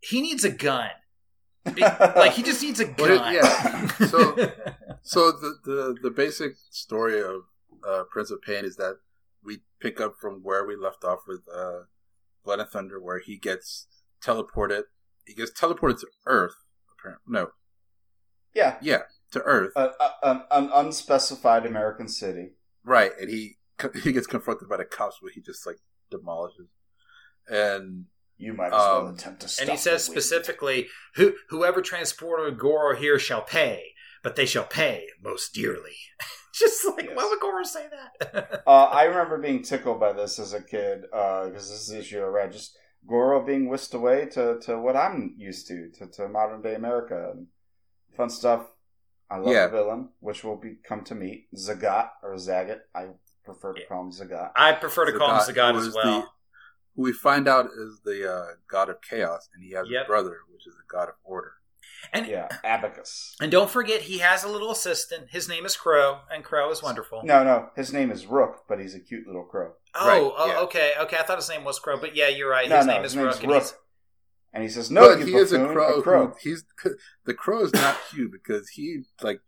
[0.00, 0.90] he needs a gun.
[1.74, 3.34] Be- like he just needs a gun.
[3.34, 3.86] yeah.
[4.06, 4.36] So-
[5.02, 7.42] So the, the the basic story of
[7.86, 8.96] uh, Prince of Pain is that
[9.44, 11.80] we pick up from where we left off with uh,
[12.44, 13.86] Blood and Thunder, where he gets
[14.24, 14.84] teleported.
[15.26, 16.54] He gets teleported to Earth.
[16.98, 17.48] Apparently, no,
[18.54, 19.02] yeah, yeah,
[19.32, 22.52] to Earth, a, a, an, an unspecified American city.
[22.84, 23.12] right?
[23.20, 23.56] And he
[24.02, 25.76] he gets confronted by the cops, but he just like
[26.10, 26.66] demolishes.
[27.48, 28.06] And
[28.36, 29.62] You might as well Um, attempt to stop.
[29.62, 35.06] and he says specifically, Who, "Whoever transported Goro here shall pay, but they shall pay
[35.22, 35.96] most dearly."
[36.60, 37.16] Just like Yes.
[37.16, 38.62] why would Goro say that?
[38.66, 42.18] Uh, I remember being tickled by this as a kid because this is the issue
[42.20, 42.52] I read.
[42.52, 46.74] Just Goro being whisked away to, to what I'm used to, to, to modern day
[46.74, 47.30] America.
[47.32, 47.46] And
[48.16, 48.66] fun stuff.
[49.30, 49.66] I love Yeah.
[49.66, 52.80] the villain, which will be come to meet Zagat or Zagat.
[52.94, 53.08] I
[53.44, 54.50] prefer to call him Zagat.
[54.56, 56.20] I prefer to call him Sagat who as well.
[56.22, 56.26] the-
[56.96, 60.04] who we find out is the uh, god of chaos, and he has Yep.
[60.04, 61.52] a brother, which is the god of order.
[62.12, 63.34] And Yeah, Abacus.
[63.40, 65.28] and don't forget, he has a little assistant.
[65.30, 67.22] His name is Crow, and Crow is wonderful.
[67.24, 69.72] No, no, his name is Rook, but he's a cute little crow.
[69.94, 70.60] oh, Right, oh, yeah.
[70.60, 71.16] okay, okay.
[71.18, 72.68] I thought his name was Crow, but yeah, you're right.
[72.68, 73.42] no, His no, name his is name's Rook.
[73.42, 73.62] and Rook.
[73.62, 73.74] he's-
[74.54, 75.98] And he says, "No, but you he is a crow.
[75.98, 76.26] A crow.
[76.28, 76.64] Who, he's
[77.26, 79.40] the crow is not cute because he like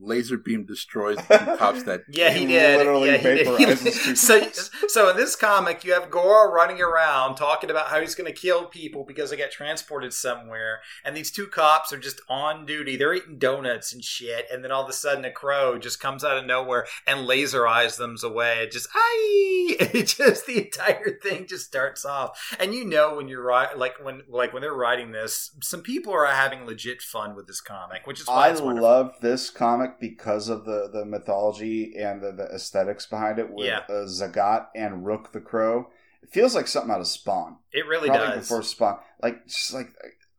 [0.00, 2.78] laser beam destroys the cops that Yeah, he He did.
[2.78, 3.46] literally yeah, he did.
[3.46, 4.18] He vaporizes did.
[4.18, 4.50] So,
[4.88, 8.38] so in this comic, you have Goro running around talking about how he's going to
[8.38, 12.96] kill people because they got transported somewhere, and these two cops are just on duty.
[12.96, 16.24] They're eating donuts and shit, and then all of a sudden, a crow just comes
[16.24, 18.60] out of nowhere and laser eyes them away.
[18.62, 19.76] It just, aye!
[19.98, 23.94] It just the entire thing just starts off, and you know when you're right, like
[24.02, 28.06] when like when they're writing this, some people are having legit fun with this comic,
[28.06, 32.44] which is why I love this comic because of the, the mythology and the, the
[32.54, 33.80] aesthetics behind it with Yeah.
[33.88, 35.88] uh, Zagat and Rook the Crow.
[36.22, 37.56] It feels like something out of Spawn.
[37.72, 38.40] It really Probably does.
[38.48, 38.98] before Spawn.
[39.22, 39.90] Like just like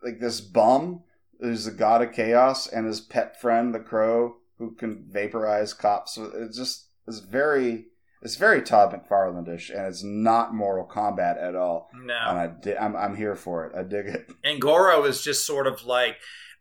[0.04, 1.04] like this bum
[1.40, 6.18] who's the god of chaos and his pet friend the Crow who can vaporize cops.
[6.18, 7.86] It's just it's very
[8.22, 11.90] it's very Todd McFarlandish and it's not Mortal Kombat at all.
[11.96, 13.76] no, And I di- I'm I'm here for it.
[13.76, 14.30] I dig it.
[14.44, 16.18] and Goro is just sort of like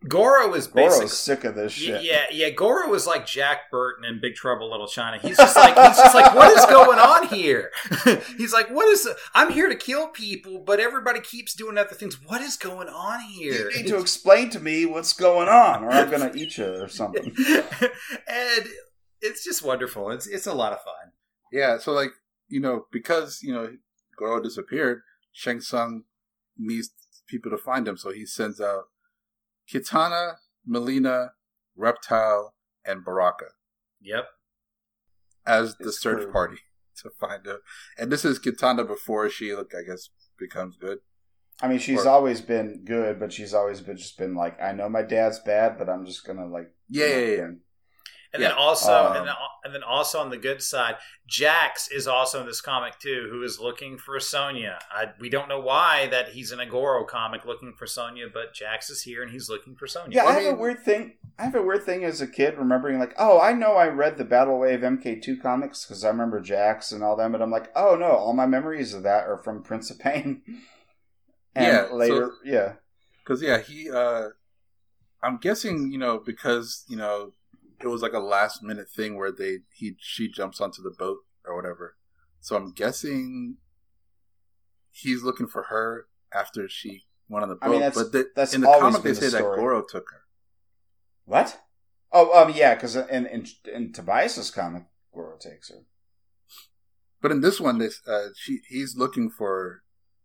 [0.07, 2.05] Goro is basically Goro's sick of this shit.
[2.05, 5.19] yeah yeah Goro was like Jack Burton in Big Trouble in Little China.
[5.19, 7.73] He's just like he's just like what is going on here?
[8.37, 12.23] he's like what is I'm here to kill people, but everybody keeps doing other things.
[12.25, 13.71] What is going on here?
[13.71, 16.89] You need to explain to me what's going on, or I'm gonna eat you or
[16.89, 17.35] something.
[18.29, 18.67] and
[19.21, 20.11] it's just wonderful.
[20.11, 21.13] It's it's a lot of fun.
[21.53, 22.11] Yeah, so like
[22.47, 23.73] you know because you know
[24.17, 25.01] Goro disappeared,
[25.33, 26.05] Shang Tsung
[26.57, 26.91] needs
[27.27, 28.85] people to find him, so he sends out
[29.73, 30.35] Kitana,
[30.69, 31.31] Mileena,
[31.77, 32.55] Reptile,
[32.85, 33.47] and Baraka
[34.01, 34.27] Yep.
[35.47, 36.33] as the It's search true.
[36.33, 36.59] party
[36.97, 37.59] to find him.
[37.99, 40.99] And this is Kitana before she, like, I guess, becomes good.
[41.61, 44.73] I mean, she's Or- always been good, but she's always been just been like, I
[44.73, 47.51] know my dad's bad, but I'm just gonna like, Yeah, do yeah, yeah.
[48.31, 48.49] Thing." And Yeah.
[48.51, 52.41] then also, Um, and, then, and then also on the good side, Jax is also
[52.41, 54.79] in this comic too, who is looking for Sonya.
[54.91, 58.55] I, we don't know why that he's in a Goro comic looking for Sonya, but
[58.55, 60.15] Jax is here and he's looking for Sonya.
[60.17, 61.17] Yeah, Well, I I have a weird thing.
[61.39, 64.19] I have a weird thing as a kid, remembering like, oh, I know I read
[64.19, 67.71] the Battle Wave MK2 comics because I remember Jax and all them, but I'm like,
[67.77, 70.43] oh no, all my memories of that are from Prince of Pain.
[71.55, 72.73] And Yeah, so- later, yeah,
[73.25, 74.29] Because, yeah, he, uh,
[75.23, 77.33] I'm guessing, you know, because, you know,
[77.81, 81.19] it was like a last minute thing where they, he, she jumps onto the boat
[81.45, 81.97] or whatever.
[82.41, 83.57] So I'm guessing
[84.91, 87.67] he's looking for her after she went on the boat.
[87.67, 89.43] I mean, that's- but the, that's in the comic, they say the that.
[89.43, 90.23] Goro took her.
[91.25, 91.61] What?
[92.11, 95.85] Oh, um, yeah, because in, in in Tobias's comic, Goro takes her.
[97.21, 99.83] But in this one, this uh, she he's looking for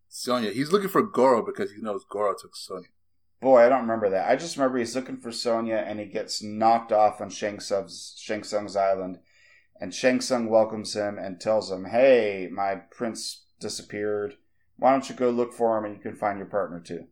[0.07, 0.51] Sonya.
[0.51, 2.88] He's looking for Goro because he knows Goro took Sonya.
[3.43, 4.29] Boy, I don't remember that.
[4.29, 8.15] I just remember he's looking for Sonya and he gets knocked off on Shang Tsung's,
[8.17, 9.19] Shang Tsung's island.
[9.81, 14.35] And Shang Tsung welcomes him and tells him, Hey, my prince disappeared.
[14.77, 17.05] Why don't you go look for him and you can find your partner too?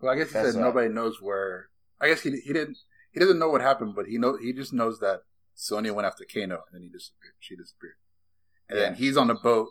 [0.00, 0.66] Well, I guess he That's said up.
[0.66, 1.68] nobody knows where.
[2.00, 2.76] I guess he he didn't
[3.12, 5.22] he doesn't know what happened, but he know he just knows that
[5.54, 7.32] Sonya went after Kano and then he disappeared.
[7.38, 7.94] She disappeared,
[8.68, 9.68] and then he's on a boat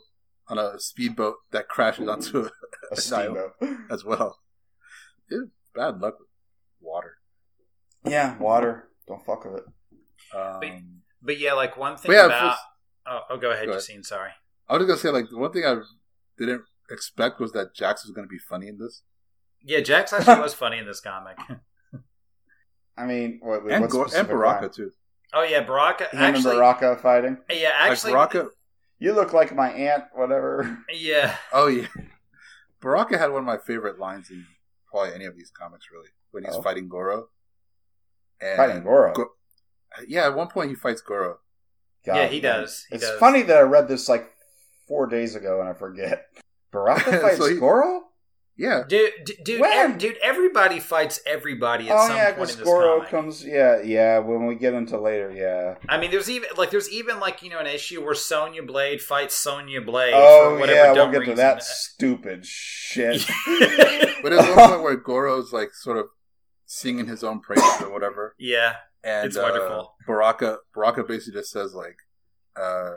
[0.48, 2.46] on a speedboat that crashes onto a,
[2.92, 2.98] A Dial.
[2.98, 3.52] steamboat.
[3.92, 4.40] as well.
[5.30, 6.28] Dude, bad luck with
[6.82, 7.18] water.
[8.06, 8.90] yeah, water.
[9.08, 10.36] Don't fuck with it.
[10.38, 12.52] Um, But yeah, like one thing yeah, about.
[12.54, 12.64] first-
[13.08, 13.82] oh, oh, go ahead, Go ahead.
[13.82, 14.04] Justine.
[14.04, 14.32] Sorry.
[14.68, 15.78] I was just gonna say like the one thing I
[16.38, 19.02] didn't expect was that Jax was gonna be funny in this,
[19.64, 21.38] Yeah, Jax actually was funny in this comic.
[22.98, 24.72] I mean, what, and what Go- and Baraka line?
[24.72, 24.92] too.
[25.34, 26.06] Oh yeah, Baraka.
[26.06, 27.38] Him Actually, and Baraka fighting.
[27.50, 28.50] yeah, actually, like Baraka.
[29.00, 30.78] You look like my aunt, whatever.
[30.94, 31.88] yeah, Oh yeah,
[32.82, 34.46] Baraka had one of my favorite lines in
[34.96, 36.62] probably any of these comics really when he's Oh.
[36.62, 37.28] fighting Goro.
[38.42, 39.14] And Fighting Goro.
[39.14, 39.32] Go-
[40.08, 41.40] yeah, at one point he fights Goro.
[42.06, 42.62] God, Yeah, he man.
[42.62, 42.86] does.
[42.90, 43.20] He it's does.
[43.20, 44.32] funny that I read this like
[44.88, 46.28] four days ago and I forget.
[46.72, 48.04] Baraka fights So he- Goro?
[48.58, 49.12] Yeah, dude,
[49.44, 49.72] dude, When?
[49.92, 50.16] ev- dude.
[50.24, 53.10] Everybody fights everybody at Oh some yeah, point in this Goro comic.
[53.12, 53.44] comes.
[53.46, 54.20] Yeah, yeah.
[54.20, 55.76] When we get into later, yeah.
[55.90, 59.02] I mean, there's even like there's even like you know an issue where Sonya Blade
[59.02, 60.14] fights Sonya Blade.
[60.16, 61.36] oh for whatever yeah, we'll dumb get to reason.
[61.36, 63.26] that stupid shit.
[64.24, 66.06] but there's one point where Goro's like sort of
[66.66, 69.96] singing his own praises or whatever, yeah, and It's uh, wonderful.
[70.08, 71.98] Baraka Baraka basically just says like,
[72.56, 72.92] uh,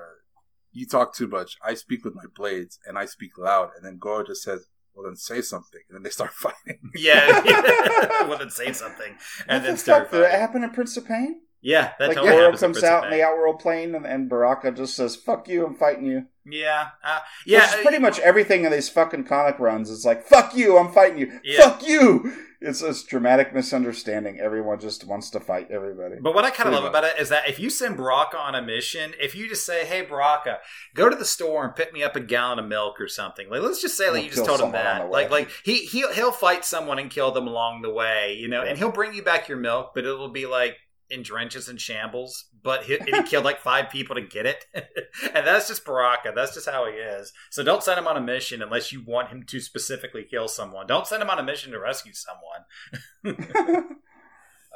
[0.70, 1.56] "You talk too much.
[1.64, 5.06] I speak with my blades, and I speak loud." And then Goro just says, "Well,
[5.06, 6.80] then say something." And then they start fighting.
[6.94, 7.42] yeah.
[8.28, 9.16] well, then say something
[9.48, 10.02] and what then the start.
[10.04, 10.10] fuck?
[10.10, 10.40] Did that fighting.
[10.40, 11.40] happen in Prince of Pain?
[11.60, 13.18] Yeah, that like totally Goro happens in comes Prince of out in Pain.
[13.18, 17.20] the Outworld plane, and, and Baraka just says, "Fuck you, I'm fighting you." Yeah, uh,
[17.46, 17.82] Yeah, yeah.
[17.82, 21.40] pretty much everything in these fucking comic runs is like, "Fuck you, I'm fighting you."
[21.44, 21.62] Yeah.
[21.62, 22.32] Fuck you.
[22.60, 24.40] It's this dramatic misunderstanding.
[24.40, 26.16] Everyone just wants to fight everybody.
[26.20, 26.90] But what I kind of love much.
[26.90, 29.86] about it is that if you send Baraka on a mission, if you just say,
[29.86, 30.58] "Hey, Baraka,
[30.92, 33.62] go to the store and pick me up a gallon of milk or something," like
[33.62, 36.64] let's just say, like you just told him that, like, like he he he'll fight
[36.64, 39.58] someone and kill them along the way, you know, and he'll bring you back your
[39.58, 40.76] milk, but it'll be like
[41.10, 42.46] in drenches and shambles.
[42.62, 46.32] But he, he killed like five people to get it, and that's just Baraka.
[46.34, 47.32] That's just how he is.
[47.50, 50.86] So don't send him on a mission unless you want him to specifically kill someone.
[50.86, 53.86] Don't send him on a mission to rescue someone.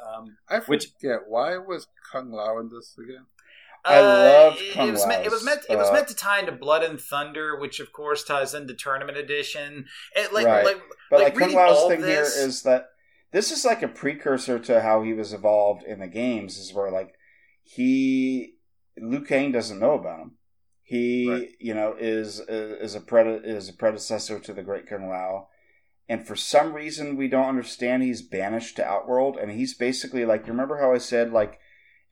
[0.03, 3.25] Um, I Which- forget why was Kung Lao in this again?
[3.85, 6.53] I loved it, was meant, it was meant it was uh, meant to tie into
[6.53, 9.85] Blood and Thunder, which of course ties into Tournament Edition.
[10.15, 10.63] It, like, Right.
[10.65, 12.87] like But Like, like, Kung Lao's thing this- here is that
[13.31, 16.57] this is like a precursor to how he was evolved in the games.
[16.57, 17.13] Is where like
[17.63, 18.55] he
[18.97, 20.37] Liu Kang doesn't know about him.
[20.83, 21.49] He Right.
[21.59, 23.03] you know is is a
[23.43, 25.47] is a predecessor to the Great Kung Lao,
[26.07, 30.45] and for some reason we don't understand he's banished to Outworld, and he's basically like
[30.45, 31.59] you remember how I said like.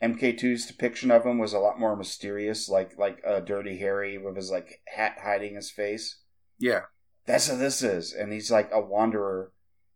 [0.01, 4.35] MK2's depiction of him was a lot more mysterious, like like a dirty Harry with
[4.35, 6.17] his like hat hiding his face
[6.57, 6.85] Yeah,
[7.25, 8.13] that's what this is.
[8.13, 9.51] And he's like a wanderer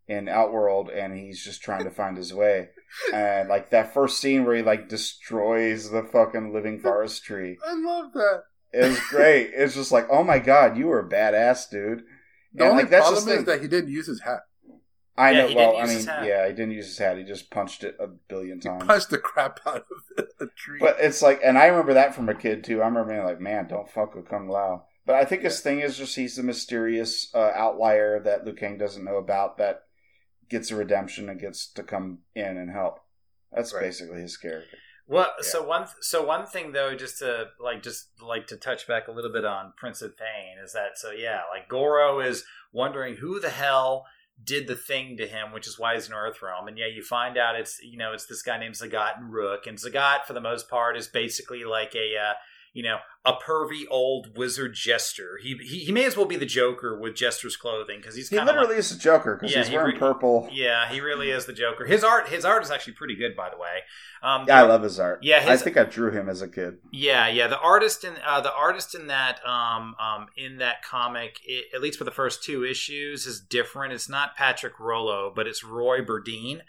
[0.06, 2.68] in Outworld and he's just trying to find his way.
[3.12, 7.58] And like that first scene where he like destroys the fucking living forest tree.
[7.66, 8.44] I love that.
[8.72, 9.50] It was great.
[9.54, 12.02] It's just like, oh my god, you were a badass, dude.
[12.54, 13.46] The And only like that's problem the is thing.
[13.46, 14.40] that he didn't use his hat.
[15.18, 17.16] I Yeah, know he well, I mean, yeah, he didn't use his hat.
[17.16, 18.84] He just punched it a billion He times.
[18.84, 19.86] punched the crap out
[20.18, 20.78] of the tree.
[20.78, 22.82] But it's like, and I remember that from a kid too.
[22.82, 24.84] I remember being like, man, don't fuck with Kung Lao.
[25.06, 28.76] But I think his thing is just he's the mysterious uh, outlier that Liu Kang
[28.76, 29.84] doesn't know about that
[30.48, 33.00] gets a redemption and gets to come in and help.
[33.52, 33.82] That's Right.
[33.82, 34.76] basically his character.
[35.08, 35.42] Well, Yeah.
[35.44, 39.12] so one so one thing though, just to like just like to touch back a
[39.12, 43.38] little bit on Prince of Pain is that so yeah, like Goro is wondering who
[43.40, 44.06] the hell
[44.42, 47.38] did the thing to him, which is why he's in Earthrealm, and yeah, you find
[47.38, 50.40] out it's you know it's this guy named Zagat and Rook, and Zagat for the
[50.40, 52.34] most part is basically like a uh,
[52.76, 55.38] you know a pervy old wizard jester.
[55.42, 58.36] He he, he may as well be the Joker with jester's clothing because he's He
[58.36, 60.48] kind of literally is a Joker because Yeah, he's he wearing re- purple.
[60.52, 61.86] yeah, he really is the Joker.
[61.86, 63.78] His art his art is actually pretty good, by the way.
[64.22, 65.20] Um, Yeah, I love his art.
[65.22, 66.78] Yeah, I think I drew him as a kid.
[66.92, 67.48] Yeah, yeah.
[67.48, 71.80] The artist in uh, the artist in that um, um, in that comic, i at
[71.82, 73.92] least for the first two issues, is different.
[73.94, 76.60] It's not Patrick Rolo, but it's Roy Burdine,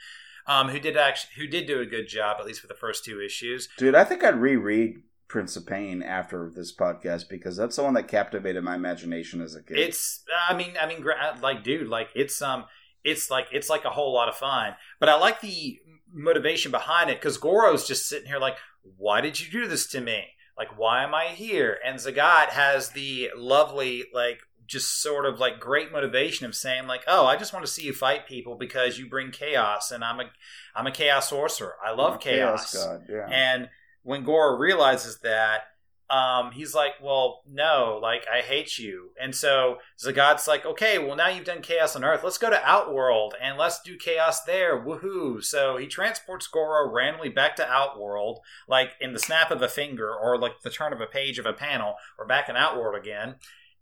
[0.48, 3.04] um, who did actually who did do a good job at least for the first
[3.06, 3.68] two issues.
[3.78, 7.94] Dude, I think I'd reread Prince of Pain after this podcast because that's the one
[7.95, 9.78] that captivated my imagination as a kid.
[9.78, 11.06] It's I mean I mean
[11.41, 12.66] like dude like it's um
[13.04, 14.76] it's like it's like a whole lot of fun.
[14.99, 15.80] But I like the
[16.14, 18.58] motivation behind it because Goro's just sitting here like,
[18.98, 20.24] why did you do this to me?
[20.58, 21.78] Like, why am I here?
[21.86, 27.02] And Zagat has the lovely like, just sort of like great motivation of saying like,
[27.08, 30.20] "Oh, I just want to see you fight people because you bring chaos, and I'm
[30.20, 30.26] a
[30.76, 31.76] I'm a chaos sorcerer.
[31.82, 33.28] I love chaos." God, yeah.
[33.32, 33.70] And
[34.08, 35.64] when Goro realizes that,
[36.10, 41.18] um, he's like, "Well, no, like I hate you." And so Zagat's like, "Okay, well
[41.18, 42.24] now you've done chaos on Earth.
[42.24, 44.80] Let's go to Outworld and let's do chaos there.
[44.80, 49.68] Woohoo!" So he transports Goro randomly back to Outworld, like in the snap of a
[49.68, 51.96] finger or like the turn of a page of a panel.
[52.18, 53.36] We're back in Outworld again.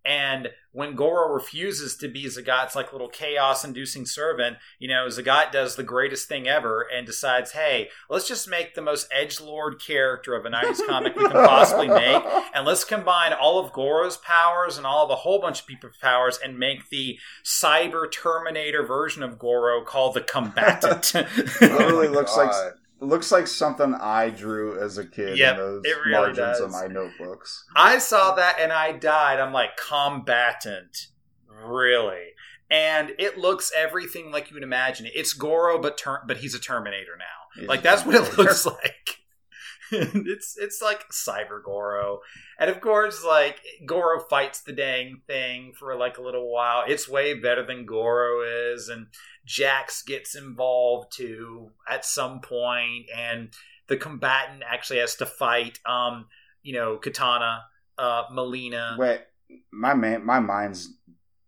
[0.05, 5.75] And when Goro refuses to be Zagat's like little chaos-inducing servant, you know, Zagat does
[5.75, 10.35] the greatest thing ever and decides, "Hey, let's just make the most edge lord character
[10.35, 12.23] of a '90s comic we can possibly make,
[12.53, 15.97] and let's combine all of Goro's powers and all of a whole bunch of people's
[15.97, 21.13] powers and make the Cyber Terminator version of Goro called the Combatant."
[21.61, 22.67] Literally oh looks like God.
[22.67, 26.61] it looks like something I drew as a kid Yep, in those really margins does.
[26.61, 27.65] of my notebooks.
[27.75, 29.39] I saw that and I died.
[29.39, 31.07] I'm like, combatant.
[31.49, 32.31] Really?
[32.69, 35.11] And it looks everything like you would imagine it.
[35.15, 37.25] It's Goro, but ter- but he's a Terminator now.
[37.59, 39.19] He's like that's what it looks like.
[40.25, 42.19] it's it's like Cyber Goro,
[42.59, 46.83] and of course, like Goro fights the dang thing for like a little while.
[46.87, 49.07] It's way better than Goro is, and
[49.45, 53.49] Jax gets involved too at some point, and
[53.87, 56.27] the combatant actually has to fight, um,
[56.63, 57.61] you know, Kitana,
[57.97, 58.97] uh, Mileena.
[58.97, 59.21] Wait,
[59.71, 60.89] my man, my mind's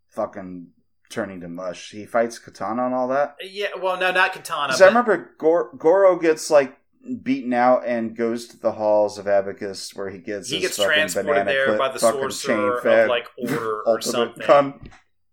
[0.09, 0.67] fucking
[1.09, 1.91] turning to mush.
[1.91, 3.35] He fights Kitana and all that.
[3.41, 4.67] Yeah, well, no, not Kitana.
[4.67, 6.77] Because I remember Gor- Goro gets like
[7.23, 10.77] beaten out and goes to the halls of Abacus where he gets he his gets
[10.77, 14.45] transported there by the sorcerer of like order or something.
[14.45, 14.79] gun.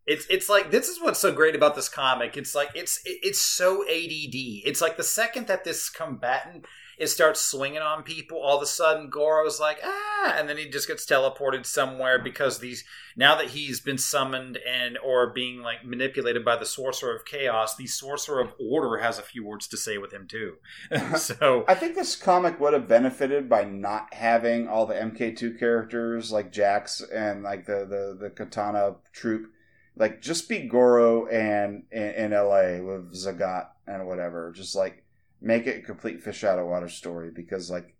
[0.06, 2.36] It's it's like this is what's so great about this comic.
[2.36, 4.34] It's like it's it's so ADD.
[4.64, 6.66] It's like the second that this combatant
[6.99, 10.69] it starts swinging on people, all of a sudden Goro's like ah, and then he
[10.69, 12.85] just gets teleported somewhere because these
[13.16, 17.77] now that he's been summoned and or being like manipulated by the sorcerer of chaos,
[17.77, 20.57] the sorcerer of order has a few words to say with him too.
[21.16, 26.33] so I think this comic would have benefited by not having all the MK2 characters
[26.33, 29.51] like Jax and like the the, the Kitana troop.
[29.97, 34.53] Like just be Goro and in, in LA with Zagat and whatever.
[34.53, 35.03] Just like
[35.45, 37.97] make it a complete fish out of water story because like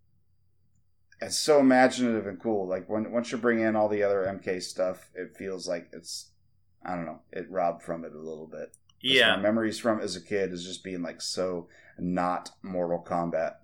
[1.21, 2.67] it's so imaginative and cool.
[2.69, 6.31] Like when once you bring in all the other MK stuff, it feels like it's
[6.85, 8.77] I don't know, it robbed from it a little bit.
[9.01, 11.69] yeah, my memories from as a kid is just being like so
[11.99, 13.55] not Mortal Kombat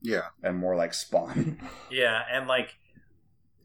[0.00, 0.28] Yeah.
[0.42, 1.60] and more like Spawn.
[1.90, 2.76] Yeah, and like,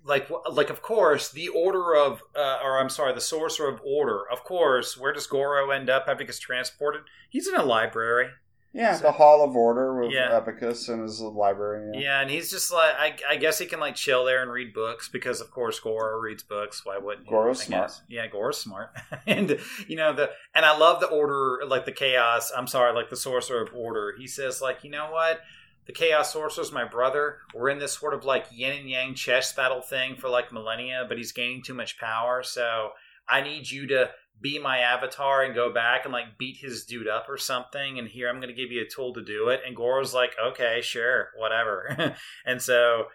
[0.05, 4.29] like, like, of course, the order of, uh, or I'm sorry, the sorcerer of order.
[4.29, 7.03] Of course, where does Goro end up after he gets transported?
[7.29, 8.29] He's in a library.
[8.73, 10.35] Yeah, So- the Hall of Order with Yeah.
[10.35, 11.91] Epicus and his library.
[11.93, 11.99] Yeah.
[12.01, 12.21] Yeah.
[12.21, 15.07] and he's just like, I, I guess he can like chill there and read books
[15.09, 16.85] because, of course, Goro reads books.
[16.85, 17.31] Why wouldn't he?
[17.31, 17.83] Goro's I smart.
[17.87, 18.01] guess.
[18.09, 18.89] Yeah, Goro's smart,
[19.27, 22.51] and you know the, and I love the order, like the chaos.
[22.55, 24.15] I'm sorry, like the sorcerer of order.
[24.17, 25.39] He says, like, you know what?
[25.85, 27.39] the Chaos Sorcerer's my brother.
[27.53, 31.05] We're in this sort of like yin and yang chess battle thing for like millennia,
[31.09, 32.41] but he's gaining too much power.
[32.41, 32.91] So
[33.27, 34.09] I need you to
[34.43, 37.97] be my avatar and go back and like beat his dude up or something.
[37.97, 39.61] And here I'm going to give you a tool to do it.
[39.65, 42.15] And Goro's like, okay, sure, whatever.
[42.45, 43.05] and so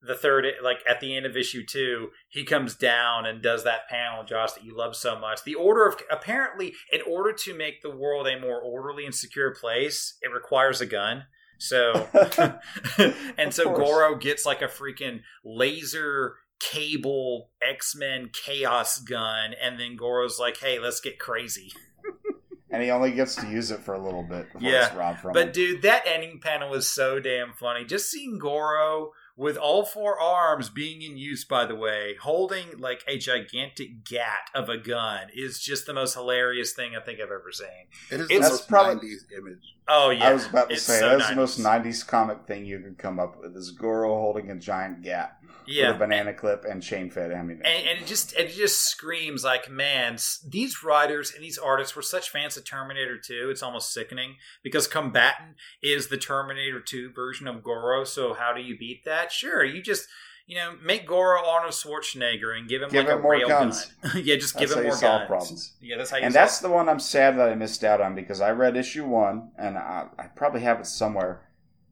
[0.00, 3.88] the third, like at the end of issue two, he comes down and does that
[3.88, 5.42] panel, Josh, that you love so much.
[5.44, 9.52] The order of apparently, in order to make the world a more orderly and secure
[9.52, 11.24] place, it requires a gun.
[11.58, 12.08] So,
[12.98, 13.78] and Of so course.
[13.78, 20.58] Goro gets like a freaking laser cable X Men chaos gun, and then Goro's like,
[20.58, 21.72] "Hey, let's get crazy."
[22.70, 25.20] and he only gets to use it for a little bit before Yeah, it's robbed
[25.20, 25.52] from But him.
[25.52, 27.84] dude, that ending panel was so damn funny.
[27.84, 33.04] Just seeing Goro with all four arms being in use, by the way, holding like
[33.06, 37.30] a gigantic gat of a gun is just the most hilarious thing I think I've
[37.30, 37.66] ever seen.
[38.10, 39.75] It is It's- the most probably- 90s image.
[39.88, 41.30] Oh yeah, I was about to it's say so that's nice.
[41.30, 45.02] the most '90s comic thing you could come up with: is Goro holding a giant
[45.02, 45.88] gap yeah.
[45.88, 47.66] with a banana clip and chain-fed ammunition.
[47.66, 50.16] and, and it just it just screams like man
[50.48, 54.86] these writers and these artists were such fans of terminator 2 it's almost sickening because
[54.86, 59.64] combatant is the terminator 2 version of goro so how do you beat that sure
[59.64, 60.08] you just
[60.46, 63.48] you know make goro arnold schwarzenegger and give him Give like him a more rail
[63.48, 63.92] guns.
[64.02, 65.72] gun yeah just give That's him more guns problems.
[65.80, 68.14] yeah that's how you and that's the one I'm sad that I missed out on
[68.14, 71.42] because I read issue one and I, I probably have it somewhere.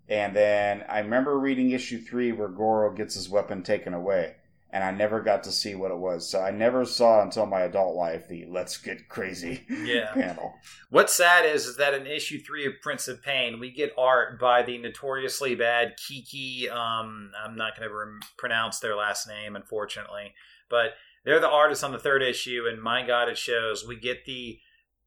[0.09, 4.35] And then I remember reading issue three where Goro gets his weapon taken away,
[4.75, 6.29] and I never got to see what it was.
[6.29, 10.11] So I never saw until my adult life the "Let's Get Crazy" Yeah.
[10.15, 10.53] panel.
[10.91, 14.41] What's sad is, is that in issue three of Prince of Pain, we get art
[14.41, 16.69] by the notoriously bad Kiki.
[16.69, 20.35] Um, I'm not going to rem- pronounce their last name, unfortunately,
[20.69, 20.95] but
[21.25, 23.87] they're the artists on the third issue, and my God, it shows.
[23.87, 24.59] We get the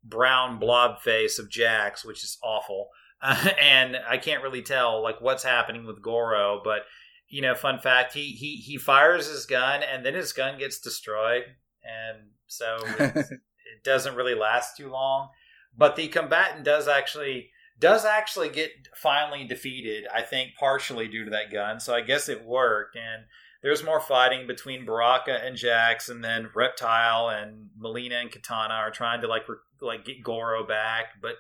[0.02, 2.88] brown blob face of Jax, which is awful,
[3.22, 6.84] uh, and I can't really tell like what's happening with Goro, but
[7.30, 10.80] you know, fun fact, he he he fires his gun, and then his gun gets
[10.80, 11.44] destroyed,
[11.84, 15.30] and so it doesn't really last too long.
[15.78, 20.06] But the combatant does actually does actually get finally defeated.
[20.14, 21.80] I think partially due to that gun.
[21.80, 22.96] So I guess it worked.
[22.96, 23.26] And
[23.62, 28.92] there's more fighting between Baraka and Jax, and then Reptile and Mileena and Kitana are
[28.92, 31.36] trying to like re- like get Goro back, but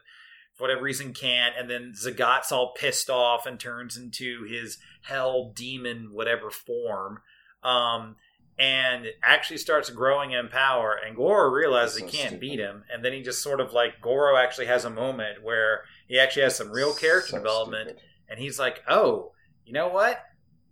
[0.58, 1.54] for whatever reason can't.
[1.58, 7.20] And then Zagat's all pissed off and turns into his hell demon whatever form.
[7.64, 8.18] Um,
[8.60, 11.00] and actually starts growing in power.
[11.06, 12.42] And Goro realizes That's he can't stupid.
[12.42, 15.84] beat him, and then he just sort of like Goro actually has a moment where
[16.08, 18.04] he actually has some real character So development, stupid.
[18.30, 20.24] and he's like, "Oh, you know what?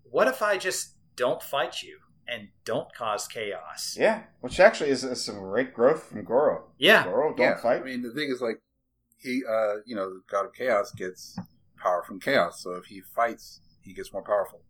[0.10, 5.04] What if I just don't fight you and don't cause chaos?" Yeah, which actually is,
[5.04, 6.64] is some great growth from Goro.
[6.80, 7.82] Yeah, Goro, don't yeah, fight.
[7.82, 8.62] I mean, the thing is, like,
[9.18, 11.38] he, uh, you know, the God of Chaos gets
[11.78, 12.62] power from chaos.
[12.62, 14.62] So if he fights, he gets more powerful.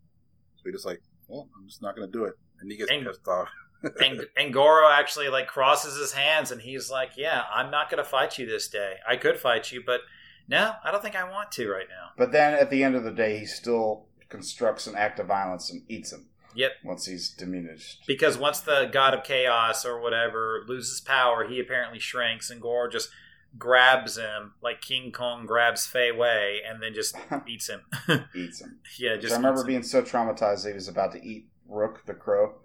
[0.57, 2.91] So he's just like, well, I'm just not going to do it, and he gets
[2.91, 3.49] And- pissed off.
[4.01, 8.01] and and Goro actually like crosses his hands, and he's like, "Yeah, I'm not going
[8.03, 8.95] to fight you this day.
[9.07, 9.99] I could fight you, but
[10.47, 13.03] no, I don't think I want to right now." But then at the end of
[13.03, 16.72] the day, he still constructs an act of violence and eats him Yep.
[16.84, 18.03] once he's diminished.
[18.07, 22.89] because once the god of chaos or whatever loses power, he apparently shrinks, and Goro
[22.89, 23.09] just
[23.57, 27.15] grabs him like King Kong grabs Fay Wray, and then just
[27.48, 27.82] eats him.
[28.36, 28.80] eats him.
[28.98, 32.14] yeah, just I remember being so traumatized that he was about to eat Rook the
[32.14, 32.56] crow,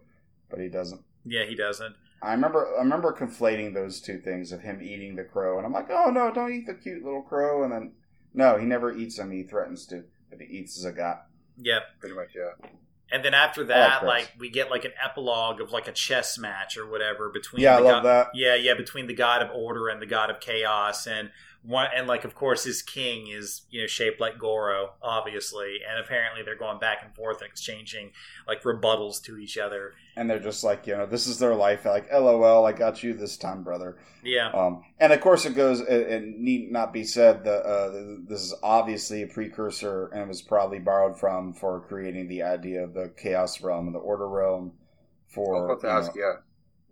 [0.51, 1.01] but he doesn't.
[1.25, 1.97] Yeah, he doesn't.
[2.23, 5.73] I remember I remember conflating those two things of him eating the crow, and I'm
[5.73, 7.93] like, oh no, don't eat the cute little crow, and then
[8.35, 9.31] no, he never eats him.
[9.31, 11.21] He threatens to, but he eats Zagat.
[11.59, 11.83] Yep.
[12.01, 12.69] Pretty much, yeah.
[13.12, 16.39] And then after that, like like, we get like an epilogue of like a chess
[16.39, 18.27] match or whatever between Yeah, I love god- that.
[18.35, 21.31] Yeah, yeah, between the god of order and the god of chaos, and
[21.62, 25.99] one and like of course his king is you know shaped like Goro, obviously, and
[25.99, 28.12] apparently they're going back and forth and exchanging
[28.47, 29.93] like rebuttals to each other.
[30.16, 31.85] And they're just like, you know, this is their life.
[31.85, 33.97] Like, lol, I got you this time, brother.
[34.23, 35.81] Yeah, Um, and of course, it goes.
[35.81, 37.91] It, it need not be said that uh,
[38.28, 42.95] this is obviously a precursor and was probably borrowed from for creating the idea of
[42.95, 44.73] the chaos realm and the order realm.
[45.47, 46.37] I For was about to you know, ask, yeah.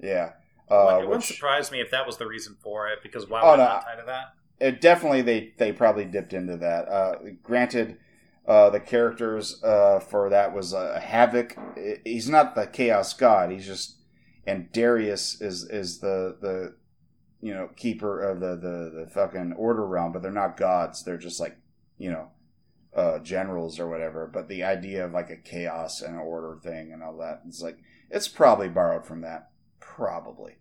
[0.00, 0.32] yeah,
[0.70, 3.56] it uh, wouldn't surprise me if that was the reason for it because why Oh,
[3.56, 4.34] would no, I not tie to that?
[4.60, 6.88] It definitely they they probably dipped into that.
[6.88, 7.98] Uh, granted,
[8.46, 12.00] uh, the characters uh, for that was uh, Havik.
[12.04, 13.50] He's not the chaos god.
[13.50, 13.98] He's just
[14.48, 16.74] and Darrius is is the the
[17.40, 21.04] you know keeper of the the the fucking order realm, but they're not gods.
[21.04, 21.58] They're just like
[21.98, 22.30] you know
[22.96, 24.26] uh, generals or whatever.
[24.26, 27.78] But the idea of like a chaos and order thing and all that, it's like
[28.10, 29.50] it's probably borrowed from that.
[29.80, 30.56] Probably.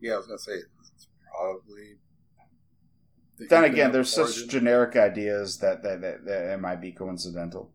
[0.00, 0.52] Yeah, I was to say,
[0.94, 1.96] it's probably.
[3.42, 7.70] The then again, there's such generic ideas that, that, that, that it might be coincidental.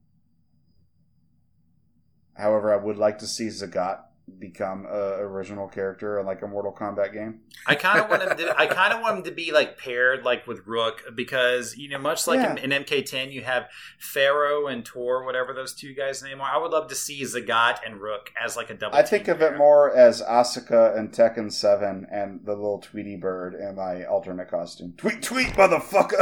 [2.34, 4.07] However, I would like to see Zagat
[4.40, 7.40] become a original character in like a Mortal Kombat game.
[7.66, 8.60] I kind of want him to.
[8.60, 11.98] I kind of want him to be like paired like with Rook because you know,
[11.98, 13.68] much like in, in MK10, you have
[14.00, 16.50] Ferra and Torr, whatever those two guys' name are.
[16.54, 18.98] I would love to see Zagat and Rook as like a double.
[18.98, 23.56] I think of it more as Asuka and Tekken 7 and the little Tweety bird
[23.56, 24.94] in my alternate costume.
[24.98, 26.20] Tweet, tweet, motherfucker!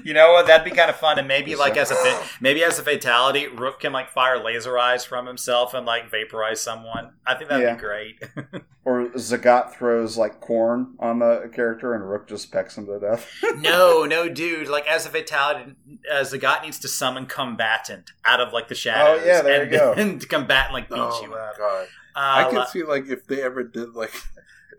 [0.04, 0.46] you know what?
[0.46, 3.80] That'd be kind of fun, and maybe like as a maybe as a fatality, Rook
[3.80, 6.10] can like fire laser eyes from himself and like
[6.42, 7.12] vaporize someone.
[7.26, 7.74] I think that'd Yeah.
[7.74, 8.22] be great.
[8.84, 13.28] or Zagat throws like corn on the character and Rook just pecks him to death.
[13.58, 14.68] no, no, dude.
[14.68, 15.74] Like as a fatality,
[16.10, 19.20] uh, Zagat needs to summon combatant out of like the shadows.
[19.22, 19.92] Oh, yeah, there and, you go.
[19.96, 21.56] And to combat and like beat Oh, you up.
[21.58, 21.86] God.
[22.14, 24.12] Uh, I li- could see, like, if they ever did, like,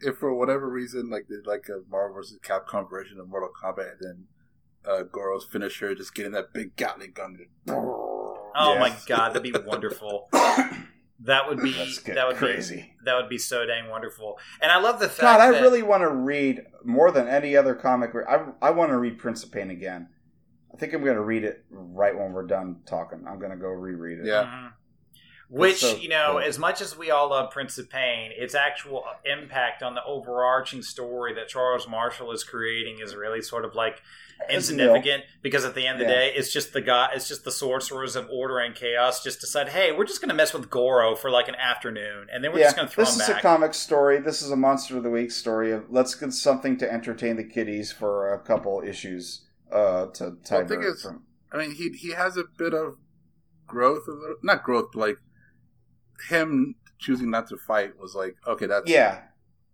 [0.02, 2.38] if for whatever reason, like, did, like, a Marvel vs.
[2.44, 4.24] Capcom version of Mortal Kombat, and then
[4.88, 7.40] uh, Goro's finisher just getting that big Gatling gun.
[7.68, 8.80] Oh Yeah.
[8.80, 10.30] my god, that'd be wonderful.
[11.26, 12.76] That would be that would crazy.
[12.76, 14.38] be that would be so dang wonderful.
[14.62, 17.56] And I love the fact God, I that really want to read more than any
[17.56, 18.12] other comic.
[18.28, 20.10] I I want to read Prince of Pain again.
[20.74, 23.26] I think I'm going to read it right when we're done talking.
[23.28, 24.26] I'm going to go reread it.
[24.26, 24.44] Yeah.
[24.44, 24.74] Mhm.
[25.54, 26.40] Which so you know, cool.
[26.40, 30.82] as much as we all love Prince of Pain, its actual impact on the overarching
[30.82, 34.02] story that Charles Marshall is creating is really sort of like
[34.42, 37.44] It's insignificant because at the end of the day, it's just the god, it's just
[37.44, 40.72] the sorcerers of order and chaos just decide, hey, we're just going to mess with
[40.72, 43.22] Goro for like an afternoon, and then we're yeah, just going to throw this him
[43.22, 43.40] is back.
[43.40, 44.20] a comic story.
[44.20, 47.44] This is a monster of the week story of let's get something to entertain the
[47.44, 49.42] kiddies for a couple issues.
[49.72, 51.24] Uh, to Well, the thing divert from.
[51.52, 52.98] I mean, he he has a bit of
[53.68, 55.18] growth, a little, not growth, but like
[56.30, 59.22] him choosing not to fight was like okay, that's Yeah,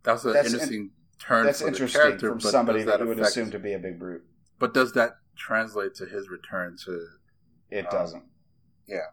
[0.04, 2.30] that's an That's in- interesting turn that's for the interesting character.
[2.30, 4.24] from but somebody does that that you would assume to be a big brute.
[4.58, 7.08] But does that translate to his return to?
[7.70, 8.24] It Uh, doesn't.
[8.88, 9.08] yeah.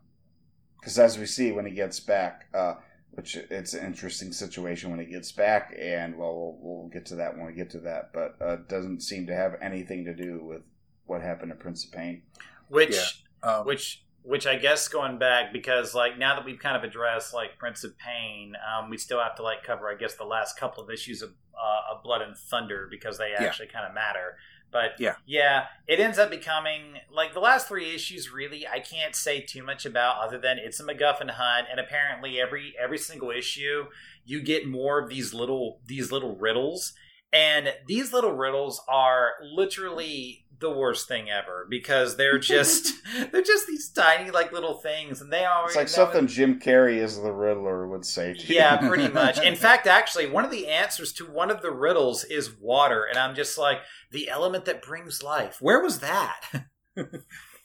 [0.81, 2.75] Because as we see when he gets back, uh,
[3.11, 7.17] which it's an interesting situation when he gets back, and well, we'll, we'll get to
[7.17, 10.43] that when we get to that, but uh, doesn't seem to have anything to do
[10.45, 10.63] with
[11.07, 12.23] what happened to Prince of Pain.
[12.69, 13.49] which Yeah.
[13.59, 17.32] Um, which which I guess going back because like now that we've kind of addressed
[17.32, 20.59] like Prince of Pain, um, we still have to like cover I guess the last
[20.59, 23.44] couple of issues of, uh, of Blood and Thunder because they Yeah.
[23.44, 24.36] actually kind of matter.
[24.73, 25.15] But Yeah.
[25.27, 28.31] yeah, it ends up becoming like the last three issues.
[28.32, 32.40] Really, I can't say too much about other than it's a MacGuffin hunt, and apparently
[32.40, 33.86] every every single issue
[34.24, 36.94] you get more of these little these little riddles,
[37.32, 42.94] and these little riddles are literally the worst thing ever because they're just
[43.31, 47.03] they're just these tiny like little things, and they always It's like something Jim Carrey
[47.03, 48.35] as the Riddler would say.
[48.35, 48.55] To you.
[48.57, 49.40] yeah, pretty much.
[49.40, 53.19] In fact, actually, one of the answers to one of the riddles is water, and
[53.19, 53.78] I'm just like
[54.11, 55.59] the element that brings life.
[55.61, 56.40] Where was that?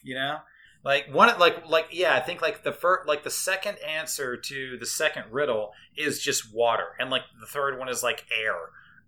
[0.03, 0.37] you know,
[0.83, 4.77] like one, like like yeah, I think like the first, like the second answer to
[4.77, 8.57] the second riddle is just water, and like the third one is like air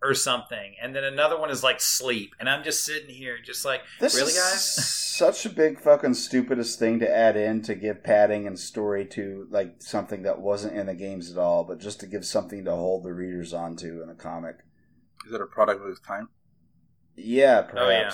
[0.04, 3.64] or something, and then another one is like sleep, and I'm just sitting here, just
[3.64, 4.64] like This Really, is guys?
[5.16, 9.48] such a big fucking stupidest thing to add in to give padding and story to
[9.50, 12.72] like something that wasn't in the games at all, but just to give something to
[12.72, 14.58] hold the readers onto in a comic.
[15.26, 16.28] is it a product of his time?
[17.16, 18.12] Yeah, Oh, yeah.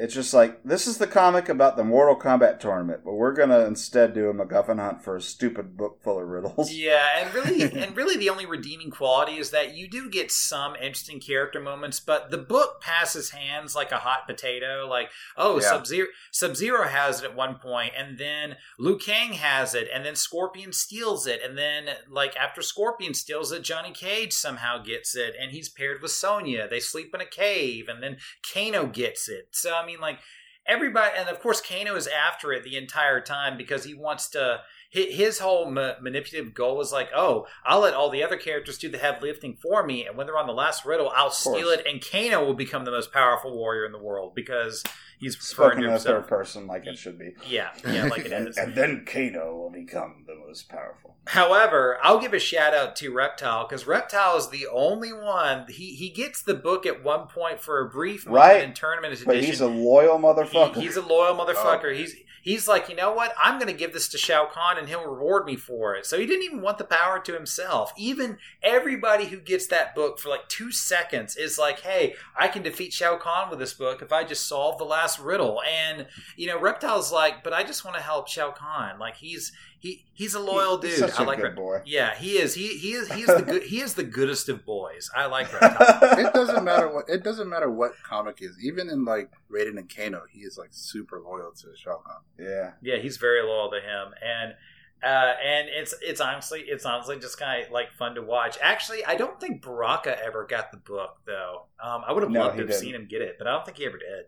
[0.00, 3.64] It's just like this is the comic about the Mortal Kombat tournament, but we're gonna
[3.64, 6.72] instead do a MacGuffin hunt for a stupid book full of riddles.
[6.72, 10.76] Yeah, and really, and really, the only redeeming quality is that you do get some
[10.76, 14.86] interesting character moments, but the book passes hands like a hot potato.
[14.88, 15.68] Like, oh, Yeah.
[15.68, 19.88] Sub Zero, Sub Zero has it at one point, and then Liu Kang has it,
[19.92, 24.80] and then Scorpion steals it, and then like after Scorpion steals it, Johnny Cage somehow
[24.80, 26.68] gets it, and he's paired with Sonya.
[26.68, 28.18] They sleep in a cave, and then
[28.52, 29.48] Kano gets it.
[29.50, 30.18] So I mean, like
[30.66, 34.60] everybody, and of course, Kano is after it the entire time because he wants to.
[34.94, 38.78] hi- His whole ma- manipulative goal is like, "Oh, I'll let all the other characters
[38.78, 41.68] do the heavy lifting for me, and when they're on the last riddle, I'll steal
[41.70, 44.82] it, and Kano will become the most powerful warrior in the world because
[45.18, 47.34] he's referring Spoken to in the third person like it should be.
[47.48, 48.56] Yeah, yeah, like it and, is.
[48.56, 51.16] and then Kano will become the most powerful.
[51.26, 55.66] However, I'll give a shout out to Reptile because Reptile is the only one.
[55.68, 58.62] He he gets the book at one point for a brief moment Right.
[58.62, 59.26] in tournament edition.
[59.26, 60.74] But he's a loyal motherfucker.
[60.76, 61.94] He- he's a loyal motherfucker.
[61.94, 63.34] He's he's like, you know what?
[63.42, 66.06] I'm going to give this to Shao Kahn, and he'll reward me for it.
[66.06, 67.92] So he didn't even want the power to himself.
[67.96, 72.62] Even everybody who gets that book for like two seconds is like, hey, I can
[72.62, 75.60] defeat Shao Kahn with this book if I just solve the last riddle.
[75.62, 76.06] And
[76.36, 78.98] you know, Reptile's like, but I just want to help Shao Kahn.
[78.98, 81.10] Like he's he he's a loyal He's dude.
[81.10, 81.82] such I a like good Rep- boy.
[81.86, 82.54] Yeah, he is.
[82.54, 85.10] He he is he is the good he is the goodest of boys.
[85.14, 86.18] I like Reptile.
[86.26, 88.56] It doesn't matter what it doesn't matter what comic is.
[88.62, 92.22] Even in like Raiden and Kano, he is like super loyal to Shao Kahn.
[92.38, 92.72] yeah.
[92.82, 94.54] Yeah, he's very loyal to him, and
[95.00, 98.58] uh, and it's it's honestly it's honestly just kind of like fun to watch.
[98.60, 101.66] Actually, I don't think Baraka ever got the book though.
[101.80, 102.80] Um, I would have No, loved to have didn't.
[102.80, 104.24] seen him get it, but I don't think he ever did.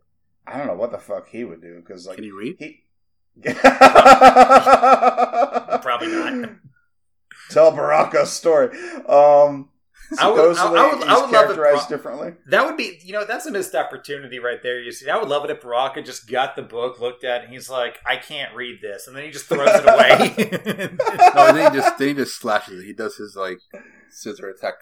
[0.46, 2.56] I don't know what the fuck he would do because like Can you read?
[2.60, 2.84] he
[5.82, 6.50] Probably not.
[7.50, 8.68] Tell Baraka's story.
[9.08, 9.68] Um,
[10.18, 12.34] I would- I- supposedly I would- I would love if characterized Bra- differently.
[12.46, 14.80] That would be you know that's a missed opportunity right there.
[14.80, 17.44] You see, I would love it if Baraka just got the book, looked at, it,
[17.44, 20.96] and he's like, I can't read this, and then he just throws it away.
[21.34, 22.86] No, and then he just then he just slashes it.
[22.86, 23.58] He does his like
[24.10, 24.74] scissor attack.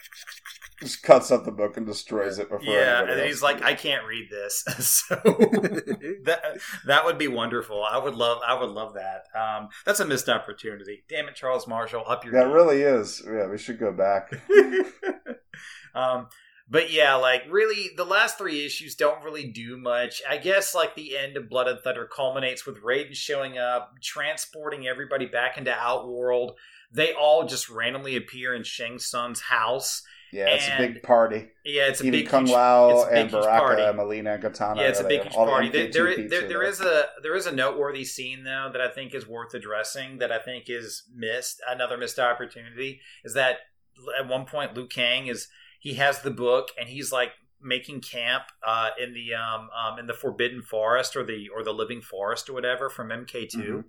[0.81, 2.73] Just cuts up the book and destroys it before.
[2.73, 3.63] yeah, and he's like.
[3.63, 4.63] I can't read this.
[4.79, 5.17] so
[6.25, 7.83] that that would be wonderful.
[7.83, 9.25] I would love I would love that.
[9.39, 11.03] Um, that's a missed opportunity.
[11.09, 12.53] Damn it, Charles Marshall, up your That game.
[12.53, 13.23] really is.
[13.27, 14.31] Yeah, we should go back.
[15.95, 16.29] um,
[16.71, 20.21] but yeah, like really, the last three issues don't really do much.
[20.29, 24.87] I guess like the end of Blood and Thunder culminates with Raiden showing up, transporting
[24.87, 26.53] everybody back into Outworld.
[26.91, 30.03] They all just randomly appear in Shang Tsung's house.
[30.33, 31.49] Yeah, it's a big party.
[31.65, 33.83] Yeah, it's a Even big Kung huge- Lao it's a big, and Baraka, party.
[33.83, 34.77] Mileena, and Kitana.
[34.77, 35.69] Yeah, it's a big huge party.
[35.71, 38.89] There, MK2 there, there, there is a there is a noteworthy scene though that I
[38.91, 40.19] think is worth addressing.
[40.19, 41.63] That I think is missed.
[41.67, 43.57] Another missed opportunity is that
[44.19, 45.49] at one point Liu Kang is
[45.81, 47.31] he has the book and he's like
[47.63, 51.73] making camp uh, in the um, um in the Forbidden Forest or the or the
[51.73, 53.85] Living Forest or whatever from MK 2 Mhm.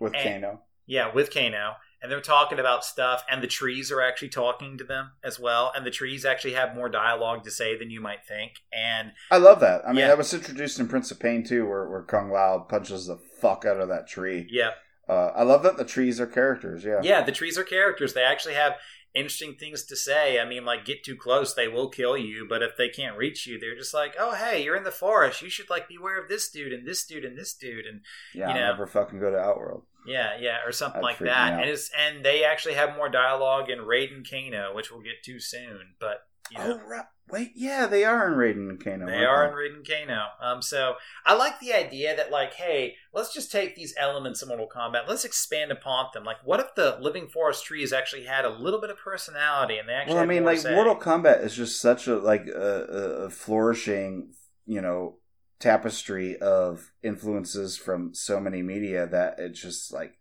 [0.00, 0.62] with and- Kano.
[0.86, 1.76] Yeah, with Kano.
[2.04, 5.72] And they're talking about stuff, and the trees are actually talking to them as well.
[5.74, 8.52] And the trees actually have more dialogue to say than you might think.
[8.74, 9.80] And I love that.
[9.84, 10.08] I mean, Yeah.
[10.08, 13.64] that was introduced in Prince of Pain too, where, where Kung Lao punches the fuck
[13.64, 14.46] out of that tree.
[14.50, 14.72] yeah,
[15.08, 16.84] Uh, I love that the trees are characters.
[16.84, 17.00] Yeah.
[17.02, 18.12] Yeah, the trees are characters.
[18.12, 18.74] They actually have
[19.14, 20.40] interesting things to say.
[20.40, 22.46] I mean, like get too close, they will kill you.
[22.48, 25.40] But if they can't reach you, they're just like, oh hey, you're in the forest.
[25.40, 28.00] You should like beware of this dude and this dude and this dude and
[28.34, 28.48] Yeah.
[28.48, 29.84] You I'll never fucking go to Outworld.
[30.06, 31.60] Yeah, yeah, or something That'd like that.
[31.60, 35.40] And it's and they actually have more dialogue in Raiden Kano, which we'll get to
[35.40, 35.94] soon.
[35.98, 36.18] But
[36.50, 36.80] you know.
[36.80, 37.04] Oh right.
[37.30, 37.52] Wait.
[37.54, 39.06] Yeah, they are in Raiden and Kano.
[39.06, 40.26] They are in Raiden Kano.
[40.42, 44.48] Um, so I like the idea that like, hey, let's just take these elements of
[44.48, 46.24] Mortal Kombat, let's expand upon them.
[46.24, 49.88] Like, what if the Living Forest trees actually had a little bit of personality and
[49.88, 50.14] they actually?
[50.14, 50.74] Well, I mean, like say?
[50.74, 54.34] Mortal Kombat is just such a like a, a flourishing,
[54.66, 55.16] you know,
[55.64, 60.14] tapestry of influences from so many media that it just like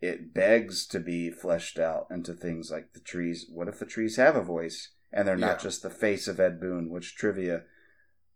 [0.00, 3.46] it begs to be fleshed out into things like the trees.
[3.52, 5.62] What if the trees have a voice and they're not Yeah.
[5.64, 6.90] just the face of Ed Boon?
[6.90, 7.64] Which trivia?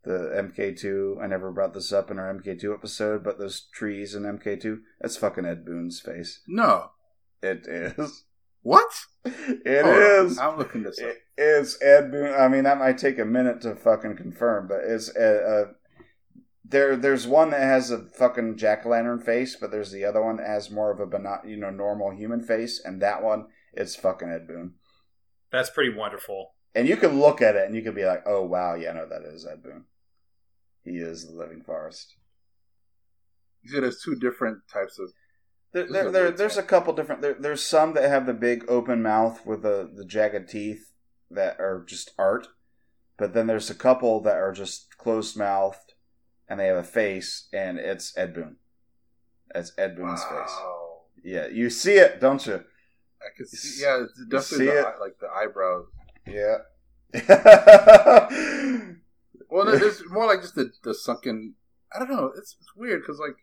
[0.05, 1.23] The MK2.
[1.23, 5.17] I never brought this up in our MK2 episode, but those trees in MK2, that's
[5.17, 6.41] fucking Ed Boon's face.
[6.49, 6.91] No.
[7.41, 8.25] It is.
[8.63, 8.93] What?
[9.25, 10.27] It Hold on.
[10.27, 10.39] is.
[10.39, 11.07] I'm looking this up.
[11.09, 12.33] It is Ed Boon.
[12.35, 15.73] I mean, that might take a minute to fucking confirm, but it's uh, uh,
[16.73, 16.97] there.
[16.97, 20.37] There's one that has a fucking jack o' lantern face, but there's the other one
[20.39, 23.95] that has more of a beno- you know normal human face, and that one it's
[23.95, 24.75] fucking Ed Boon.
[25.53, 26.55] That's pretty wonderful.
[26.75, 29.07] And you can look at it and you can be like, oh wow, yeah, no,
[29.09, 29.85] that is Ed Boon.
[30.85, 32.15] He is the living forest.
[33.63, 35.13] You said there's two different types of.
[35.73, 37.23] There, there, there- there's a couple different.
[37.23, 40.91] There, there's some that have the big open mouth with the the jagged teeth
[41.31, 42.49] that are just art,
[43.17, 45.92] but then there's a couple that are just closed mouthed,
[46.53, 48.57] and they have a face, and it's Ed Boon.
[49.55, 50.55] It's Ed Boon's face.
[51.25, 52.57] Yeah, you see it, don't you?
[53.23, 53.83] I could see.
[53.83, 54.85] Yeah, it's definitely see the, it?
[54.85, 55.87] eye- like the eyebrows.
[56.27, 56.59] Yeah.
[59.51, 61.55] Well, it's more like just the, the sunken.
[61.95, 62.33] I don't know.
[62.37, 63.37] It's it's weird because like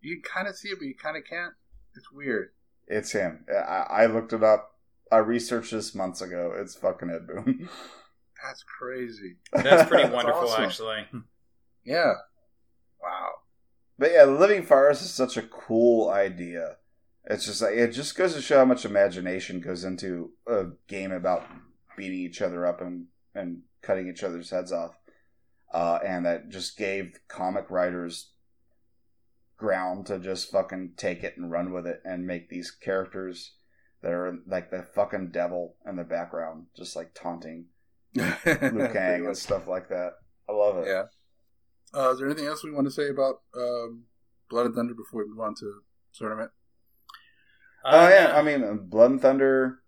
[0.00, 1.52] you kind of see it, but you kind of can't.
[1.94, 2.52] It's weird.
[2.86, 3.44] it's him.
[3.54, 4.70] I, I looked it up.
[5.12, 6.54] I researched this months ago.
[6.56, 7.68] It's fucking Ed Boon.
[8.42, 9.36] That's crazy.
[9.52, 10.64] That's pretty That's wonderful, awesome.
[10.64, 11.06] actually.
[11.84, 12.14] Yeah.
[13.02, 13.30] Wow.
[13.98, 16.76] But yeah, the Living Forest is such a cool idea.
[17.26, 21.12] It's just like it just goes to show how much imagination goes into a game
[21.12, 21.46] about
[21.96, 24.96] beating each other up and and cutting each other's heads off,
[25.72, 28.30] uh, and that just gave comic writers
[29.56, 33.54] ground to just fucking take it and run with it and make these characters
[34.02, 37.66] that are like the fucking devil in the background, just like taunting
[38.14, 40.12] Liu Kang and stuff like that.
[40.48, 40.88] I love it.
[40.88, 41.04] Yeah.
[41.96, 44.04] Uh, is there anything else we want to say about um,
[44.50, 45.82] Blood and Thunder before we move on to
[46.14, 46.50] tournament?
[47.84, 49.80] Oh Uh, yeah, I mean, uh, Blood and Thunder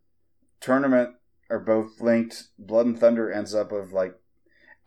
[0.61, 1.11] tournament
[1.51, 2.45] are both linked.
[2.59, 4.15] Blood and Thunder ends up with like,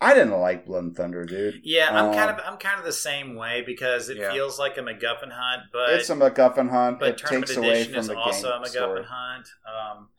[0.02, 1.62] I didn't like Blood and Thunder, dude.
[1.64, 4.32] yeah, I'm Um, kind of I'm kind of the same way because it Yeah.
[4.32, 7.00] feels like a MacGuffin hunt, but it's a MacGuffin hunt.
[7.00, 9.04] but It Tournament takes away Edition from is the also a game MacGuffin story.
[9.06, 9.48] hunt.
[9.68, 10.10] Um,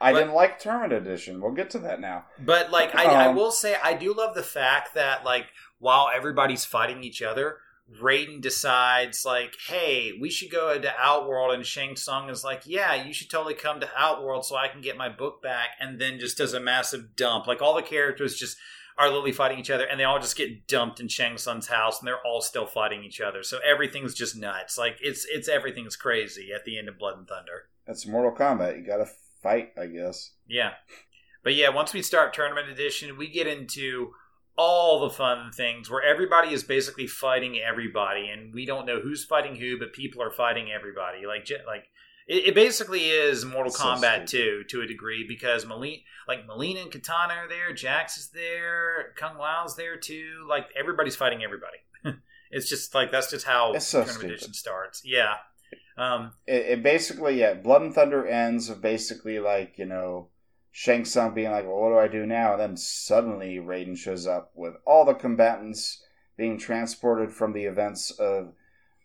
[0.00, 1.40] I but- didn't like Tournament Edition.
[1.40, 2.26] We'll get to that now.
[2.38, 5.46] But like I, I Um, will say I do love the fact that like
[5.84, 7.58] while everybody's fighting each other,
[8.00, 12.94] Raiden decides like, hey, we should go into Outworld and Shang Tsung is like, yeah,
[12.94, 16.18] you should totally come to Outworld so I can get my book back and then
[16.18, 17.46] just does a massive dump.
[17.46, 18.56] Like all the characters just
[18.96, 21.98] are literally fighting each other and they all just get dumped in Shang Tsung's house
[21.98, 23.42] and they're all still fighting each other.
[23.42, 24.78] So everything's just nuts.
[24.78, 27.68] Like it's it's everything's crazy at the end of Blood and Thunder.
[27.86, 28.78] That's Mortal Kombat.
[28.78, 29.10] You got to
[29.42, 30.30] fight, I guess.
[30.48, 30.70] Yeah.
[31.42, 34.12] But yeah, once we start tournament edition, we get into
[34.56, 39.24] all the fun things where everybody is basically fighting everybody and we don't know who's
[39.24, 41.26] fighting who, but people are fighting everybody.
[41.26, 41.88] Like like
[42.26, 44.68] it, it basically is Mortal So Kombat stupid.
[44.68, 49.12] 2 to a degree because Mileena, like Mileena and Kitana are there, Jax is there,
[49.16, 50.46] Kung Lao's there too.
[50.48, 51.78] Like everybody's fighting everybody.
[52.50, 55.02] it's just like that's just how It's so tournament edition starts.
[55.04, 55.34] Yeah.
[55.96, 60.28] Um, It, it basically, yeah, Blood and Thunder ends of basically like, you know,
[60.76, 62.54] Shang Tsung being like, well, what do I do now?
[62.54, 66.02] And then suddenly Raiden shows up with all the combatants
[66.36, 68.54] being transported from the events of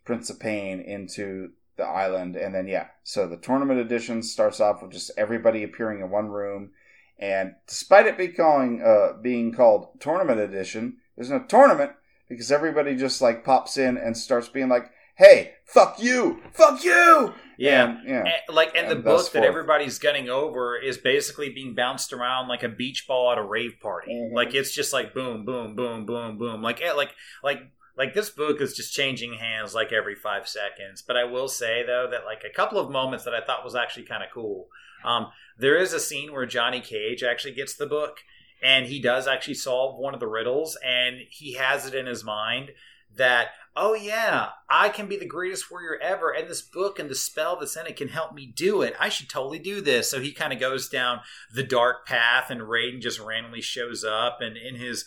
[0.03, 2.35] Prince of Pain into the island.
[2.35, 6.29] And then, yeah, so the tournament edition starts off with just everybody appearing in one
[6.29, 6.71] room.
[7.19, 11.91] And despite it be calling, uh, being called tournament edition, there's no tournament
[12.27, 14.89] because everybody just like pops in and starts being like,
[15.19, 17.33] hey, fuck you, fuck you.
[17.57, 17.89] yeah.
[17.89, 18.23] And, yeah.
[18.23, 22.13] And, like and the And thus book that everybody's gunning over is basically being bounced
[22.13, 24.13] around like a beach ball at a rave party.
[24.13, 24.33] Mhm.
[24.33, 26.61] Like it's just like boom, boom, boom, boom, boom.
[26.63, 27.13] Like eh, like
[27.43, 27.59] like
[27.97, 31.01] like this book is just changing hands like every five seconds.
[31.05, 33.75] But I will say though that like a couple of moments that I thought was
[33.75, 34.69] actually kind of cool.
[35.03, 35.27] Um,
[35.57, 38.19] there is a scene where Johnny Cage actually gets the book
[38.63, 42.23] and he does actually solve one of the riddles and he has it in his
[42.23, 42.71] mind
[43.17, 47.15] that oh yeah, I can be the greatest warrior ever, and this book and the
[47.15, 48.95] spell that's in it can help me do it.
[48.99, 50.09] I should totally do this.
[50.09, 51.21] So he kind of goes down
[51.53, 55.05] the dark path, and Raiden just randomly shows up, and in his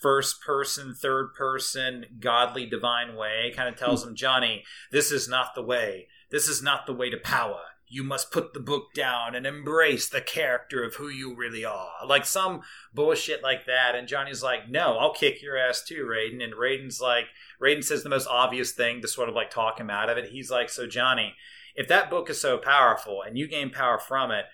[0.00, 4.10] first person, third person, godly, divine way, kind of tells hmm.
[4.10, 6.08] him, Johnny, this is not the way.
[6.30, 7.60] This is not the way to power.
[7.90, 11.90] You must put the book down and embrace the character of who you really are.
[12.06, 12.62] Like some
[12.92, 13.94] bullshit like that.
[13.94, 16.42] And Johnny's like, no, I'll kick your ass too, Raiden.
[16.42, 17.26] And Raiden's like,
[17.62, 20.30] Raiden says the most obvious thing to sort of like talk him out of it.
[20.30, 21.34] He's like, so Johnny,
[21.74, 24.46] if that book is so powerful and you gain power from it,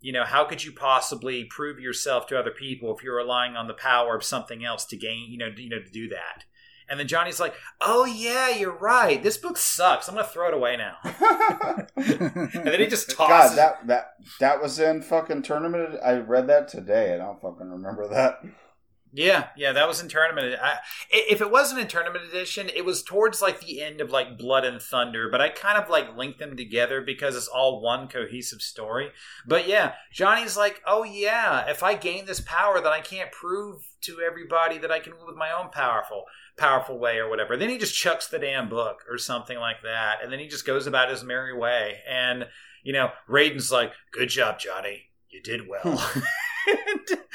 [0.00, 3.66] you know, how could you possibly prove yourself to other people if you're relying on
[3.66, 6.44] the power of something else to gain, you know, you know, to do that?
[6.90, 9.22] And then Johnny's like, "Oh yeah, you're right.
[9.22, 10.08] This book sucks.
[10.08, 13.56] I'm gonna throw it away now." and then he just tosses.
[13.56, 16.00] God, that that that was in fucking tournament.
[16.04, 17.14] I read that today.
[17.14, 18.40] I don't fucking remember that.
[19.12, 20.56] Yeah, yeah, that was in tournament.
[20.62, 20.78] I,
[21.10, 24.64] if it wasn't in tournament edition, it was towards like the end of like Blood
[24.64, 28.62] and Thunder, but I kind of like linked them together because it's all one cohesive
[28.62, 29.10] story.
[29.46, 33.82] But yeah, Johnny's like, oh yeah, if I gain this power, then I can't prove
[34.02, 36.24] to everybody that I can with my own powerful
[36.56, 37.56] powerful way or whatever.
[37.56, 40.66] Then he just chucks the damn book or something like that, and then he just
[40.66, 41.98] goes about his merry way.
[42.08, 42.46] And
[42.84, 45.10] you know, Raiden's like, "Good job, Johnny.
[45.30, 46.10] You did well."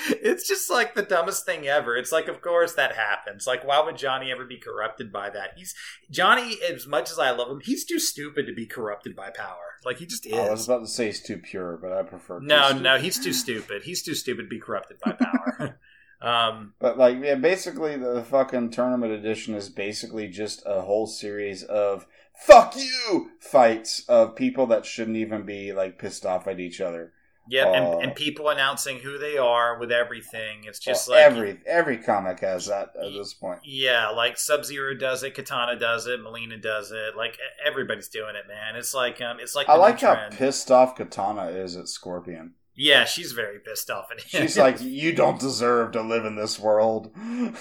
[0.10, 1.96] it's just like the dumbest thing ever.
[1.96, 3.48] It's like, of course that happens.
[3.48, 5.52] Like, why would Johnny ever be corrupted by that?
[5.56, 5.74] He's
[6.10, 6.58] Johnny.
[6.70, 9.76] As much as I love him, he's too stupid to be corrupted by power.
[9.86, 10.34] Like he just is.
[10.34, 12.40] I was about to say he's too pure, but I prefer.
[12.40, 13.84] No, no, he's too stupid.
[13.84, 15.80] He's too stupid to be corrupted by power.
[16.22, 21.64] um, but like, yeah, basically the fucking tournament edition is basically just a whole series
[21.64, 26.82] of "fuck you" fights of people that shouldn't even be like pissed off at each
[26.82, 27.14] other.
[27.48, 30.64] Yep, Uh, and, and people announcing who they are with everything.
[30.64, 33.60] It's just Well, like every every comic has that at this point.
[33.64, 37.16] Yeah, like Sub Zero does it, Kitana does it, Mileena does it.
[37.16, 38.76] Like everybody's doing it, man.
[38.76, 40.36] It's like um, it's like I like how trend.
[40.36, 42.54] pissed off Kitana is at Scorpion.
[42.78, 44.42] Yeah, she's very pissed off at him.
[44.42, 47.56] She's like, "You don't deserve to live in this world," and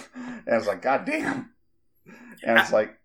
[0.47, 1.51] it's like, "God damn!"
[2.43, 2.99] And it's like,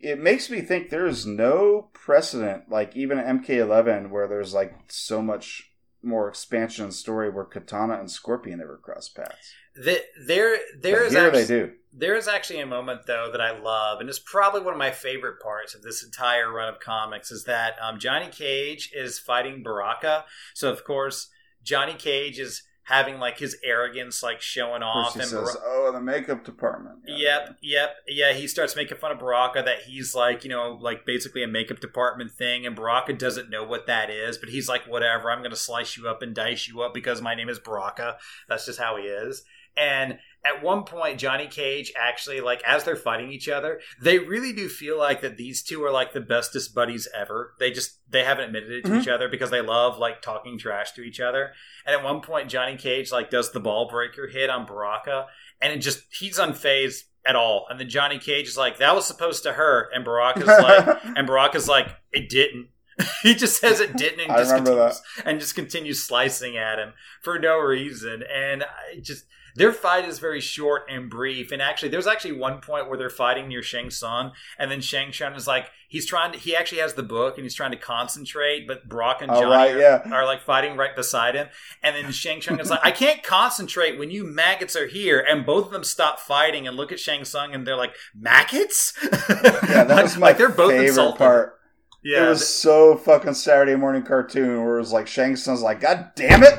[0.00, 5.22] it makes me think there is no precedent, like even MK11, where there's like so
[5.22, 5.70] much
[6.04, 9.52] more expansion and story where Kitana and Scorpion ever cross paths.
[9.76, 11.72] The, there, there But is here actually, they do.
[11.92, 14.92] there is actually a moment though that I love, and it's probably one of my
[14.92, 19.62] favorite parts of this entire run of comics is that um, Johnny Cage is fighting
[19.62, 20.24] Baraka.
[20.54, 21.28] So of course
[21.64, 26.00] Johnny Cage is having like his arrogance like showing off, and says, Bar- "Oh, the
[26.00, 27.16] makeup department." Yeah.
[27.16, 28.32] Yep, yep, yeah.
[28.32, 31.80] He starts making fun of Baraka that he's like, you know, like basically a makeup
[31.80, 35.56] department thing, and Baraka doesn't know what that is, but he's like, whatever, I'm gonna
[35.56, 38.18] slice you up and dice you up because my name is Baraka.
[38.48, 39.44] That's just how he is.
[39.76, 44.52] And at one point, Johnny Cage actually, like, as they're fighting each other, they really
[44.52, 47.54] do feel like that these two are like the bestest buddies ever.
[47.58, 49.00] They just they haven't admitted it to Mhm.
[49.02, 51.52] each other because they love like talking trash to each other.
[51.86, 55.26] And at one point, Johnny Cage like does the ball breaker hit on Baraka,
[55.60, 57.66] and it just he's unfazed at all.
[57.70, 61.26] And then Johnny Cage is like, "That was supposed to hurt," and Baraka's like, and
[61.26, 62.68] Baraka's like, "It didn't."
[63.22, 66.92] he just says it didn't, and just continues, and just continues slicing at him
[67.22, 68.22] for no reason.
[68.32, 69.24] And I just
[69.54, 71.52] their fight is very short and brief.
[71.52, 75.12] And actually, there's actually one point where they're fighting near Shang Tsung, and then Shang
[75.12, 77.76] Tsung is like, he's trying to, he actually has the book and he's trying to
[77.76, 80.08] concentrate, but Baraka and Oh, Johnny right, are, yeah.
[80.12, 81.48] are like fighting right beside him.
[81.84, 85.20] And then Shang Tsung is like, I can't concentrate when you maggots are here.
[85.20, 88.92] And both of them stop fighting and look at Shang Tsung and they're like, maggots?
[89.02, 91.18] Yeah, that was my like they're both favorite insulted.
[91.18, 91.60] part.
[92.02, 92.26] Yeah.
[92.26, 96.10] it was so fucking Saturday morning cartoon where it was like Shang Tsung's like, God
[96.16, 96.58] damn it!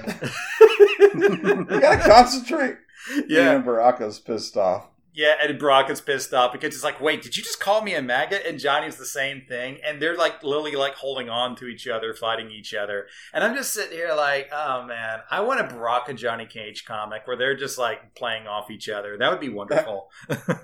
[1.14, 2.78] you gotta concentrate.
[3.28, 3.52] yeah.
[3.52, 4.88] And Baraka's pissed off.
[5.16, 8.02] Yeah, and Baraka's pissed off because he's like, "Wait, did you just call me a
[8.02, 11.88] maggot?" And Johnny's the same thing, and they're like literally like holding on to each
[11.88, 13.08] other, fighting each other.
[13.34, 17.26] And I'm just sitting here like, "Oh man, I want a Baraka Johnny Cage comic
[17.26, 19.18] where they're just like playing off each other.
[19.18, 20.10] That would be wonderful."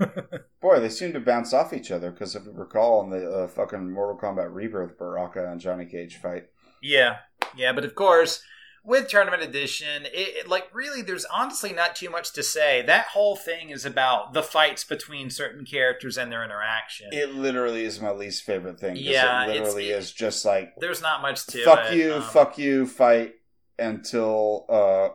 [0.61, 3.47] Boy, they seem to bounce off each other because if you recall in the uh,
[3.47, 6.47] fucking Mortal Kombat Rebirth, Baraka and Johnny Cage fight.
[6.81, 7.19] yeah,
[7.55, 8.43] yeah, but of course.
[8.83, 12.81] With Tournament Edition, it, it- like really, there's honestly not too much to say.
[12.81, 17.09] That whole thing is about the fights between certain characters and their interaction.
[17.11, 21.21] It literally is my least favorite thing Yeah, it literally is just like there's not
[21.21, 21.97] much to fuck it.
[21.97, 23.33] you, Um, fuck you, fight
[23.77, 25.09] until uh,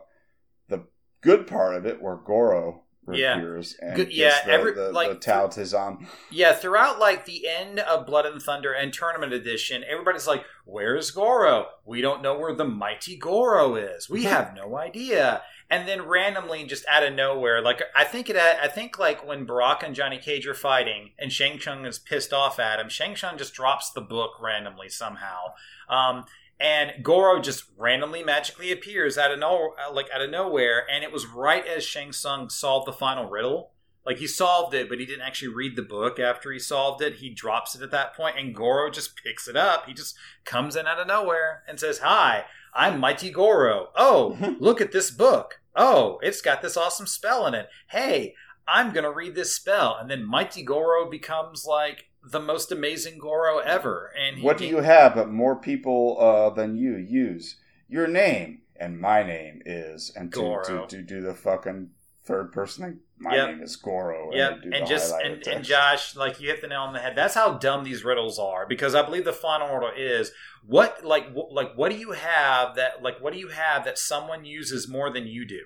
[0.69, 0.85] the
[1.21, 3.35] good part of it where Goro Yeah.
[3.37, 6.05] appears and Good- yeah, the, every- the, like, the Tao Te Zhan.
[6.31, 11.11] Yeah, throughout like the end of Blood and Thunder and Tournament Edition, everybody's like, Where's
[11.11, 11.67] Goro?
[11.85, 14.09] We don't know where the mighty Goro is.
[14.09, 15.41] We have no idea.
[15.69, 19.45] And then randomly, just out of nowhere, like I think it, I think like when
[19.45, 23.15] Baraka and Johnny Cage are fighting, and Shang Tsung is pissed off at him, Shang
[23.15, 25.53] Tsung just drops the book randomly somehow.
[25.87, 26.25] Um,
[26.59, 31.13] and Goro just randomly magically appears out of no like out of nowhere, and it
[31.13, 33.71] was right as Shang Tsung solved the final riddle.
[34.07, 37.15] Like he solved it, but he didn't actually read the book after he solved it.
[37.15, 39.85] He drops it at that point, and Goro just picks it up.
[39.85, 40.15] He just
[40.45, 43.89] comes in out of nowhere and says, "Hi, I'm Mighty Goro.
[43.97, 45.59] Oh, look at this book.
[45.75, 47.67] Oh, it's got this awesome spell in it.
[47.89, 48.33] Hey,
[48.65, 53.57] I'm gonna read this spell." And then Mighty Goro becomes like the most amazing Goro
[53.57, 54.13] ever.
[54.17, 57.57] And he, What do you have but more people uh, than you use?
[57.89, 60.85] Your name and my name is and to, Goro.
[60.85, 61.89] to, to do the fucking
[62.27, 62.99] third person thing.
[63.19, 63.47] My Yep.
[63.49, 64.31] name is Goro.
[64.33, 65.63] Yep, they and just and, and.
[65.65, 67.15] Josh, like you hit the nail on the head.
[67.15, 68.67] That's how dumb these riddles are.
[68.67, 70.31] Because I believe the final riddle is
[70.65, 73.97] what, like, wh- like what do you have that, like, what do you have that
[73.97, 75.61] someone uses more than you do,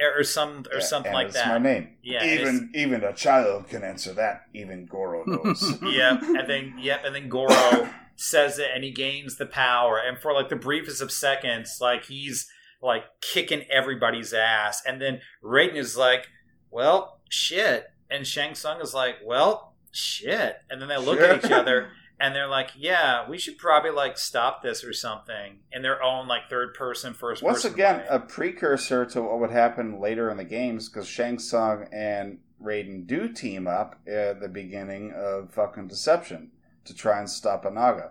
[0.00, 1.48] or, or some, or Yeah, something and like it's that.
[1.48, 1.96] my name.
[2.02, 4.42] Yeah, even even a child can answer that.
[4.52, 5.80] Even Goro knows.
[5.82, 10.18] Yep, and then yep, and then Goro says it, and he gains the power, and
[10.18, 12.50] for like the briefest of seconds, like he's
[12.82, 16.26] like kicking everybody's ass, and then Raiden is like,
[16.70, 21.50] "Well, shit," and Shang Tsung is like, "Well, shit," and then they look at each
[21.50, 21.90] other.
[22.20, 26.28] And they're like, "Yeah, we should probably like stop this or something." In their own
[26.28, 28.06] like third person, first Once person again, way.
[28.10, 33.08] a precursor to what would happen later in the games because Shang Tsung and Raiden
[33.08, 36.52] do team up at the beginning of fucking Deception
[36.84, 38.10] to try and stop Onaga.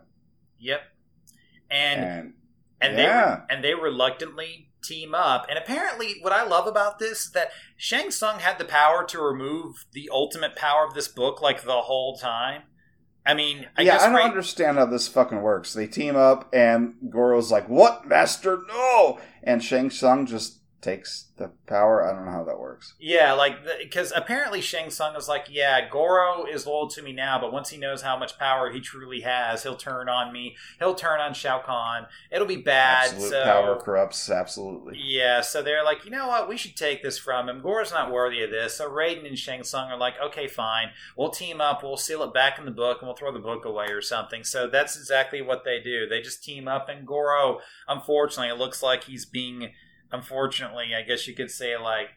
[0.59, 0.81] yep,
[1.69, 2.33] and And,
[2.81, 5.45] and yeah, they and they reluctantly team up.
[5.49, 9.21] And apparently, what I love about this is that Shang Tsung had the power to
[9.21, 12.63] remove the ultimate power of this book like the whole time.
[13.25, 15.73] I mean, I yeah, I don't understand how this fucking works.
[15.73, 18.63] They team up, and Goro's like, "What, Master?
[18.67, 22.03] No!" And Shang Tsung just takes the power.
[22.03, 22.93] I don't know how that works.
[22.99, 27.39] Yeah, like because apparently Shang Tsung is like, yeah, Goro is loyal to me now,
[27.39, 30.55] but once he knows how much power he truly has, he'll turn on me.
[30.79, 32.07] He'll turn on Shao Kahn.
[32.31, 33.11] It'll be bad.
[33.11, 34.97] Absolute so power corrupts absolutely.
[34.97, 36.49] Yeah, so they're like, you know what?
[36.49, 37.61] We should take this from him.
[37.61, 38.75] Goro's not worthy of this.
[38.75, 40.91] So Raiden and Shang Tsung are like, okay, fine.
[41.15, 41.83] We'll team up.
[41.83, 44.43] We'll seal it back in the book, and we'll throw the book away or something.
[44.43, 46.07] So that's exactly what they do.
[46.07, 49.73] They just team up, and Goro, unfortunately, it looks like he's being,
[50.11, 52.09] unfortunately, I guess you could say, like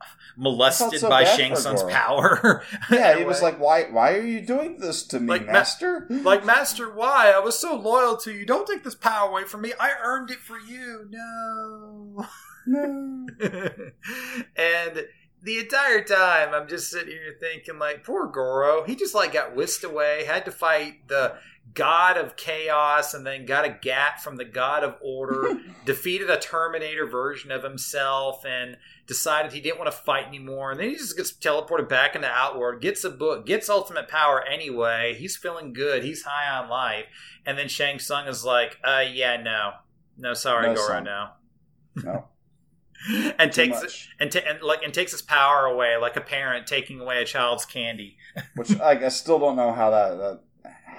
[0.36, 2.62] molested so by Shang Tsung's power.
[2.90, 3.84] Yeah, he was like, "Why?
[3.84, 7.30] Why are you doing this to me, Like, Ma- Master?" like Master why?
[7.30, 8.46] I was so loyal to you.
[8.46, 9.72] Don't take this power away from me.
[9.78, 11.06] I earned it for you.
[11.10, 12.26] No.
[12.66, 13.26] no.
[14.56, 15.06] and
[15.42, 18.84] the entire time I'm just sitting here thinking like poor Goro.
[18.84, 21.34] He just like got whisked away had to fight the
[21.74, 26.38] god of chaos and then got a gat from the god of order defeated a
[26.38, 30.70] terminator version of himself and decided he didn't want to fight anymore.
[30.70, 34.42] And then he just gets teleported back into Outworld gets a book gets ultimate power
[34.42, 35.14] anyway.
[35.18, 36.04] He's feeling good.
[36.04, 37.04] He's high on life.
[37.46, 39.72] And then Shang Tsung is like uh yeah no.
[40.16, 41.04] No sorry No, Goro son.
[41.04, 41.28] no.
[42.02, 42.28] No.
[43.38, 44.10] and Too takes much.
[44.20, 47.24] and, ta- and like and takes his power away like a parent taking away a
[47.24, 48.16] child's candy.
[48.56, 50.18] Which like, I still don't know how that.
[50.18, 50.40] that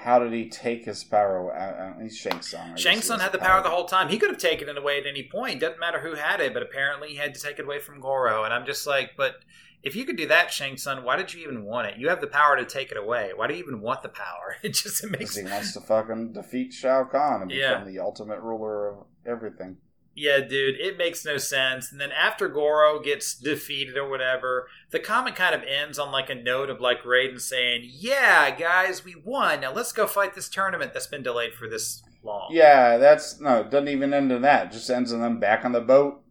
[0.03, 1.93] how did he take his power away?
[2.01, 2.77] He's Shang Tsung.
[2.77, 4.07] Shang Tsung had the power the whole time.
[4.07, 5.59] He could have taken it away at any point.
[5.59, 8.45] Doesn't matter who had it, but apparently he had to take it away from Goro.
[8.45, 9.35] And I'm just like, but
[9.83, 11.97] if you could do that, Shang Tsung, why did you even want it?
[11.97, 13.31] You have the power to take it away.
[13.35, 14.55] Why do you even want the power?
[14.63, 17.79] It just it makes he wants to fucking defeat Shao Kahn and Yeah.
[17.79, 19.77] become the ultimate ruler of everything.
[20.19, 21.93] Yeah, dude, it makes no sense.
[21.93, 26.29] And then after Goro gets defeated or whatever, the comic kind of ends on like
[26.29, 29.61] a note of like Raiden saying, "Yeah, guys, we won.
[29.61, 33.61] Now let's go fight this tournament that's been delayed for this long." Yeah, that's no.
[33.61, 34.67] It doesn't even end in that.
[34.67, 36.21] It just ends in them back on the boat,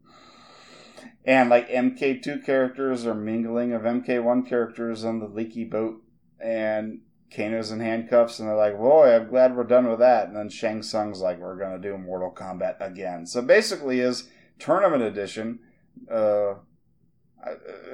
[1.25, 6.03] and like MK2 characters are mingling of MK1 characters on the leaky boat,
[6.39, 7.01] and
[7.35, 10.49] Kano's in handcuffs, and they're like, "Boy, I'm glad we're done with that." And then
[10.49, 14.29] Shang Tsung's like, "We're gonna do Mortal Kombat again." So basically, is
[14.59, 15.59] tournament edition.
[16.11, 16.55] Uh,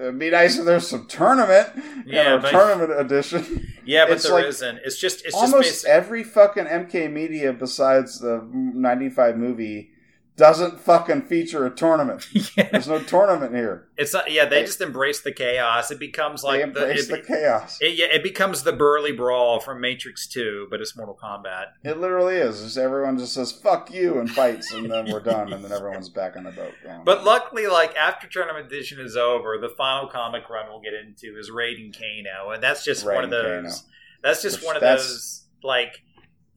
[0.00, 1.68] it'd be nice if there's some tournament.
[2.06, 3.68] Yeah, but- tournament edition.
[3.84, 5.90] Yeah, but It's there like not It's just it's just almost basic.
[5.90, 9.90] every fucking MK media besides the 95 movie
[10.36, 12.26] doesn't fucking feature a tournament.
[12.56, 12.68] yeah.
[12.72, 13.86] There's no tournament here.
[13.96, 15.90] It's not, yeah, they They- just embrace the chaos.
[15.92, 17.78] It becomes they like embrace the, the, it, chaos.
[17.80, 21.66] it, yeah, it becomes the burly brawl from Matrix Two, but it's Mortal Kombat.
[21.84, 22.62] It literally is.
[22.62, 26.08] Just everyone just says "fuck you" and fights, and then we're done, and then everyone's
[26.08, 26.74] back on the boat.
[27.04, 31.38] But luckily, like after tournament edition is over, the final comic run we'll get into
[31.38, 33.62] is Raiden Kano, and that's just one of those.
[33.62, 33.74] Kano.
[34.22, 36.02] That's just Which one of those like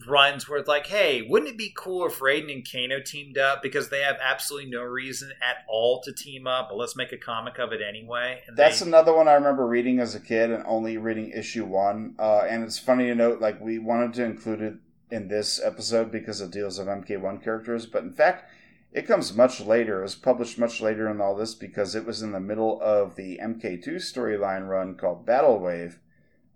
[0.07, 3.61] runs where it's like, hey, wouldn't it be cool if Raiden and Kano teamed up
[3.61, 7.17] because they have absolutely no reason at all to team up, but let's make a
[7.17, 8.41] comic of it anyway.
[8.47, 11.65] And That's they, another one I remember reading as a kid and only reading issue
[11.65, 12.15] one.
[12.19, 14.75] Uh, and it's funny to note, like, we wanted to include it
[15.09, 18.49] in this episode because it deals with MK1 characters, but in fact,
[18.91, 19.99] it comes much later.
[19.99, 23.15] It was published much later in all this because it was in the middle of
[23.15, 25.99] the MK2 storyline run called Battle Wave,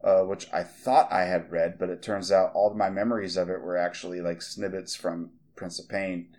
[0.03, 3.37] uh, which I thought I had read, but it turns out all of my memories
[3.37, 6.29] of it were actually like snippets from Prince of Pain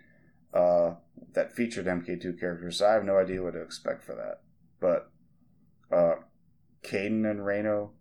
[0.53, 0.95] uh,
[1.33, 2.77] that featured MK2 characters.
[2.77, 4.41] So I have no idea what to expect for that.
[4.79, 5.09] But
[5.95, 6.15] uh,
[6.83, 7.91] Caden and Reno,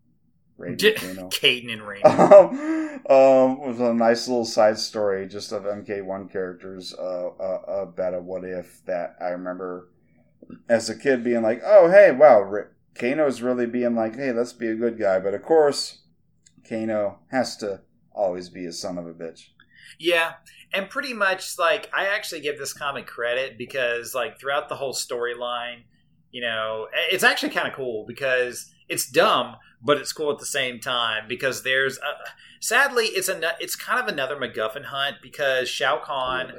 [0.58, 1.28] Raiden and Reno.
[1.28, 3.10] Caden and Raiden.
[3.10, 8.20] um, was a nice little side story just of MK1 characters uh, uh, about a
[8.20, 9.88] what if that I remember
[10.68, 12.42] as a kid being like, oh, hey, wow,
[12.94, 15.18] Kano's really being like, hey, let's be a good guy.
[15.18, 16.02] But of course,
[16.68, 17.80] Kano has to
[18.12, 19.48] always be a son of a bitch.
[19.98, 20.34] Yeah,
[20.72, 24.94] and pretty much like I actually give this comic credit because like throughout the whole
[24.94, 25.82] storyline,
[26.30, 30.46] you know, it's actually kind of cool because it's dumb, but it's cool at the
[30.46, 35.68] same time because there's a, sadly it's a it's kind of another MacGuffin hunt because
[35.68, 36.52] Shao Kahn,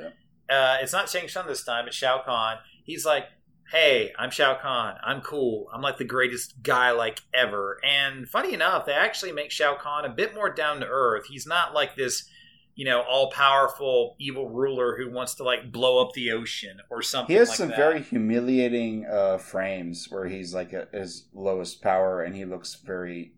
[0.49, 2.57] uh, it's not Shang Tsung this time, it's Shao Kahn.
[2.83, 3.25] He's like,
[3.71, 4.95] hey, I'm Shao Kahn.
[5.03, 5.67] I'm cool.
[5.73, 7.79] I'm like the greatest guy like ever.
[7.83, 11.25] And funny enough, they actually make Shao Kahn a bit more down to earth.
[11.27, 12.29] He's not like this
[12.75, 17.01] you know, all powerful evil ruler who wants to like blow up the ocean or
[17.01, 17.33] something.
[17.33, 17.77] He has like some that.
[17.77, 23.33] very humiliating uh, frames where he's like at his lowest power and he looks very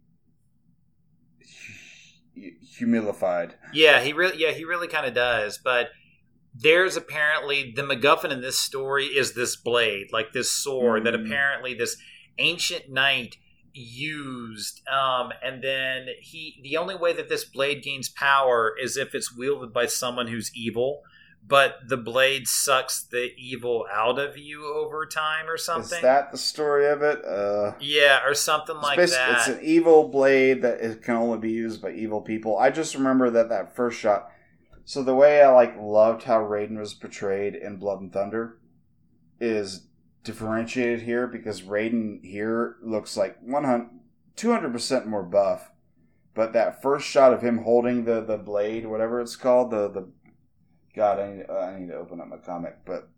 [2.34, 3.56] hu- humilified.
[3.74, 5.58] yeah, he really yeah he really kind of does.
[5.58, 5.90] But
[6.58, 11.26] there's apparently the MacGuffin in this story is this blade, like this sword that Mm.
[11.26, 11.98] apparently this
[12.38, 13.38] ancient knight
[13.74, 19.14] used um and then he the only way that this blade gains power is if
[19.14, 21.02] it's wielded by someone who's evil
[21.48, 26.32] but the blade sucks the evil out of you over time or something Is that
[26.32, 27.24] the story of it?
[27.24, 29.38] Uh, Yeah, or something like that.
[29.38, 32.58] it's an evil blade that it can only be used by evil people.
[32.58, 34.32] I just remember that that first shot.
[34.86, 38.60] So the way I like loved how Raiden was portrayed in Blood and Thunder
[39.40, 39.88] is
[40.24, 43.90] differentiated here because Raiden here looks like 100
[44.38, 45.72] 200% more buff.
[46.34, 50.10] But that first shot of him holding the, the blade, whatever it's called, the the
[50.94, 53.10] God, I need, I need to open up my comic, but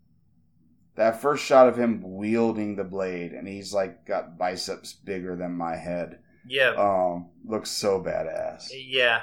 [0.95, 5.53] that first shot of him wielding the blade, and he's like got biceps bigger than
[5.53, 6.19] my head.
[6.47, 8.69] yeah, Um, looks so badass.
[8.73, 9.21] yeah.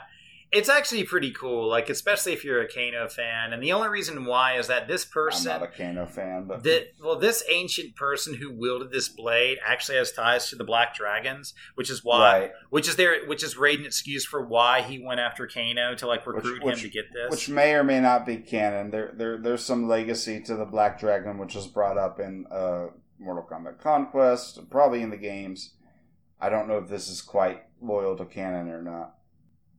[0.54, 3.52] It's actually pretty cool, like especially if you're a Kano fan.
[3.52, 6.62] And the only reason why is that this person, I'm not a Kano fan, but
[6.62, 10.94] that well, this ancient person who wielded this blade actually has ties to the Black
[10.94, 15.04] Dragons, which is why, right, which is their, which is Raiden excuse for why he
[15.04, 17.30] went after Kano to like recruit which- him to get this.
[17.30, 18.90] which may or may not be canon.
[18.90, 22.86] There, there, there's some legacy to the Black Dragon, which was brought up in uh,
[23.18, 25.74] Mortal Kombat Conquest, probably in the games.
[26.40, 29.14] I don't know if this is quite loyal to canon or not.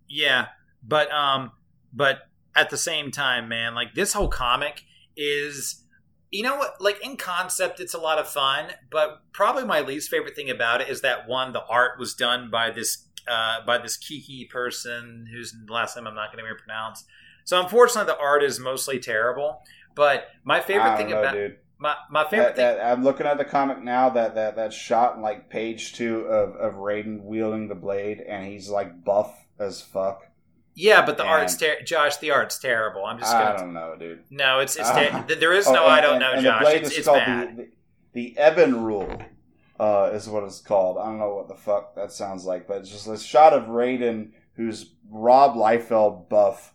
[0.08, 0.48] Yeah,
[0.88, 1.52] but um,
[1.94, 2.20] but
[2.56, 4.84] at the same time, man, like this whole comic
[5.18, 5.84] is,
[6.32, 6.80] you know what?
[6.80, 10.82] Like in concept, it's a lot of fun, but probably my least favorite thing about
[10.82, 15.28] it is that one, the art was done by this uh by this Kiki person
[15.32, 17.04] whose last name I'm not going to pronounce.
[17.44, 19.62] So unfortunately, the art is mostly terrible.
[19.96, 21.58] But my favorite thing know, about dude.
[21.78, 22.78] My, my favorite that, thing.
[22.78, 24.10] That, I'm looking at the comic now.
[24.10, 28.46] That that that shot in like page two of of Raiden wielding the blade, and
[28.46, 30.28] he's like buff as fuck.
[30.76, 32.18] Yeah, but the and- art's ter- Josh.
[32.18, 33.06] The art's terrible.
[33.06, 33.58] I'm just I gonna.
[33.60, 34.24] don't know, dude.
[34.30, 34.90] No, it's it's.
[34.92, 35.84] Ter- there is Oh, no.
[35.86, 36.64] and- I don't know, and Josh.
[36.64, 37.58] The It's, it's called bad.
[37.58, 37.64] The,
[38.14, 39.22] the, the Eben rule.
[39.78, 40.98] Uh, is what it's called.
[40.98, 43.64] I don't know what the fuck that sounds like, but it's just a shot of
[43.64, 46.74] Raiden who's Rob Liefeld buff,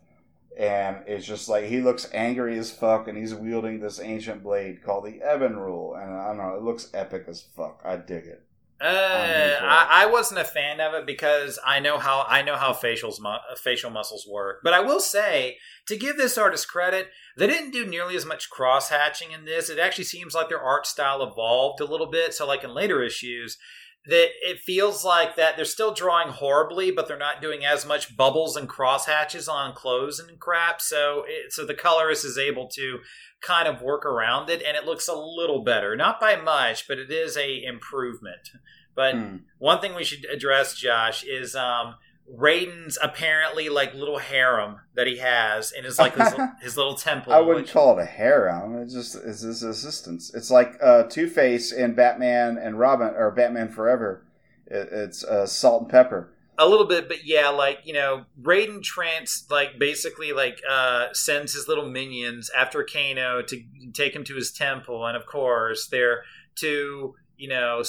[0.59, 4.83] and it's just like he looks angry as fuck, and he's wielding this ancient blade
[4.83, 7.81] called the Eben rule, and I don't know, it looks epic as fuck.
[7.87, 8.45] I dig it.
[8.81, 9.69] Uh, here for it.
[9.69, 13.21] I, I wasn't a fan of it because I know how I know how facials
[13.21, 14.61] mu- facial muscles work.
[14.65, 18.49] But I will say, to give this artist credit, they didn't do nearly as much
[18.49, 19.69] cross hatching in this.
[19.69, 22.33] It actually seems like their art style evolved a little bit.
[22.33, 23.59] So, like in later issues,
[24.07, 28.17] that it feels like that they're still drawing horribly, but they're not doing as much
[28.17, 30.81] bubbles and crosshatches on clothes and crap.
[30.81, 33.01] So, it, so the colorist is able to
[33.43, 35.97] kind of work around it, and it looks a little better.
[35.97, 38.49] Not by much, but it is a improvement.
[38.95, 39.37] But Hmm.
[39.59, 41.95] one thing we should address, Josh, is um,
[42.39, 47.33] Raiden's apparently like little harem that he has and his like his, his little temple.
[47.33, 48.81] I wouldn't which- call it a harem.
[48.83, 50.33] It's just it's his assistants.
[50.35, 54.27] It's like uh, Two Face and Batman and Robin or Batman Forever.
[54.67, 56.33] It, it's uh, Salt and Pepper.
[56.59, 61.55] A little bit, but yeah, like you know, Raiden Trance like basically like uh sends
[61.55, 63.63] his little minions after Kano to
[63.95, 66.23] take him to his temple, and of course they're
[66.55, 67.83] two you know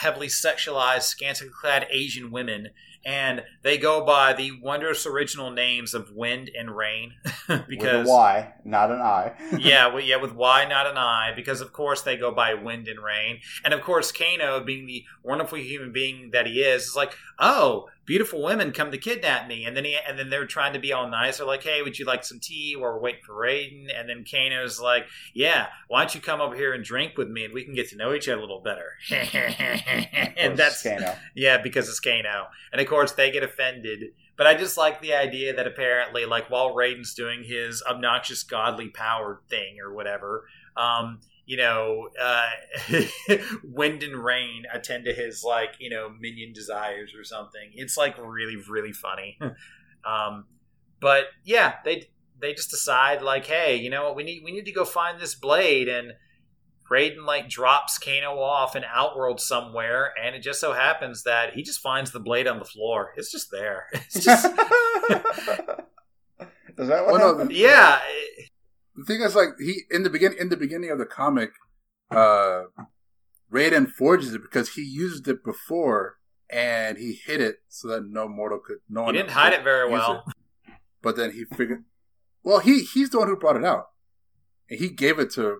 [0.00, 2.70] heavily sexualized, scantily clad Asian women,
[3.08, 7.14] and they go by the wondrous original names of Wind and Rain
[7.66, 9.32] because With a Y, not an I.
[9.58, 12.86] yeah, well, yeah, with Y, not an I, because of course they go by wind
[12.86, 16.96] and rain, and of course Kano, being the wonderful human being that he is, is
[16.96, 20.72] like, oh, beautiful women come to kidnap me, and then he, and then they're trying
[20.72, 21.36] to be all nice.
[21.36, 22.74] They're like, hey, would you like some tea?
[22.74, 26.56] Or we're waiting for Raiden, and then Kano's like, yeah, why don't you come over
[26.56, 28.62] here and drink with me, and we can get to know each other a little
[28.62, 28.94] better.
[30.36, 31.14] and that's Kano.
[31.36, 32.46] yeah, because it's Kano.
[32.72, 34.04] And of course, they get offended.
[34.38, 38.88] But I just like the idea that apparently, like, while Raiden's doing his obnoxious godly
[38.88, 40.44] power thing or whatever,
[40.76, 42.50] um, you know, uh,
[43.64, 47.70] wind and rain attend to his, like, you know, minion desires or something.
[47.72, 49.38] It's, like, really, really funny.
[50.04, 50.44] um,
[51.00, 54.66] but yeah, they they just decide, like, hey, you know what, we need we need
[54.66, 56.12] to go find this blade and
[56.90, 61.62] Raiden like drops Kano off in Outworld somewhere, and it just so happens that he
[61.62, 63.14] just finds the blade on the floor.
[63.16, 63.86] It's just there.
[63.94, 64.52] It's just Is
[66.88, 68.00] that what Well, no, yeah.
[68.98, 71.50] The thing is, like he in the begin in the beginning of the comic,
[72.10, 72.64] uh,
[73.52, 76.16] Raiden forges it because he used it before
[76.50, 78.78] and he hid it so that no mortal could.
[78.88, 80.24] No He one didn't hide it very well.
[80.26, 80.34] it.
[81.00, 81.84] But then he figured.
[82.42, 83.86] Well, he he's the one who brought it out,
[84.68, 85.58] and he gave it to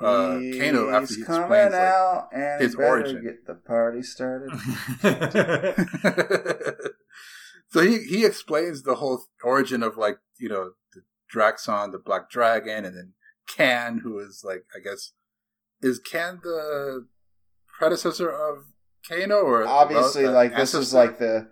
[0.00, 3.22] uh, Kano after he He's coming explains like, out and his his better origin.
[3.24, 4.50] get the party started.
[7.70, 11.02] so he he explains the whole origin of like you know the
[11.34, 13.12] Draxon, the Black Dragon, and then
[13.48, 15.12] Can, who is like I guess
[15.80, 17.06] is Can the
[17.78, 18.64] predecessor of
[19.08, 21.48] Kano or Obviously, the like this is like the.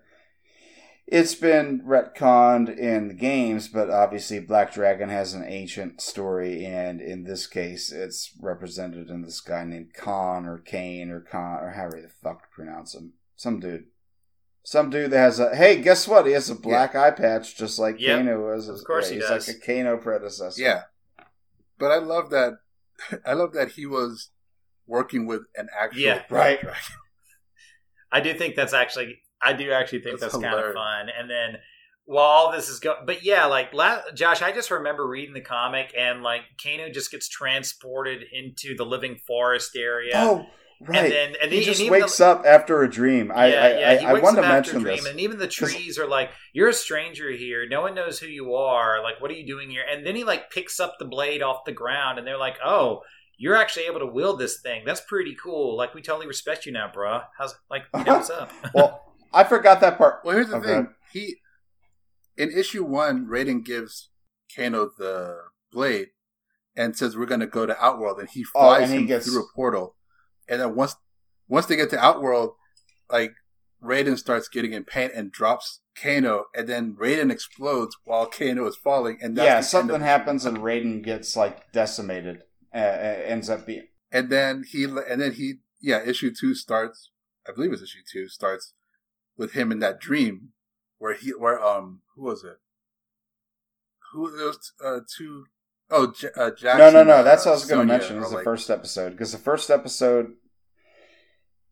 [1.09, 7.01] It's been retconned in the games, but obviously Black Dragon has an ancient story, and
[7.01, 11.71] in this case, it's represented in this guy named Khan or Kane or Khan or
[11.71, 13.13] however the fuck to pronounce him.
[13.37, 13.85] Some dude.
[14.69, 16.27] Some dude that has a hey, guess what?
[16.27, 18.19] He has a black eye patch just like Yep.
[18.19, 18.69] Kano was.
[18.69, 19.47] Of course he he's does.
[19.47, 20.61] like a Kano predecessor.
[20.61, 20.83] yeah.
[21.79, 22.59] But I love that.
[23.25, 24.31] I love that he was
[24.89, 26.23] working with an actual Yeah.
[26.29, 26.61] Right.
[26.61, 26.81] Dragon.
[28.11, 31.11] I do think that's actually, I do actually think That's that's, kind of fun.
[31.17, 31.59] And then
[32.05, 35.41] while all this is going, but yeah, like la- Josh, I just remember reading the
[35.41, 40.15] comic and like Kano just gets transported into the living forest area.
[40.17, 40.47] Oh,
[40.81, 41.05] right.
[41.05, 43.33] And then, and he e- just and wakes the- up after a dream.
[43.35, 44.97] I yeah, I, yeah, he I, I wakes wanted to up after mention a dream,
[44.97, 45.07] this.
[45.07, 47.67] and even the trees are like, "You're a stranger here.
[47.69, 49.03] No one knows who you are.
[49.03, 51.65] Like, what are you doing here?" And then he like picks up the blade off
[51.65, 53.03] the ground, and they're like, "Oh,
[53.39, 54.83] you're actually able to wield this thing.
[54.87, 55.77] That's pretty cool.
[55.77, 57.23] Like, we totally respect you now, bruh.
[57.39, 60.21] How's like, you know what's up?" well, I forgot that part.
[60.25, 60.69] Well, here's the oh, Okay.
[60.69, 60.89] thing.
[61.13, 61.37] He
[62.37, 64.11] in issue one, Raiden gives
[64.55, 65.39] Kano the
[65.73, 66.09] blade
[66.77, 69.07] and says we're going to go to Outworld, and he Oh, flies and he him
[69.07, 69.96] gets- through a portal.
[70.49, 70.97] And then once
[71.49, 72.55] once they get to Outworld,
[73.11, 73.33] like
[73.83, 78.77] Raiden starts getting in pain and drops Kano, and then Raiden explodes while Kano is
[78.77, 82.43] falling, and that's yeah, something of- happens and Raiden gets like decimated.
[82.75, 87.11] Uh, uh, ends up being And then he and then he yeah, issue two starts.
[87.49, 88.75] I believe it's issue two starts
[89.39, 90.51] with him in that dream
[90.99, 92.59] where he where um who was it?
[94.13, 95.47] Who was uh two
[95.91, 96.79] oh J- uh, Jackson.
[96.79, 97.23] no, no, no.
[97.23, 98.19] That's what I uh, was going to mention.
[98.23, 100.35] Is the like- first episode because the first episode,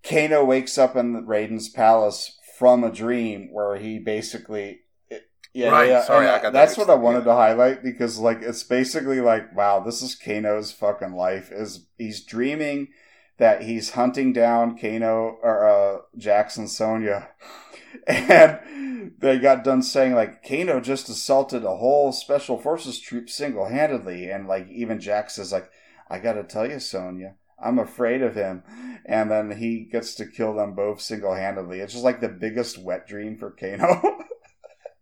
[0.03, 4.81] Kano wakes up in Raiden's palace from a dream where he basically.
[5.57, 7.25] Yeah, Right, yeah, sorry, I uh, got that's what I wanted yeah.
[7.27, 11.53] to highlight because, like, it's basically like, wow, this is Kano's fucking life.
[11.53, 12.89] Is he's dreaming
[13.39, 17.29] that he's hunting down Kano or uh, Jax and Sonya,
[18.07, 23.69] and they got done saying like Kano just assaulted a whole special forces troop single
[23.69, 25.71] handedly, and like even Jax says like,
[26.09, 27.35] I gotta tell you, Sonya.
[27.63, 28.63] I'm afraid of him.
[29.07, 31.81] And then he gets to kill them both single handedly.
[31.81, 34.19] It's just like the biggest wet dream for Kano.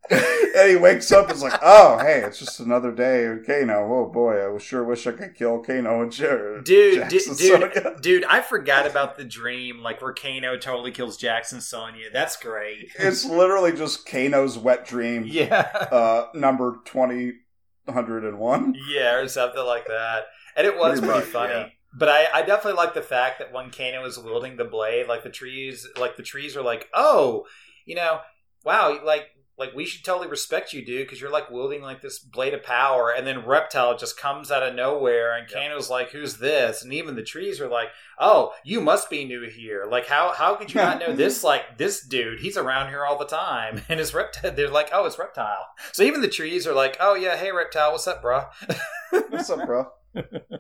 [0.11, 3.75] and he wakes up and is like, oh, hey, it's just another day of Kano.
[3.93, 6.65] Oh, boy, I sure wish I could kill Kano and Jared.
[6.65, 7.97] Dude, dude, Jackson dude, Sonya.
[8.01, 12.07] dude, I forgot about the dream, like where Kano totally kills Jax and Sonya.
[12.13, 12.91] That's great.
[12.99, 15.69] It's literally just Kano's wet dream, yeah.
[15.93, 18.75] uh, number 2001.
[18.91, 20.25] Yeah, or something like that.
[20.57, 21.53] And it was Pretty pretty, much, funny.
[21.55, 21.69] yeah.
[21.95, 25.23] But I, I definitely like the fact that when Kano is wielding the blade, like
[25.23, 27.45] the trees like the trees are like, Oh,
[27.85, 28.21] you know,
[28.65, 29.27] wow, like
[29.59, 32.63] like we should totally respect you, dude, because you're like wielding like this blade of
[32.63, 35.69] power, and then Reptile just comes out of nowhere, and Yeah.
[35.69, 37.89] Kano's like, "Who's this?" And even the trees are like,
[38.19, 39.87] "Oh, you must be new here.
[39.89, 41.45] Like, how how could you not know this?
[41.45, 44.53] Like this dude, he's around here all the time." And it's Reptile.
[44.53, 47.93] They're like, "Oh, it's Reptile." So even the trees are like, "Oh yeah, hey Reptile,
[47.93, 48.45] what's up, bro?"
[49.29, 49.89] What's up, bro?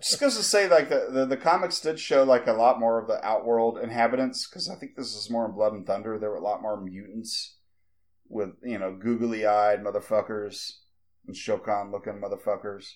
[0.02, 2.98] Just goes to say, like the, the the comics did show like a lot more
[3.00, 6.18] of the outworld inhabitants because I think this is more in Blood and Thunder.
[6.18, 7.56] There were a lot more mutants
[8.32, 10.72] with you know googly eyed motherfuckers
[11.26, 12.86] and Shokan looking motherfuckers.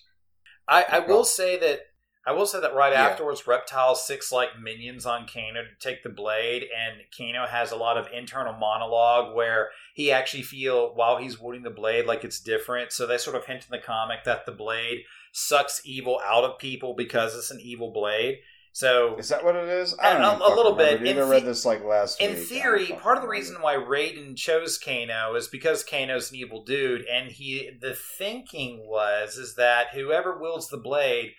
[0.67, 1.79] I, I will say that
[2.25, 3.05] I will say that right Yeah.
[3.07, 7.77] afterwards, Reptile sics like minions on Kano to take the blade, and Kano has a
[7.77, 12.41] lot of internal monologue where he actually feel while he's wielding the blade like it's
[12.41, 12.91] different.
[12.91, 16.57] So they sort of hint in the comic that the blade sucks evil out of
[16.59, 18.39] people because it's an evil blade.
[18.77, 19.93] So Is that what it is?
[19.93, 21.05] Uh, a- even a fucking little remember, bit.
[21.07, 21.17] dude.
[21.17, 22.45] In I read this like last in week.
[22.47, 27.03] Theory, part of the reason why Raiden chose Kano is because Kano's an evil dude,
[27.11, 31.31] and he the thinking was is that whoever wields the blade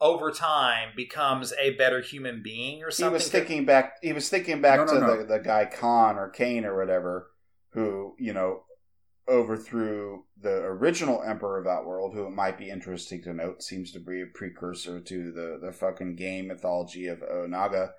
[0.00, 3.16] over time becomes a better human being or something.
[3.16, 3.40] he something.
[3.40, 3.94] was thinking back.
[4.00, 5.16] He was thinking back No, no, to no.
[5.18, 7.28] the the guy Khan or Kane or whatever,
[7.70, 8.62] who you know
[9.28, 13.92] overthrew the original Emperor of that world, Who it might be interesting to note seems
[13.92, 17.92] to be a precursor to the the fucking game mythology of Onaga.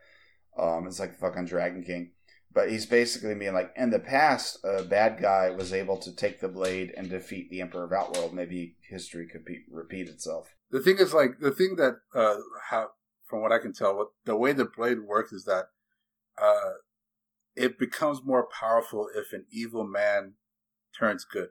[0.58, 2.12] Um, it's like the fucking Dragon King.
[2.54, 6.40] But he's basically being like, in the past, a bad guy was able to take
[6.40, 8.34] the blade and defeat the Emperor of Outworld.
[8.34, 10.56] Maybe history could be, repeat itself.
[10.72, 12.38] The thing is, like the thing that uh,
[12.70, 12.92] how
[13.26, 15.66] from what I can tell, what the way the blade works is that
[16.42, 16.76] uh,
[17.56, 20.34] it becomes more powerful if an evil man
[20.98, 21.50] turns good.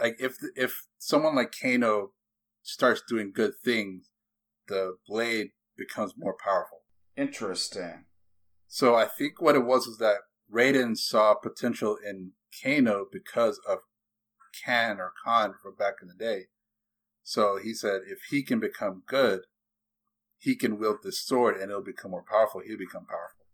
[0.00, 2.12] Like if if someone like Kano
[2.62, 4.10] starts doing good things,
[4.68, 6.78] the blade becomes more powerful.
[7.16, 8.04] Interesting.
[8.66, 10.18] So I think what it was was that
[10.52, 12.32] Raiden saw potential in
[12.62, 13.80] Kano because of
[14.64, 16.46] Khan or Khan from back in the day.
[17.22, 19.40] So he said if he can become good,
[20.38, 22.62] he can wield this sword and it'll become more powerful.
[22.66, 23.46] He'll become powerful.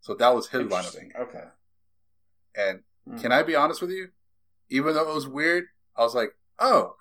[0.00, 1.12] So that was his line of thinking.
[1.18, 1.44] Okay.
[2.54, 3.16] And Hmm.
[3.16, 4.10] can I be honest with you?
[4.70, 5.64] Even though it was weird,
[5.96, 6.94] I was like, oh,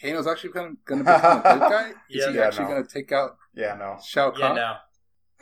[0.00, 1.88] Kano's actually going to become a good guy?
[1.88, 2.30] Is Yeah.
[2.30, 2.70] he Yeah, actually no.
[2.70, 3.98] going to take out Yeah, no.
[4.04, 4.56] Shao Yeah, Kahn?
[4.56, 4.74] no.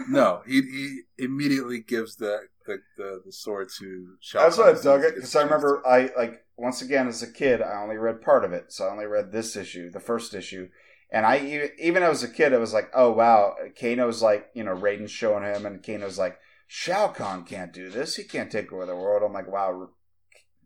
[0.09, 4.71] No, he he immediately gives the the, the, the sword to Shao That's Kahn why
[4.73, 7.31] I dug it because gets I a chance remember I like once again as a
[7.31, 10.35] kid I only read part of it, so I only read this issue, the first
[10.35, 10.69] issue,
[11.13, 14.75] and I even as a kid I was like, oh wow, Kano's like you know
[14.75, 18.87] Raiden's showing him, and Kano's like Shao Kahn can't do this, he can't take over
[18.87, 19.23] the world.
[19.23, 19.91] I'm like, wow,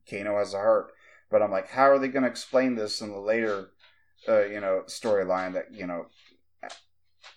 [0.09, 0.93] Kano has a heart,
[1.31, 3.71] but I'm like, how are they going to explain this in the later,
[4.29, 6.07] uh, you know, storyline that you know.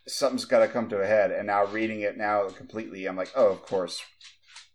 [0.05, 3.31] Something's got to come to a head, and now reading it now completely, I'm like,
[3.35, 4.01] oh, of course,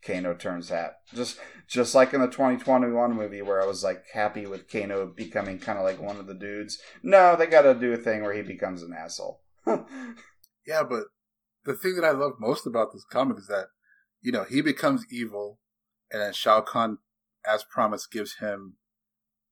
[0.04, 0.96] Kano turns hat.
[1.14, 1.38] Just
[1.68, 5.78] just like in the 2021 movie where I was like happy with Kano becoming kind
[5.78, 6.78] of like one of the dudes.
[7.02, 9.42] No, they got to do a thing where he becomes an asshole.
[10.66, 11.04] Yeah, but
[11.64, 13.68] the thing that I love most about this comic is that,
[14.20, 15.58] you know, he becomes evil,
[16.10, 16.98] and then Shao Kahn,
[17.46, 18.76] as promised, gives him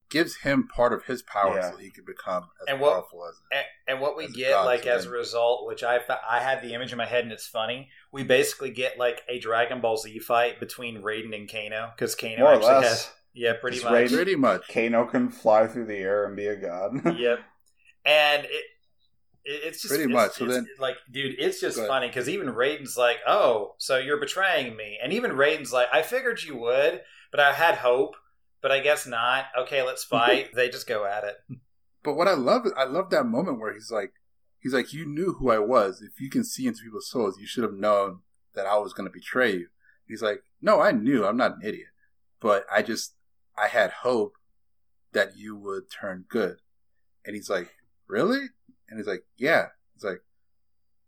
[0.08, 1.70] gives him part of his power Yeah.
[1.70, 3.36] so he can become as And what- powerful as.
[3.52, 6.62] And, and what we get, god, like as a result, which I fa- I had
[6.62, 7.90] the image in my head and it's funny.
[8.10, 12.38] We basically get like a Dragon Ball Z fight between Raiden and Kano because Kano
[12.38, 13.04] More or actually less.
[13.06, 13.92] has yeah, pretty It's much.
[13.94, 14.66] Raiden- Pretty much.
[14.68, 16.94] Kano can fly through the air and be a god.
[17.16, 17.38] yep.
[18.04, 18.50] And it,
[19.44, 20.32] it it's just Pretty it's- much.
[20.38, 24.18] So it's- then- like, dude, it's just funny because even Raiden's like, "Oh, so you're
[24.18, 28.14] betraying me," and even Raiden's like, "I figured you would, but I had hope,
[28.62, 30.54] but I guess not." Okay, let's fight.
[30.54, 31.36] they just go at it.
[32.02, 34.12] But what I love, I love that moment where he's like,
[34.58, 36.00] he's like, you knew who I was.
[36.00, 38.20] If you can see into people's souls, you should have known
[38.54, 39.66] that I was going to betray you.
[40.08, 41.26] He's like, no, I knew.
[41.26, 41.88] I'm not an idiot,
[42.40, 43.14] but I just,
[43.56, 44.32] I had hope
[45.12, 46.56] that you would turn good.
[47.26, 47.68] And he's like,
[48.08, 48.46] really?
[48.88, 49.66] And he's like, yeah.
[49.94, 50.22] He's like,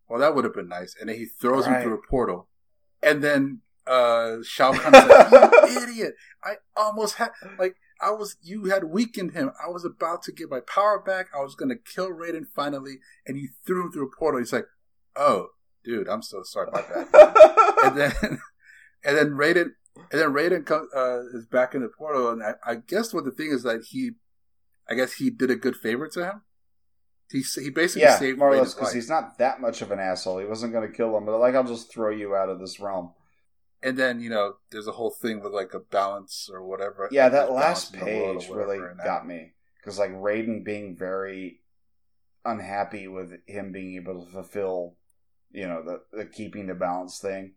[0.09, 0.95] well, that would have been nice.
[1.01, 1.79] And then he throws Right.
[1.79, 2.49] him through a portal,
[3.03, 6.15] and then uh Shao Kahn's like, you idiot!
[6.45, 9.53] I almost had like I was you had weakened him.
[9.65, 11.29] I was about to get my power back.
[11.35, 14.41] I was gonna kill Raiden finally, and you threw him through a portal.
[14.41, 14.67] He's like,
[15.17, 15.49] "Oh,
[15.85, 18.41] dude, I'm so sorry about that." and then
[19.05, 19.73] and then Raiden
[20.11, 23.25] and then Raiden comes uh, is back in the portal, and I, I guess what
[23.25, 24.13] the thing is that he,
[24.89, 26.43] I guess he did a good favor to him.
[27.31, 29.99] He he basically yeah, saved more or less because he's not that much of an
[29.99, 30.39] asshole.
[30.39, 32.79] He wasn't going to kill him, but like I'll just throw you out of this
[32.79, 33.13] realm.
[33.83, 37.09] And then you know, there's a whole thing with like a balance or whatever.
[37.11, 40.65] Yeah, that last balance in the world or page really got me because like Raiden
[40.65, 41.61] being very
[42.45, 44.97] unhappy with him being able to fulfill,
[45.51, 47.55] you know, the the keeping the balance thing.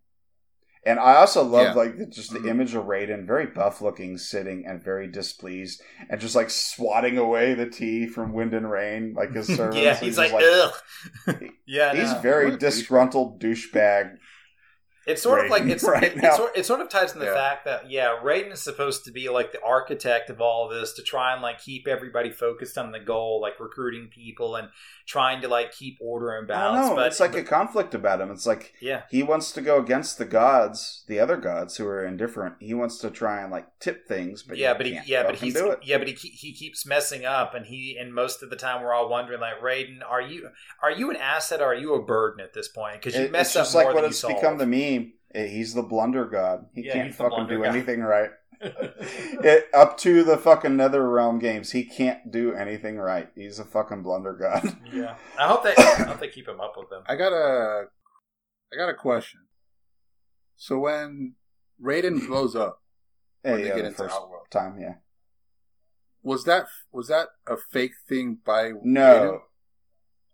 [0.87, 1.73] And I also love Yeah.
[1.73, 2.49] like the- just the Mhm.
[2.49, 7.55] image of Raiden, very buff looking, sitting and very displeased, and just like swatting away
[7.55, 9.77] the tea from Wind and Rain, like his servants.
[9.77, 10.73] yeah, and he's just like, ugh.
[11.65, 12.19] yeah, he's no.
[12.19, 14.17] very disgruntled douchebag.
[15.07, 16.29] It's sort of like it's right it, now.
[16.33, 17.33] it, sort, it sort of ties in the Yeah.
[17.35, 20.93] fact that yeah, Raiden is supposed to be like the architect of all of this
[20.93, 24.69] to try and like keep everybody focused on the goal, like recruiting people and
[25.07, 26.89] trying to like keep order and balance.
[26.89, 28.31] but it's like but- a conflict about him.
[28.31, 32.03] It's like yeah, he wants to go against the gods, the other gods who are
[32.03, 32.55] indifferent.
[32.59, 35.35] He wants to try and like tip things, but yeah, he but he yeah, but
[35.35, 38.81] he's yeah, but he he keeps messing up, and he and most of the time
[38.81, 40.49] we're all wondering like Raiden, are you
[40.81, 42.95] are you an asset or are you a burden at this point?
[43.01, 44.41] Because you It- mess it's up just more like what than it's you solve.
[44.41, 44.94] become the meme.
[45.33, 46.67] Eh, He's the blunder god.
[46.73, 47.67] He Yeah, can't fucking do god.
[47.75, 48.29] anything right.
[48.61, 53.29] it, up to the fucking Nether Realm games, he can't do anything right.
[53.35, 54.77] He's a fucking blunder god.
[54.93, 57.03] yeah, I hope they I hope they keep him up with them.
[57.05, 57.85] I got a,
[58.73, 59.41] I got a question.
[60.55, 61.33] So when
[61.83, 62.81] Raiden blows up,
[63.43, 64.47] Hey, When they yeah, get the into first Outworld.
[64.49, 64.95] time, yeah.
[66.23, 68.83] was that was that a fake thing by Raiden?
[68.85, 69.41] No,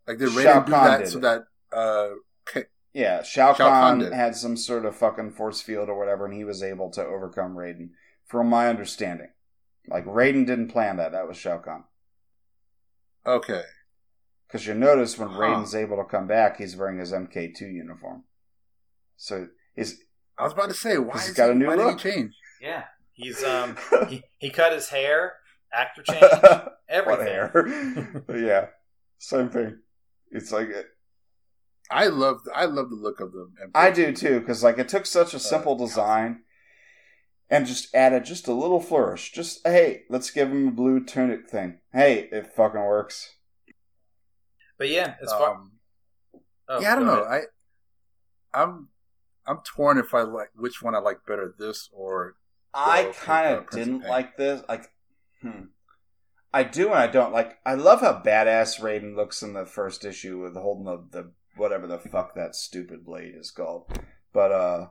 [0.07, 1.21] Like did Shao Raiden do Kahn that so it.
[1.21, 1.41] that
[1.75, 2.09] uh
[2.45, 6.25] K- yeah, Shao, Shao Kahn Kahn had some sort of fucking force field or whatever,
[6.25, 7.89] and he was able to overcome Raiden,
[8.25, 9.29] from my understanding.
[9.87, 11.11] Like Raiden didn't plan that.
[11.13, 11.83] That was Shao Kahn.
[13.25, 13.63] okay.
[14.47, 15.39] Because you notice when Huh.
[15.39, 18.25] Raiden's able to come back, he's wearing his MK2 uniform.
[19.15, 20.01] So is
[20.37, 21.97] I was about to say why He's is got he, a new why look.
[22.01, 22.33] did he change?
[22.61, 23.77] Yeah, he's um
[24.09, 25.33] he, he cut his hair,
[25.73, 26.23] actor change,
[26.89, 27.25] everything.
[27.27, 28.23] hair?
[28.35, 28.65] yeah,
[29.19, 29.77] same thing.
[30.31, 30.67] It's like
[31.91, 33.53] I love I love the look of them.
[33.75, 36.41] I do too, because like it took such a simple design
[37.49, 39.31] and just added just a little flourish.
[39.31, 41.79] Just hey, let's give him a blue tunic thing.
[41.93, 43.35] Hey, it fucking works.
[44.77, 45.71] But yeah, as far Um,
[46.69, 47.23] oh, yeah, I don't know.
[47.23, 47.43] ahead.
[48.53, 48.87] I I'm
[49.45, 52.35] I'm torn if I like which one I like better, this or
[52.73, 54.09] I kind uh, of of didn't Pain.
[54.09, 54.63] like this.
[54.69, 54.85] Like,
[55.41, 55.65] hmm.
[56.53, 57.57] I do and I don't like.
[57.65, 61.87] I love how badass Raiden looks in the first issue with holding the, the whatever
[61.87, 63.87] the fuck that stupid blade is called.
[64.33, 64.87] But uh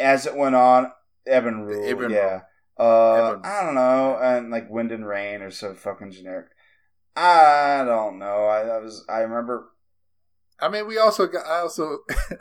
[0.00, 0.92] as it went on,
[1.26, 2.42] Evan Rule, Eben yeah.
[2.78, 3.44] Uh, Eben.
[3.44, 6.46] I don't know, and like Wind and Rain are so fucking generic.
[7.16, 8.44] I don't know.
[8.44, 9.04] I, I was.
[9.08, 9.70] I remember.
[10.60, 11.44] I mean, we also got.
[11.46, 11.98] I also,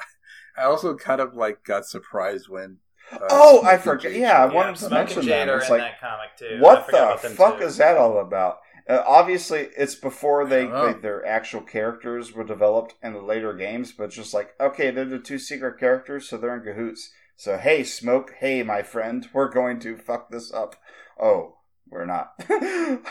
[0.57, 2.77] I also kind of like got surprised when.
[3.11, 4.19] Uh, oh, I Smoking forget.
[4.19, 5.45] Yeah, I showed wanted to Smoke mention that.
[5.45, 6.59] Jade are It's like, that comic too.
[6.59, 7.65] What the fuck too.
[7.65, 8.59] is that all about?
[8.89, 13.91] Uh, obviously, it's before they, they their actual characters were developed in the later games,
[13.91, 17.11] but just like okay, they're the two secret characters, so they're in cahoots.
[17.35, 20.75] So hey, Smoke, hey, my friend, we're going to fuck this up.
[21.21, 21.57] Oh,
[21.89, 22.31] we're not.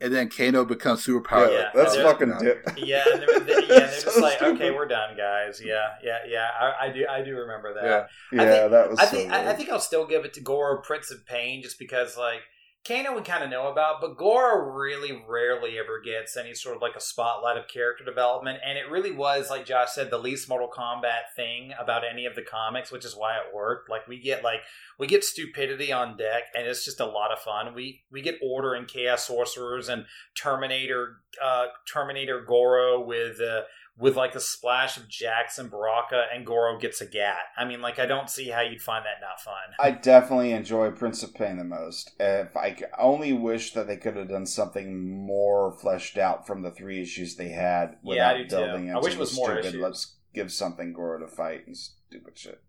[0.00, 1.50] And then Kano becomes superpowered.
[1.52, 2.38] yeah, Yeah, let's fucking no.
[2.38, 2.64] dip.
[2.76, 4.54] Yeah, and they're, they, yeah, they're So just like, stupid.
[4.54, 5.60] okay, we're done, guys.
[5.60, 6.46] Yeah, yeah, yeah.
[6.56, 7.84] I, I do, I do remember that.
[8.32, 8.40] Yeah.
[8.40, 8.98] I Yeah, think- that was.
[9.00, 11.64] I so think I, I, think I'll still give it to Goro Prince of Pain
[11.64, 12.42] just because like
[12.86, 16.82] Kano we kind of know about, but Goro really rarely ever gets any sort of
[16.82, 20.48] like a spotlight of character development, and it really was like Josh said the least
[20.48, 23.90] Mortal Kombat thing about any of the comics, which is why it worked.
[23.90, 24.60] Like we get like
[24.98, 27.74] we get stupidity on deck, and it's just a lot of fun.
[27.74, 33.40] We we get Order and Chaos Sorcerers and Terminator uh, Terminator Goro with.
[33.40, 33.62] Uh,
[33.98, 37.38] with like a splash of Jackson Baraka and Goro gets a gat.
[37.56, 39.54] I mean, like I don't see how you'd find that not fun.
[39.80, 42.12] I definitely enjoy Prince of Pain the most.
[42.20, 46.62] If I c- only wish that they could have done something more fleshed out from
[46.62, 48.48] the three issues they had Yeah, I without do too.
[48.48, 49.64] delving I into wish it the was more stupid.
[49.66, 49.80] issues.
[49.82, 52.62] Let's give something Goro to fight and stupid shit.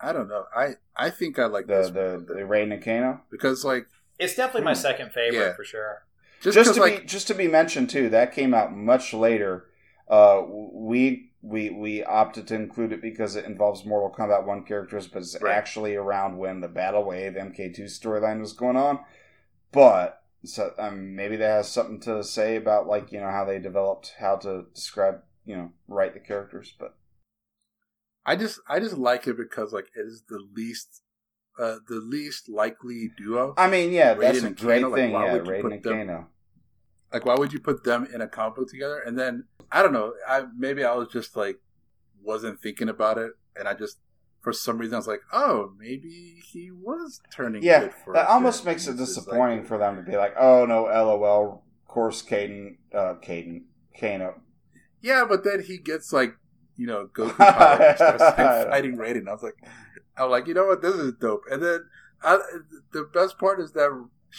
[0.00, 0.46] I don't know.
[0.56, 3.20] I I think I like The this the one the Raiden and Kano.
[3.30, 3.86] because like
[4.18, 4.78] It's definitely my Hmm.
[4.80, 5.52] second favorite Yeah.
[5.54, 6.06] for sure.
[6.42, 9.12] just, Just 'cause, to like be just to be mentioned too, that came out much
[9.14, 9.66] later.
[10.10, 10.42] Uh,
[10.72, 15.20] we we we opted to include it because it involves Mortal Kombat One characters, but
[15.22, 15.54] it's Right.
[15.56, 18.98] actually around when the Battle Wave MK2 storyline was going on.
[19.72, 23.58] But so um, maybe that has something to say about like you know how they
[23.58, 26.74] developed how to describe you know write the characters.
[26.78, 26.96] But
[28.26, 31.02] I just I just like it because like it is the least
[31.58, 33.54] uh the least likely duo.
[33.56, 35.12] I mean, yeah, that's a great Kano, thing.
[35.12, 36.28] why yeah, Raiden and them- Kano.
[37.12, 39.00] Like why would you put them in a comic book together?
[39.04, 40.14] And then I don't know.
[40.28, 41.58] I maybe I was just like
[42.22, 43.98] wasn't thinking about it, and I just
[44.40, 47.62] for some reason I was like, oh, maybe he was turning.
[47.62, 50.64] Yeah, good for that almost makes it disappointing like- for them to be like, "Oh
[50.66, 53.62] no, lol." Of course, Caden, uh, Caden,
[53.98, 54.40] Kano.
[55.02, 56.36] Yeah, but then he gets like
[56.76, 59.28] you know Goku power starts like, fighting Raiden.
[59.28, 59.56] I was like,
[60.16, 61.42] I'm like, you know what, this is dope.
[61.50, 61.84] And then
[62.22, 62.38] I,
[62.92, 63.90] the best part is that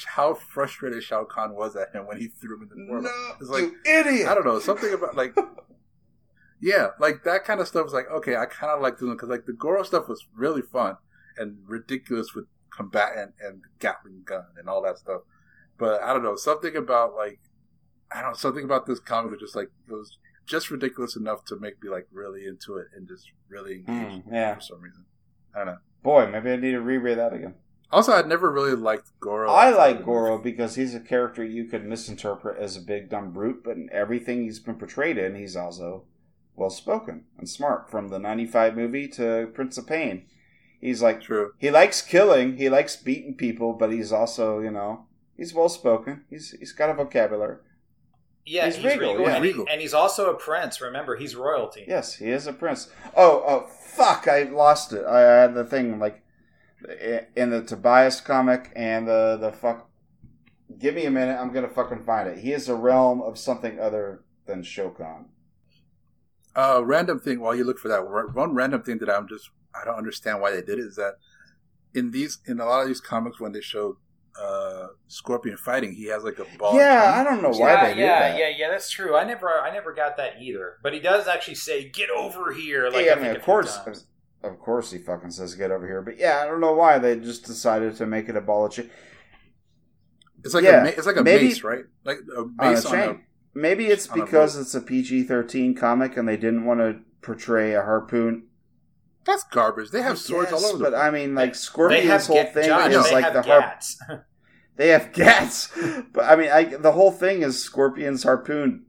[0.06, 3.04] how frustrated Shao Kahn was at him when he threw him in the portal.
[3.12, 4.28] No, It's like you idiot!
[4.28, 5.36] I don't know something about like
[6.64, 9.30] Yeah, like that kind of stuff is like okay, I kind of like doing because
[9.30, 10.98] like the Goro stuff was really fun
[11.38, 12.46] and ridiculous with
[12.76, 15.22] combatant and Gatling gun and all that stuff.
[15.80, 17.40] But I don't know something about like
[18.12, 21.46] I don't know something about this comic was just like it was just ridiculous enough
[21.46, 24.56] to make me like really into it and just really engaged Mm, yeah.
[24.56, 25.06] for some reason.
[25.56, 25.78] I don't know.
[26.04, 27.56] Boy, maybe I need to reread that again.
[27.92, 29.52] Also, I'd never really liked Goro.
[29.52, 33.64] I like Goro because he's a character you could misinterpret as a big dumb brute,
[33.64, 36.04] but in everything he's been portrayed in, he's also
[36.56, 37.90] well spoken and smart.
[37.90, 40.26] From the '95 movie to Prince of Pain,
[40.80, 41.52] he's like True.
[41.58, 45.06] he likes killing, he likes beating people, but he's also you know
[45.36, 46.24] he's well spoken.
[46.30, 47.58] He's he's got a vocabulary.
[48.46, 49.36] Yeah, He's he's, regal, regal, yeah.
[49.36, 49.66] and, he- Regal.
[49.70, 50.82] and he's also a prince.
[50.82, 51.86] Remember, he's royalty.
[51.88, 52.90] Yes, he is a prince.
[53.16, 54.28] Oh, oh, fuck!
[54.28, 55.06] I lost it.
[55.06, 56.24] I had the thing like
[57.36, 59.90] in the Tobias comic and the the fuck.
[60.80, 61.40] Give me a minute.
[61.40, 62.40] I'm gonna fucking find it.
[62.40, 65.26] He is a realm of something other than Shokan.
[66.56, 68.06] Uh, random thing while you look for that
[68.36, 71.16] one random thing that I'm just I don't understand why they did it is that
[71.94, 73.98] in these in a lot of these comics when they show
[74.42, 76.76] uh Scorpion fighting he has like a ball.
[76.78, 78.38] yeah, I don't know why yeah, they did yeah, that.
[78.38, 78.50] yeah, yeah.
[78.58, 79.16] Yeah, that's true.
[79.16, 80.78] I never, I never got that either.
[80.84, 83.42] But he does actually say, "Get over here." Like Yeah, I I mean, think of
[83.44, 84.08] course, times.
[84.44, 86.02] Of course, he fucking says get over here.
[86.02, 88.72] But yeah, I don't know why they just decided to make it a ball of
[88.74, 88.90] chain.
[90.44, 91.86] It's like Yeah, a ma- it's like a maybe- mace, right?
[92.04, 93.24] Like a On a mace on a, chain.
[93.54, 97.74] Maybe it's on a because it's a PG-13 comic and they didn't want to portray
[97.76, 98.48] a harpoon
[99.26, 99.92] That's garbage.
[99.92, 100.84] They have swords all over.
[100.84, 101.02] But place.
[101.04, 103.64] I mean, like Scorpion's whole ga- thing Josh, is they like have the harp.
[103.66, 103.98] gats.
[104.78, 105.70] They have gats,
[106.12, 108.86] but I mean, I, the whole thing is Scorpion's harpoon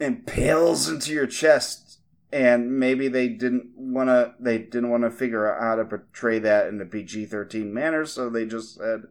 [0.00, 1.85] impales into your chest,
[2.44, 4.34] and maybe they didn't want to.
[4.38, 8.04] They didn't want to figure out how to portray that in the PG thirteen manner,
[8.04, 9.04] so they just said,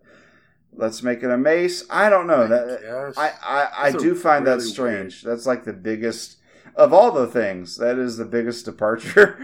[0.74, 2.48] "Let's make it a mace." I don't know.
[2.48, 3.18] That Yes.
[3.18, 5.24] I I, I do find that really strange.
[5.24, 6.38] That's like the biggest
[6.76, 7.78] of all the things.
[7.78, 9.38] That is the biggest departure.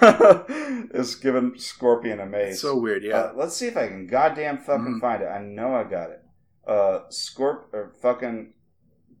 [0.94, 2.54] is giving Scorpion a mace.
[2.54, 3.04] It's so weird.
[3.04, 3.16] Yeah.
[3.16, 5.00] Uh, let's see if I can goddamn fucking Mhm.
[5.00, 5.26] find it.
[5.26, 6.22] I know I got it.
[6.66, 8.52] Uh, Scorp or fucking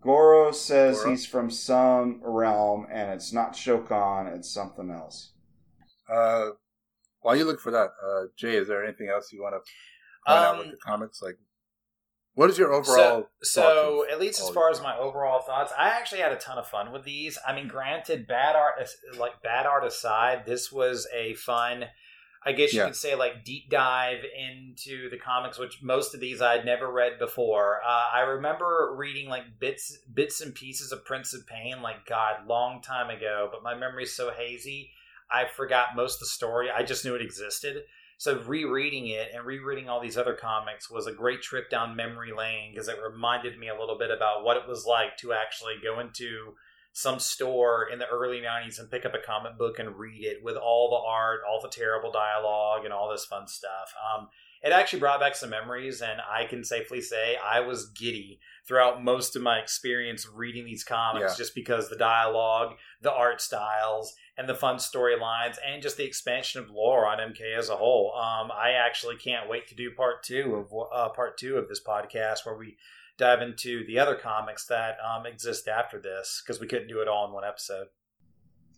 [0.00, 1.10] Goro says Goro?
[1.10, 4.34] he's from some realm, and it's not Shokan.
[4.36, 5.32] It's something else.
[6.08, 6.50] Uh,
[7.20, 9.58] while you look for that, uh, Jay, is there anything else you want to
[10.30, 11.20] point out with Um, the comics?
[11.20, 11.36] Like,
[12.34, 13.28] what is your overall?
[13.42, 16.36] So, so at least as far your as my overall thoughts, I actually had a
[16.36, 17.36] ton of fun with these.
[17.44, 18.80] I mean, granted, bad art,
[19.18, 21.86] like bad art aside, this was a fun.
[22.44, 22.86] I guess you Yeah.
[22.86, 27.18] could say like deep dive into the comics, which most of these I'd never read
[27.18, 27.80] before.
[27.84, 32.46] Uh, I remember reading like bits, bits and pieces of Prince of Pain, like God,
[32.46, 33.48] long time ago.
[33.50, 34.90] But my memory's so hazy,
[35.30, 36.70] I forgot most of the story.
[36.70, 37.84] I just knew it existed.
[38.20, 42.32] So rereading it and rereading all these other comics was a great trip down memory
[42.32, 45.74] lane because it reminded me a little bit about what it was like to actually
[45.82, 46.54] go into
[46.98, 50.42] some store in the early 90s and pick up a comic book and read it
[50.42, 53.94] with all the art, all the terrible dialogue, and all this fun stuff.
[54.04, 54.28] Um,
[54.64, 59.04] it actually brought back some memories, and I can safely say I was giddy throughout
[59.04, 61.36] most of my experience reading these comics Yeah.
[61.36, 66.60] just because the dialogue, the art styles, and the fun storylines, and just the expansion
[66.60, 68.12] of lore on MK as a whole.
[68.16, 71.80] Um, I actually can't wait to do part two of uh, part two of this
[71.80, 72.76] podcast where we
[73.18, 77.08] dive into the other comics that um, exist after this because we couldn't do it
[77.08, 77.88] all in one episode.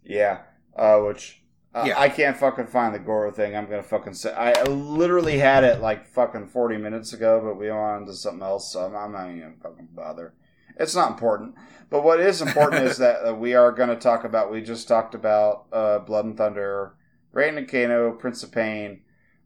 [0.04, 0.40] Yeah,
[0.76, 1.42] uh, which
[1.74, 2.00] uh, Yeah.
[2.00, 3.54] I can't fucking find the Goro thing.
[3.54, 7.68] I'm gonna fucking say I literally had it like fucking 40 minutes ago, but we
[7.68, 10.34] went on to something else, so I'm, I'm not even gonna fucking bother.
[10.76, 11.54] It's not important.
[11.90, 14.50] But what is important is that uh, we are going to talk about.
[14.50, 16.94] We just talked about uh, Blood and Thunder,
[17.34, 19.02] Raiden and Kano, Prince of Pain.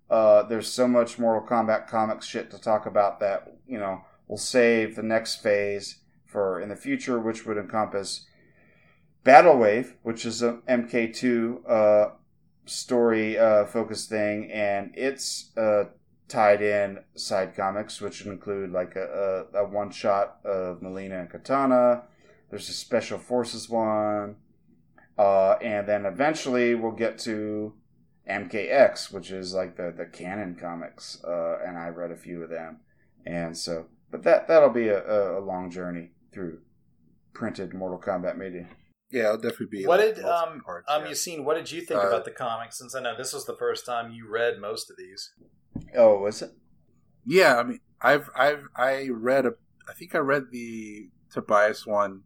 [0.09, 4.38] Uh, there's so much Mortal Kombat comics shit to talk about that you know we'll
[4.38, 8.26] save the next phase for in the future, which would encompass
[9.22, 12.10] Battle Wave, which is a MK2 uh,
[12.66, 15.84] story uh, focused thing, and it's uh,
[16.28, 21.20] tied in side comics, which would include like a, a, a one shot of Mileena
[21.20, 22.02] and Kitana.
[22.51, 24.36] There's a Special Forces one,
[25.18, 27.74] uh, and then eventually we'll get to
[28.28, 32.51] MKX, which is like the the canon comics, uh, and I read a few of
[32.51, 32.80] them,
[33.24, 36.61] and so but that that'll be a, a, a long journey through
[37.32, 38.69] printed Mortal Kombat media.
[39.11, 39.86] Yeah, it'll definitely be.
[39.86, 41.11] What like, did multiple um parts, um yeah.
[41.11, 42.78] Yassine, what did you think Uh, about the comics?
[42.78, 45.32] Since I know this was the first time you read most of these.
[45.97, 46.53] Oh, was it?
[47.27, 49.55] Yeah, I mean, I've I've I read a
[49.89, 52.20] I think I read the Tobias one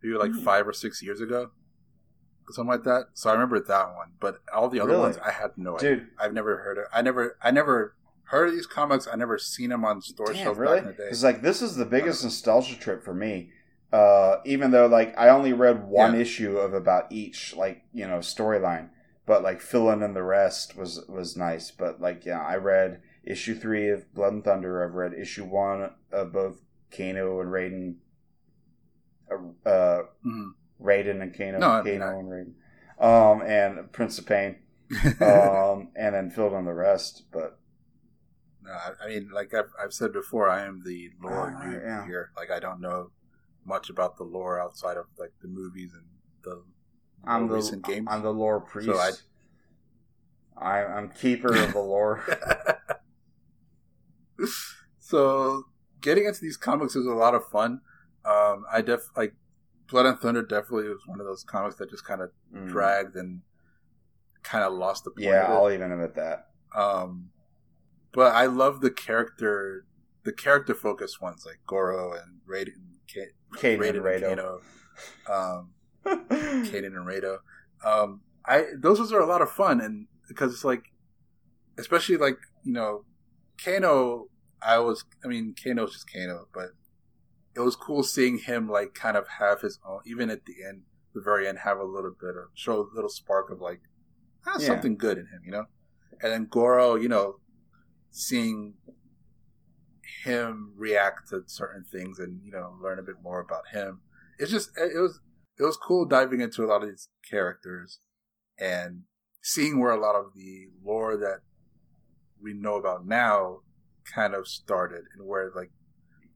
[0.00, 0.38] maybe like Hmm.
[0.44, 1.48] five or six years ago,
[2.50, 3.06] something like that.
[3.14, 5.02] So I remember that one, but all the other Really?
[5.02, 6.06] ones I had no idea.
[6.20, 6.84] I've never heard of.
[6.92, 9.06] I never I never heard of these comics.
[9.10, 10.76] I never seen them on store damn, shelves really?
[10.80, 11.04] back in the day.
[11.04, 13.50] Because like this is the biggest nostalgia trip for me.
[13.92, 16.20] Uh, even though like I only read one Yeah.
[16.20, 18.88] issue of about each like you know storyline,
[19.26, 21.70] but like filling in the rest was was nice.
[21.70, 24.84] But like yeah, I read issue three of Blood and Thunder.
[24.84, 26.60] I've read issue one of both
[26.90, 27.94] Kano and Raiden.
[29.30, 30.50] Uh, uh, Mhm.
[30.82, 34.56] Raiden and Kano, No, I mean, Kano I- and Raiden, um, and Prince of Pain,
[35.20, 37.24] um, and then filled in the rest.
[37.32, 37.58] But
[38.64, 42.06] No, I, I mean, like I've, I've said before, I am the lore Ah, yeah.
[42.06, 42.30] here.
[42.36, 43.10] Like I don't know
[43.66, 46.04] much about the lore outside of like the movies and
[46.42, 46.62] the
[47.26, 48.06] I'm the recent games.
[48.10, 48.88] I'm the lore priest.
[48.88, 49.12] So I-
[50.56, 52.22] I, I'm keeper of the lore.
[55.00, 55.64] so
[56.00, 57.80] getting into these comics is a lot of fun.
[58.24, 59.34] Um, I def like
[59.90, 62.68] Blood and Thunder definitely was one of those comics that just kind of Mm.
[62.68, 63.40] dragged and
[64.44, 65.24] kind of lost the point.
[65.24, 65.52] Yeah.
[65.52, 66.46] I'll even admit that.
[66.74, 67.30] Um,
[68.14, 69.84] but I love the character,
[70.24, 74.60] the character focused ones like Goro and Raiden, K- Kaden Raiden and Rado.
[75.26, 75.70] Kano, um,
[76.64, 77.38] Kaden and Rado.
[77.84, 80.84] Um, I those ones are a lot of fun, and because it's like,
[81.78, 83.04] especially like you know,
[83.62, 84.28] Kano.
[84.66, 86.70] I was, I mean, Kano's just Kano, but
[87.54, 90.82] it was cool seeing him like kind of have his own, even at the end,
[91.14, 93.80] the very end, have a little bit of show a little spark of like
[94.46, 94.66] ah, Yeah.
[94.68, 95.66] something good in him, you know.
[96.22, 97.40] And then Goro, you know,
[98.16, 98.74] seeing
[100.24, 104.00] him react to certain things and you know learn a bit more about him.
[104.38, 105.20] It's just it was
[105.58, 107.98] it was cool diving into a lot of these characters
[108.58, 109.02] and
[109.42, 111.40] seeing where a lot of the lore that
[112.40, 113.58] we know about now
[114.14, 115.70] kind of started and where like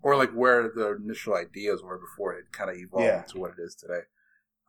[0.02, 3.22] or like where the initial ideas were before it kind of evolved Yeah.
[3.28, 4.00] to what it is today.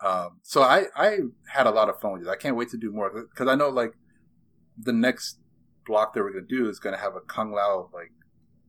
[0.04, 1.18] Um, so I I
[1.48, 2.30] had a lot of fun with it.
[2.30, 3.94] I can't wait to do more because I know like
[4.78, 5.40] the next
[5.90, 8.12] block that we're gonna do is gonna have a Kung Lao like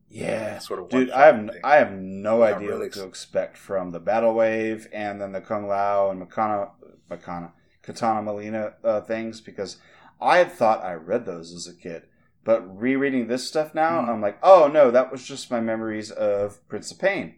[0.09, 1.61] Yeah, sort of dude, I have thing.
[1.63, 5.31] I have no Yeah, idea really what to expect from the Battle Wave and then
[5.31, 6.71] the Kung Lao and Makana,
[7.09, 7.53] Makana,
[7.83, 9.77] Kitana Mileena uh, things because
[10.19, 12.03] I had thought I read those as a kid,
[12.43, 14.09] but rereading this stuff now, Mhm.
[14.09, 17.35] I'm like, oh no, that was just my memories of Prince of Pain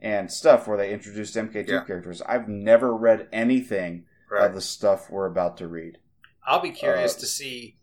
[0.00, 1.84] and stuff where they introduced MK2 Yeah.
[1.84, 2.22] characters.
[2.22, 4.46] I've never read anything right.
[4.46, 5.98] of the stuff we're about to read.
[6.46, 7.76] I'll be curious Uh, to see.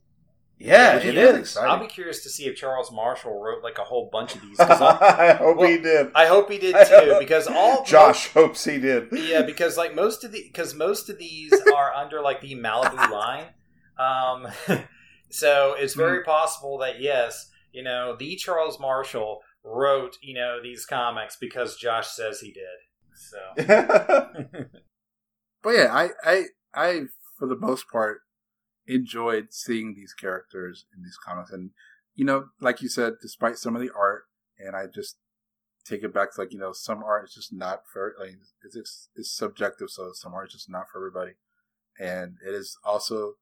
[0.60, 1.40] Yeah, it is is.
[1.40, 1.72] exciting.
[1.72, 4.58] I'll be curious to see if Charles Marshall wrote like a whole bunch of these.
[4.58, 6.08] 'cause I, I hope Well, he did.
[6.14, 9.08] I hope he did too, because all Josh hopes he did.
[9.14, 13.10] Yeah, because like most of the because most of these are under like the Malibu
[13.10, 13.46] line,
[13.98, 14.48] um,
[15.30, 16.00] so it's Hmm.
[16.00, 21.78] very possible that yes, you know, the Charles Marshall wrote you know these comics because
[21.78, 22.64] Josh says he did.
[23.16, 23.38] So
[25.64, 27.02] but yeah, I, I, I,
[27.38, 28.22] for the most part,
[28.90, 31.72] enjoyed seeing these characters in these comics, and
[32.16, 34.24] you know, like you said, despite some of the art,
[34.58, 35.18] and I just
[35.86, 38.76] take it back to like you know, some art is just not for like it's
[38.76, 41.34] it's, it's subjective, so some art is just not for everybody,
[42.00, 43.36] and it is also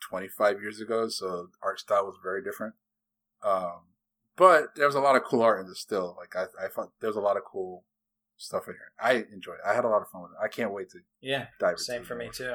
[0.00, 2.74] twenty five years ago, so art style was very different.
[3.44, 3.88] Um,
[4.36, 6.16] but there was a lot of cool art in this still.
[6.16, 7.84] Like I, I thought there was a lot of cool
[8.36, 8.92] stuff in here.
[9.00, 9.68] I enjoyed it.
[9.68, 10.42] I had a lot of fun with it.
[10.42, 12.32] I can't wait to yeah, dive into same for me more.
[12.32, 12.54] too.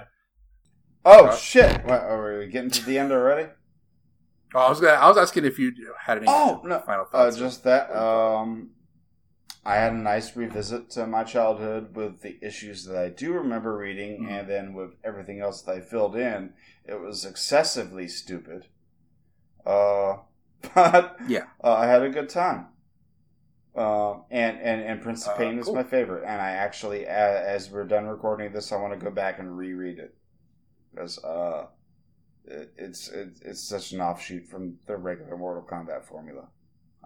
[1.05, 1.41] Oh Josh?
[1.41, 1.83] shit!
[1.85, 3.49] What, are we getting to the end already?
[4.55, 7.09] Oh, I was gonna, I was asking if you had any Oh no, final uh,
[7.09, 7.37] thoughts.
[7.37, 7.91] just that.
[7.95, 8.71] Um,
[9.65, 13.75] I had a nice revisit to my childhood with the issues that I do remember
[13.77, 14.29] reading, Mhm.
[14.31, 16.53] and then with everything else that I filled in,
[16.85, 18.67] it was excessively stupid.
[19.65, 20.17] Uh,
[20.75, 21.45] but Yeah.
[21.63, 22.67] uh, I had a good time.
[23.75, 27.09] Uh, and, and and Prince of Uh, Pain is my favorite, and I actually, a-
[27.47, 30.15] as we're done recording this, I want to go back and reread it
[30.93, 31.65] because uh,
[32.45, 36.47] it, it's it, it's such an offshoot from the regular Mortal Kombat formula.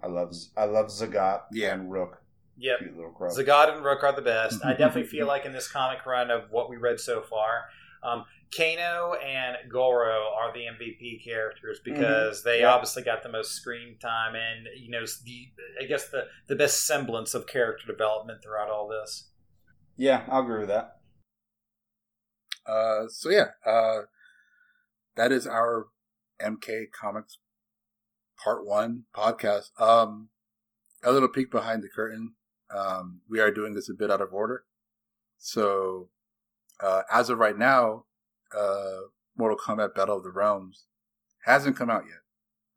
[0.02, 1.74] I love Z- I love Zagat Yeah.
[1.74, 2.22] and Rook,
[2.58, 2.80] Yep.
[2.80, 3.30] cute little crow.
[3.30, 4.64] Zagad and Rook are the best.
[4.64, 7.66] I definitely feel like in this comic run of what we read so far,
[8.04, 12.72] um, Kano and Goro are the MVP characters because they Yeah.
[12.74, 15.48] obviously got the most screen time and you know the
[15.82, 19.30] I guess the the best semblance of character development throughout all this.
[19.98, 20.97] yeah, I'll agree with that.
[22.68, 24.02] Uh, so yeah, uh,
[25.16, 25.88] that is our
[26.42, 27.40] MK Comics
[28.44, 29.70] Part One podcast.
[29.80, 30.30] Um,
[31.04, 32.34] a little peek behind the curtain.
[32.76, 34.66] Um, we are doing this a bit out of order.
[35.38, 36.10] So,
[36.82, 38.06] uh, as of right now,
[38.58, 38.98] uh,
[39.38, 40.86] Mortal Kombat Battle of the Realms
[41.46, 42.20] hasn't come out yet.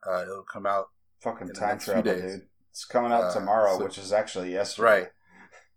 [0.07, 0.87] Uh, it'll come out
[1.21, 2.23] Fucking time travel, days.
[2.37, 2.47] dude.
[2.71, 4.89] It's coming out Uh, tomorrow, so- which is actually yesterday.
[4.89, 5.09] Right.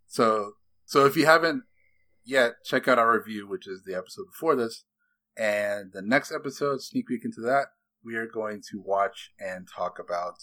[0.07, 0.53] So,
[0.85, 1.63] so if you haven't
[2.25, 4.85] yet, check out our review, which is the episode before this,
[5.37, 7.67] and the next episode, sneak peek into that,
[8.03, 10.35] we are going to watch and talk about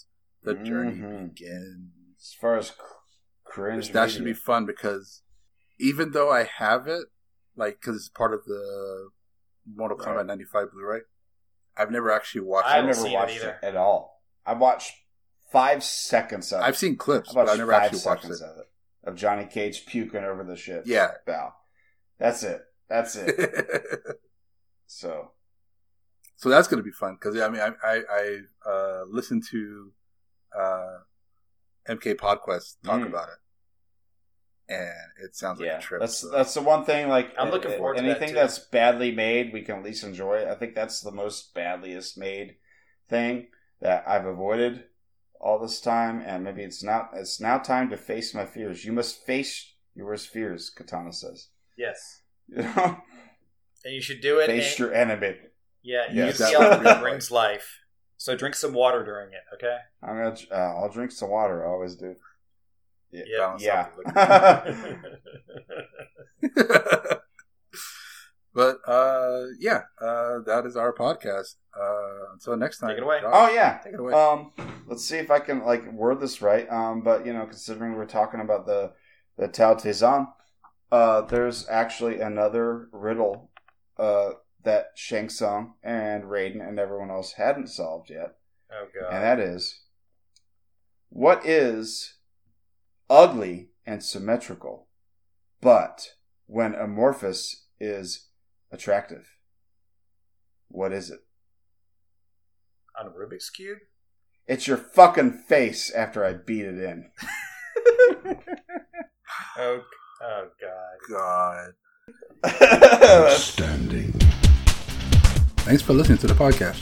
[0.43, 1.28] the journey Mhm.
[1.35, 1.93] begins.
[2.19, 2.73] As far as
[3.44, 3.93] Cringe.
[3.93, 5.23] that should be fun because
[5.78, 7.07] even though I have it,
[7.57, 9.11] like because it's part of the
[9.66, 10.16] Mortal Right.
[10.16, 11.01] Kombat '95 Blu-ray,
[11.77, 12.69] I've never actually watched.
[12.69, 12.89] I I've it.
[12.89, 14.23] haven't never seen it watched it, at all.
[14.47, 14.93] I've watched
[15.52, 16.65] five seconds of it.
[16.65, 18.31] I've seen clips, I but watched I never actually watched it.
[18.40, 18.70] of it.
[19.05, 20.85] Of Johnny Cage puking over the ship.
[20.86, 21.12] Yeah.
[21.27, 21.55] Bow.
[22.21, 22.63] That's it.
[22.89, 23.35] That's it.
[24.87, 25.33] so
[26.37, 29.93] so that's going to be fun because I mean I I, I uh, listened to
[30.57, 30.99] uh,
[31.89, 33.07] MK Podquest talk Mm.
[33.09, 36.01] about it, and it sounds like a trip.
[36.01, 36.31] that's so.
[36.31, 37.09] that's the one thing.
[37.09, 38.35] Like I'm looking uh, forward to that, anything too.
[38.35, 40.49] that's badly made, we can at least enjoy.
[40.51, 42.57] I think that's the most badliest made
[43.09, 43.49] thing
[43.81, 44.85] that I've avoided
[45.41, 47.11] all this time, and maybe it's not.
[47.15, 48.85] It's now time to face my fears.
[48.85, 51.49] You must face your worst fears, Kitana says.
[51.77, 52.23] Yes.
[52.49, 52.99] You know,
[53.85, 54.47] And you should do it.
[54.47, 55.37] face and- your enemy.
[55.83, 56.27] yeah, Yes.
[56.27, 57.03] use That the would element be that right.
[57.03, 57.79] brings life.
[58.17, 59.79] So drink some water during it, okay?
[60.03, 60.37] I'm gonna.
[60.53, 61.65] Uh, I'll drink some water.
[61.65, 62.17] I always do.
[63.13, 63.57] Yeah.
[63.59, 63.89] Yeah.
[64.13, 64.75] Yeah.
[68.55, 71.55] but uh, yeah, uh, that is our podcast.
[71.75, 73.21] Uh, until next time, Take it away.
[73.21, 73.79] Josh, oh yeah.
[73.83, 74.13] take it away.
[74.13, 74.53] Um,
[74.87, 76.71] let's see if I can like word this right.
[76.71, 78.93] Um, but you know, considering we're talking about the
[79.39, 80.27] the Tao Te Zhan,
[80.93, 83.51] uh, there's actually another riddle
[83.99, 84.31] uh,
[84.62, 88.37] that Shang Tsung and Raiden and everyone else hadn't solved yet,
[88.73, 89.12] Oh god.
[89.15, 89.81] and that is,
[91.09, 92.15] what is
[93.09, 94.87] ugly and symmetrical,
[95.61, 96.15] but
[96.47, 98.29] when amorphous is
[98.71, 99.29] attractive?
[100.69, 101.21] What is it?
[102.99, 103.79] On a Rubik's cube?
[104.47, 107.11] It's your fucking face after I beat it in.
[109.59, 109.83] Oh,
[110.23, 110.49] oh
[111.11, 111.75] god.
[112.43, 113.31] God.
[113.39, 114.13] Standing.
[115.65, 116.81] Thanks for listening to the podcast.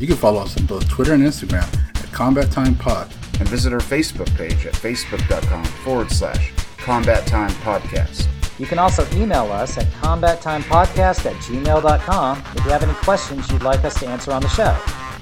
[0.00, 1.66] You can follow us on both Twitter and Instagram
[1.96, 3.12] at Combat Time Pod.
[3.40, 8.26] and visit our Facebook page at facebook.com forward slash combat time podcast.
[8.58, 13.62] You can also email us at combattimepodcast at gmail.com if you have any questions you'd
[13.62, 14.76] like us to answer on the show.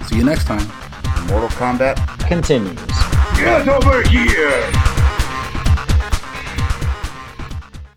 [0.07, 0.67] See you next time.
[1.27, 2.79] Mortal Kombat Continues.
[3.37, 4.96] Get over here!